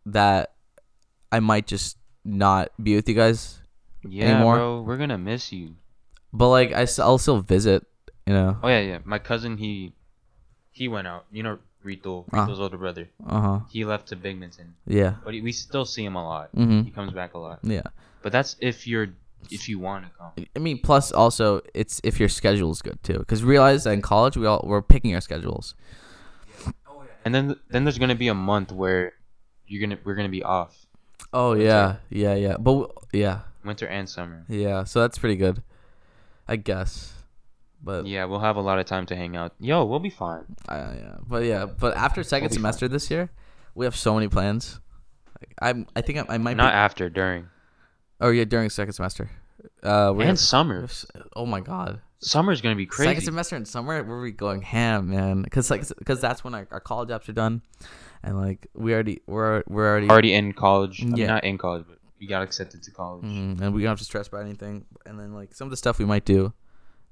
that 0.07 0.53
I 1.33 1.41
might 1.41 1.67
just 1.67 1.97
not 2.25 2.71
be 2.83 2.95
with 2.97 3.09
you 3.09 3.15
guys. 3.15 3.61
Yeah, 4.09 4.35
Anymore? 4.37 4.57
bro, 4.57 4.81
we're 4.83 4.97
gonna 4.97 5.19
miss 5.19 5.53
you. 5.53 5.75
But 6.33 6.49
like 6.51 6.73
I 6.73 6.87
will 7.07 7.19
still 7.19 7.41
visit, 7.41 7.85
you 8.27 8.33
know. 8.35 8.59
Oh 8.63 8.69
yeah, 8.69 8.81
yeah. 8.81 8.99
My 9.05 9.19
cousin, 9.19 9.57
he 9.57 9.93
he 10.73 10.89
went 10.89 11.07
out. 11.07 11.25
You 11.33 11.43
know, 11.43 11.59
Rito, 11.83 12.25
Ah. 12.33 12.43
Rito's 12.43 12.61
older 12.61 12.77
brother. 12.79 13.09
Uh-huh. 13.27 13.61
He 13.71 13.85
left 13.85 14.09
to 14.09 14.17
Binghamton, 14.17 14.75
Yeah. 14.87 15.15
but 15.25 15.33
he, 15.35 15.41
we 15.41 15.53
still 15.53 15.85
see 15.85 16.05
him 16.05 16.17
a 16.17 16.25
lot. 16.25 16.51
Mm-hmm. 16.57 16.83
He 16.83 16.91
comes 16.91 17.13
back 17.13 17.35
a 17.35 17.39
lot. 17.39 17.61
Yeah. 17.63 17.83
But 18.23 18.33
that's 18.33 18.57
if 18.61 18.87
you're 18.87 19.09
if 19.51 19.69
you 19.69 19.79
want 19.79 20.05
to 20.07 20.11
come. 20.19 20.33
I 20.57 20.59
mean 20.59 20.81
plus 20.83 21.13
also 21.13 21.61
it's 21.73 22.01
if 22.03 22.19
your 22.19 22.29
schedule 22.29 22.73
is 22.73 22.83
good 22.83 23.01
too 23.05 23.25
cuz 23.29 23.45
realize 23.45 23.85
that 23.85 23.93
in 23.93 24.03
college 24.03 24.37
we 24.37 24.45
all 24.47 24.61
we're 24.67 24.83
picking 24.83 25.15
our 25.15 25.21
schedules. 25.21 25.75
And 27.25 27.35
then 27.35 27.57
then 27.71 27.85
there's 27.85 27.99
gonna 27.99 28.15
be 28.17 28.29
a 28.29 28.35
month 28.35 28.73
where 28.73 29.13
you're 29.69 29.81
gonna 29.81 29.99
we're 30.05 30.15
gonna 30.17 30.29
be 30.29 30.43
off, 30.43 30.87
Oh 31.33 31.53
yeah. 31.55 31.97
Yeah, 32.11 32.35
yeah. 32.35 32.57
But 32.59 32.91
yeah. 33.13 33.41
winter 33.65 33.87
and 33.87 34.09
summer. 34.09 34.45
Yeah, 34.49 34.85
so 34.85 35.01
that's 35.01 35.19
pretty 35.19 35.37
good. 35.37 35.63
I 36.49 36.57
guess. 36.57 37.13
But 37.87 38.07
Yeah, 38.07 38.25
we'll 38.27 38.41
have 38.41 38.57
a 38.57 38.61
lot 38.61 38.79
of 38.81 38.87
time 38.87 39.07
to 39.07 39.17
hang 39.17 39.37
out. 39.37 39.53
Yo, 39.61 39.85
we'll 39.85 40.01
be 40.01 40.11
fine. 40.11 40.45
Uh, 40.69 40.93
yeah, 40.99 41.17
but 41.27 41.45
yeah, 41.45 41.65
but 41.67 41.97
after 41.97 42.23
second 42.25 42.49
be 42.49 42.55
fine. 42.57 42.63
semester 42.75 42.89
this 42.89 43.11
year, 43.11 43.31
we 43.77 43.87
have 43.87 43.95
so 43.97 44.13
many 44.15 44.27
plans. 44.29 44.81
I'm, 45.63 45.87
I 45.95 46.01
think 46.03 46.19
I, 46.19 46.35
I 46.35 46.39
might 46.39 46.57
Not 46.57 46.73
be. 46.73 46.77
after, 46.77 47.09
during, 47.09 47.47
Oh 48.21 48.31
yeah, 48.31 48.45
during 48.45 48.71
second 48.71 48.95
semester. 48.95 49.31
Uh, 49.83 50.13
we 50.17 50.25
and 50.25 50.33
we 50.33 50.37
summer. 50.37 50.89
oh 51.37 51.47
my 51.47 51.61
god, 51.61 52.01
Summer's 52.19 52.61
gonna 52.61 52.75
be 52.75 52.87
crazy. 52.87 53.09
second 53.11 53.25
semester 53.25 53.55
in 53.57 53.65
summer, 53.67 54.03
we're 54.03 54.21
we 54.23 54.33
going 54.33 54.63
ham, 54.63 55.11
man? 55.11 55.43
Because 55.43 55.71
like, 55.71 55.87
because 55.99 56.21
that's 56.21 56.43
when 56.43 56.55
our, 56.55 56.67
our 56.71 56.81
college 56.81 57.11
apps 57.11 57.29
are 57.29 57.33
done, 57.35 57.63
and 58.23 58.39
like 58.39 58.67
we 58.75 58.93
already 58.95 59.21
we're 59.27 59.63
we're 59.69 59.89
already, 59.89 60.09
Already 60.09 60.33
in 60.35 60.53
college. 60.55 61.03
I 61.03 61.07
mean, 61.07 61.17
Yeah. 61.17 61.27
not 61.27 61.45
in 61.45 61.59
college, 61.59 61.85
but 61.89 61.99
we 62.21 62.27
got 62.27 62.43
accepted 62.43 62.83
to 62.85 62.91
college. 62.91 63.25
Mhm, 63.25 63.61
and 63.61 63.75
we 63.75 63.83
don't 63.83 63.91
have 63.91 63.99
to 63.99 64.05
stress 64.05 64.27
about 64.29 64.41
anything. 64.43 64.87
And 65.05 65.21
then 65.21 65.35
like 65.35 65.55
some 65.55 65.67
of 65.67 65.71
the 65.71 65.77
stuff 65.77 65.99
we 65.99 66.05
might 66.07 66.25
do. 66.25 66.53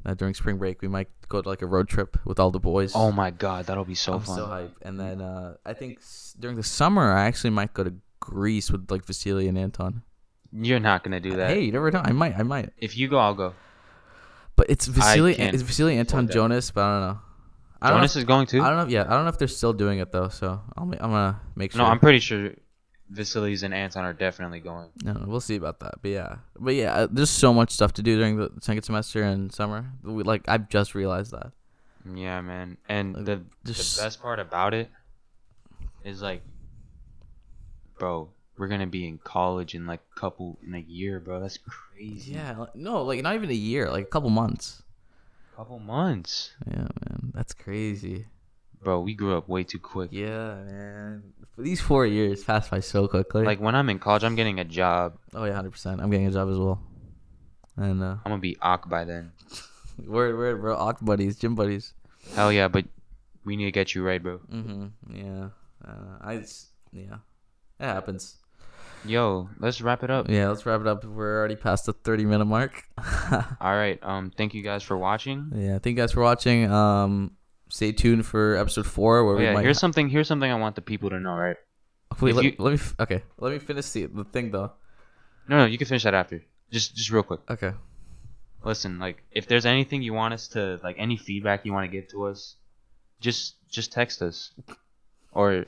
Uh, 0.06 0.12
during 0.14 0.34
spring 0.34 0.58
break, 0.58 0.82
we 0.82 0.88
might 0.88 1.08
go 1.28 1.40
to 1.40 1.48
like 1.48 1.62
a 1.62 1.66
road 1.66 1.88
trip 1.88 2.18
with 2.26 2.38
all 2.38 2.50
the 2.50 2.60
boys. 2.60 2.92
Oh 2.94 3.10
my 3.10 3.30
god, 3.30 3.66
that'll 3.66 3.86
be 3.86 3.94
so 3.94 4.14
I'm 4.14 4.20
fun. 4.20 4.36
so 4.36 4.46
hyped. 4.46 4.72
And 4.82 5.00
then 5.00 5.22
uh, 5.22 5.56
I 5.64 5.72
think 5.72 5.98
s- 5.98 6.34
during 6.38 6.56
the 6.56 6.62
summer, 6.62 7.10
I 7.12 7.24
actually 7.24 7.50
might 7.50 7.72
go 7.72 7.84
to 7.84 7.94
Greece 8.20 8.70
with 8.70 8.90
like 8.90 9.04
Vasily 9.06 9.48
and 9.48 9.56
Anton. 9.56 10.02
You're 10.52 10.78
not 10.80 11.04
gonna 11.04 11.20
do 11.20 11.36
that. 11.36 11.50
Hey, 11.50 11.62
you 11.62 11.72
never 11.72 11.90
know. 11.90 12.02
I 12.04 12.12
might. 12.12 12.38
I 12.38 12.42
might. 12.42 12.70
If 12.78 12.96
you 12.98 13.08
go, 13.08 13.18
I'll 13.18 13.34
go. 13.34 13.54
But 14.56 14.66
it's 14.68 14.86
Vasily. 14.86 15.34
It's 15.34 15.62
Vasily, 15.62 15.96
Anton. 15.96 16.28
Jonas. 16.28 16.70
But 16.70 16.82
I 16.82 16.92
don't 17.00 17.08
know. 17.08 17.18
I 17.82 17.88
don't 17.90 17.98
Jonas 17.98 18.14
know 18.14 18.18
is 18.20 18.24
going 18.24 18.42
if, 18.44 18.48
too. 18.50 18.62
I 18.62 18.68
don't 18.70 18.86
know. 18.86 18.92
Yeah, 18.92 19.02
I 19.06 19.10
don't 19.14 19.24
know 19.24 19.30
if 19.30 19.38
they're 19.38 19.48
still 19.48 19.72
doing 19.72 19.98
it 20.00 20.12
though. 20.12 20.28
So 20.28 20.60
I'll. 20.76 20.84
I'm 20.84 20.90
gonna 20.90 21.40
make 21.56 21.72
sure. 21.72 21.78
No, 21.78 21.86
I'm 21.86 21.98
pretty 21.98 22.20
sure 22.20 22.52
Vasilis 23.12 23.62
and 23.62 23.74
Anton 23.74 24.04
are 24.04 24.12
definitely 24.14 24.60
going. 24.60 24.88
No, 25.04 25.22
we'll 25.26 25.40
see 25.40 25.56
about 25.56 25.80
that. 25.80 25.96
But 26.02 26.10
yeah, 26.10 26.36
but 26.58 26.74
yeah, 26.74 26.94
uh, 26.94 27.08
there's 27.10 27.30
so 27.30 27.52
much 27.52 27.70
stuff 27.70 27.92
to 27.94 28.02
do 28.02 28.16
during 28.16 28.36
the 28.36 28.50
second 28.60 28.82
semester 28.82 29.22
and 29.22 29.52
summer. 29.52 29.84
We, 30.02 30.22
like 30.22 30.42
I've 30.48 30.68
just 30.68 30.94
realized 30.94 31.32
that. 31.32 31.52
Yeah, 32.14 32.40
man. 32.40 32.76
And 32.88 33.14
Like, 33.14 33.24
the 33.24 33.40
just- 33.64 33.96
the 33.96 34.02
best 34.04 34.20
part 34.22 34.38
about 34.40 34.74
it 34.74 34.90
is 36.04 36.22
like, 36.22 36.42
bro, 37.98 38.30
we're 38.56 38.68
gonna 38.68 38.86
be 38.86 39.06
in 39.06 39.18
college 39.18 39.74
in 39.74 39.86
like 39.86 40.00
a 40.16 40.20
couple 40.20 40.58
in 40.66 40.74
a 40.74 40.78
year, 40.80 41.20
bro. 41.20 41.40
That's 41.40 41.58
crazy. 41.58 42.32
Yeah. 42.32 42.66
No, 42.74 43.02
like 43.02 43.22
not 43.22 43.34
even 43.34 43.50
a 43.50 43.54
year. 43.54 43.90
Like 43.90 44.04
a 44.04 44.08
couple 44.08 44.30
months. 44.30 44.82
couple 45.56 45.78
months, 45.78 46.52
Yeah, 46.66 46.88
man. 47.08 47.32
That's 47.34 47.52
crazy. 47.54 48.26
Bro. 48.84 49.00
We 49.00 49.14
grew 49.14 49.36
up 49.36 49.48
way 49.48 49.64
too 49.64 49.78
quick. 49.78 50.10
Yeah, 50.12 50.54
man. 50.64 51.22
For 51.56 51.62
These 51.62 51.80
four 51.80 52.06
years 52.06 52.44
passed 52.44 52.70
by 52.70 52.80
so 52.80 53.08
quickly. 53.08 53.44
Like 53.44 53.60
when 53.60 53.74
I'm 53.74 53.88
in 53.90 53.98
college, 53.98 54.24
I'm 54.24 54.34
getting 54.34 54.60
a 54.60 54.64
job. 54.64 55.18
oh 55.34 55.44
yeah, 55.44 55.54
hundred 55.54 55.72
percent. 55.72 56.00
I'm 56.00 56.10
getting 56.10 56.26
a 56.26 56.30
job 56.30 56.50
as 56.50 56.58
well. 56.58 56.80
And 57.76 58.02
uh, 58.02 58.16
I'm 58.24 58.30
gonna 58.30 58.38
be 58.38 58.56
awk 58.60 58.88
by 58.88 59.04
then. 59.04 59.32
we're 60.06 60.56
we're 60.56 60.94
buddies, 61.02 61.36
gym 61.36 61.54
buddies. 61.54 61.94
Hell 62.34 62.52
yeah, 62.52 62.68
but 62.68 62.84
we 63.44 63.56
need 63.56 63.66
to 63.66 63.72
get 63.72 63.94
you 63.94 64.04
right, 64.04 64.22
bro. 64.22 64.38
Mm-hmm. 64.52 64.86
Yeah. 65.14 65.48
Uh, 65.86 66.18
I 66.20 66.44
yeah. 66.92 67.16
It 67.80 67.84
happens. 67.86 68.36
Yo, 69.04 69.50
let's 69.58 69.82
wrap 69.82 70.02
it 70.02 70.10
up. 70.10 70.30
Yeah. 70.30 70.48
Let's 70.48 70.64
wrap 70.64 70.80
it 70.80 70.86
up. 70.86 71.04
We're 71.04 71.38
already 71.38 71.56
past 71.56 71.86
the 71.86 71.92
thirty 71.92 72.24
minute 72.24 72.46
mark. 72.46 72.84
All 73.60 73.76
right. 73.76 73.98
Um, 74.02 74.30
thank 74.34 74.54
you 74.54 74.62
guys 74.62 74.82
for 74.82 74.96
watching. 74.96 75.52
yeah. 75.54 75.78
Thank 75.78 75.96
you 75.96 76.02
guys 76.02 76.12
for 76.12 76.22
watching. 76.22 76.70
Um, 76.70 77.32
stay 77.74 77.90
tuned 77.92 78.24
for 78.24 78.42
episode 78.56 78.86
four 78.86 79.24
where 79.24 79.34
Oh, 79.34 79.38
we 79.38 79.44
yeah, 79.44 79.54
might. 79.54 79.64
here's 79.66 79.80
something. 79.84 80.08
Here's 80.08 80.28
something 80.28 80.50
I 80.50 80.54
want 80.64 80.74
the 80.76 80.82
people 80.82 81.10
to 81.10 81.18
know. 81.18 81.34
Right? 81.46 81.56
Wait, 82.20 82.30
if 82.30 82.36
let, 82.36 82.44
you- 82.44 82.56
let 82.58 82.72
me. 82.74 82.78
Okay. 83.04 83.20
Let 83.38 83.52
me 83.52 83.58
finish 83.58 83.90
the 83.90 84.06
the 84.06 84.24
thing 84.34 84.50
though. 84.54 84.70
No, 85.48 85.54
no, 85.58 85.64
you 85.66 85.76
can 85.78 85.86
finish 85.86 86.04
that 86.04 86.14
after. 86.14 86.38
Just, 86.70 86.94
just 86.96 87.10
real 87.10 87.22
quick. 87.30 87.40
Okay. 87.50 87.72
listen 88.64 88.98
like 88.98 89.18
if 89.30 89.44
there's 89.46 89.66
anything 89.66 90.00
you 90.02 90.14
want 90.14 90.32
us 90.32 90.48
to 90.54 90.80
like 90.86 90.96
any 90.98 91.16
feedback 91.26 91.58
you 91.66 91.72
want 91.76 91.84
to 91.84 91.92
give 91.96 92.06
to 92.08 92.24
us 92.30 92.56
just 93.20 93.56
just 93.76 93.92
text 93.92 94.22
us 94.22 94.36
or 95.32 95.66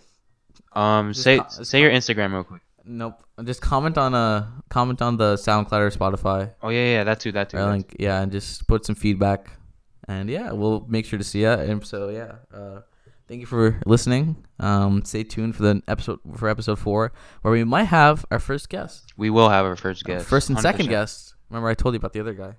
um 0.72 1.12
Just 1.12 1.22
say 1.24 1.36
co- 1.38 1.44
just 1.58 1.70
say 1.70 1.80
your 1.84 1.90
instagram 1.90 2.32
real 2.32 2.44
quick 2.44 2.62
Nope. 2.88 3.18
Just 3.44 3.60
comment 3.60 3.98
on 3.98 4.14
uh 4.14 4.46
comment 4.70 5.02
on 5.02 5.16
the 5.18 5.34
SoundCloud 5.34 5.80
or 5.86 5.90
Spotify. 5.90 6.54
oh 6.62 6.70
yeah 6.70 6.86
yeah 6.96 7.04
that 7.04 7.18
too 7.20 7.32
that 7.32 7.50
too, 7.50 7.58
Or 7.58 7.60
that 7.66 7.70
link, 7.76 7.96
yeah, 7.98 8.22
and 8.22 8.30
just 8.32 8.66
put 8.66 8.86
some 8.86 8.94
feedback, 8.94 9.50
and 10.08 10.28
yeah, 10.28 10.52
we'll 10.52 10.84
make 10.88 11.04
sure 11.06 11.18
to 11.18 11.24
see 11.24 11.44
it. 11.44 11.58
And 11.68 11.84
so 11.86 12.08
yeah, 12.10 12.36
uh, 12.54 12.80
thank 13.28 13.40
you 13.40 13.46
for 13.46 13.80
listening. 13.86 14.44
Um, 14.60 15.04
stay 15.04 15.24
tuned 15.24 15.56
for 15.56 15.62
the 15.62 15.82
episode 15.88 16.20
for 16.36 16.48
episode 16.48 16.78
four, 16.78 17.12
where 17.42 17.52
we 17.52 17.64
might 17.64 17.84
have 17.84 18.24
our 18.30 18.38
first 18.38 18.68
guest, 18.68 19.12
we 19.16 19.30
will 19.30 19.48
have 19.50 19.64
our 19.66 19.76
first 19.76 20.04
guest 20.04 20.26
first 20.26 20.48
and 20.50 20.58
second 20.58 20.86
100%. 20.86 20.90
guest. 20.90 21.34
Remember, 21.50 21.68
I 21.68 21.74
told 21.74 21.94
you 21.94 21.98
about 21.98 22.12
the 22.12 22.20
other 22.20 22.34
guy. 22.34 22.54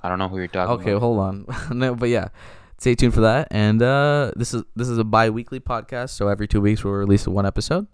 I 0.00 0.08
don't 0.08 0.18
know 0.18 0.28
who 0.28 0.38
you're 0.38 0.46
talking 0.48 0.74
Okay, 0.80 0.90
about. 0.92 1.00
hold 1.00 1.18
on. 1.18 1.46
no, 1.78 1.94
but 1.94 2.08
yeah, 2.08 2.28
stay 2.78 2.94
tuned 2.94 3.14
for 3.14 3.22
that. 3.22 3.48
And 3.50 3.82
uh, 3.82 4.32
this 4.36 4.54
is 4.54 4.62
this 4.76 4.88
is 4.88 4.98
a 4.98 5.04
bi-weekly 5.04 5.60
podcast, 5.60 6.10
so 6.10 6.28
every 6.28 6.46
two 6.48 6.60
weeks 6.60 6.84
we'll 6.84 6.94
release 6.94 7.26
one 7.26 7.46
episode. 7.46 7.86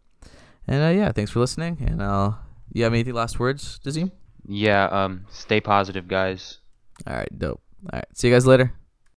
And 0.67 0.83
uh, 0.83 0.89
yeah, 1.01 1.11
thanks 1.13 1.31
for 1.31 1.41
listening. 1.41 1.79
And 1.87 2.01
uh, 2.03 2.33
you 2.73 2.85
have 2.85 2.93
anything 2.93 3.15
last 3.15 3.39
words, 3.41 3.81
Dazim? 3.85 4.11
Yeah, 4.47 4.85
um, 4.87 5.27
stay 5.31 5.61
positive, 5.61 6.07
guys. 6.09 6.59
All 7.07 7.15
right, 7.17 7.39
dope. 7.39 7.61
All 7.85 7.99
right, 7.99 8.07
see 8.15 8.29
you 8.29 8.35
guys 8.35 8.47
later. 8.47 8.73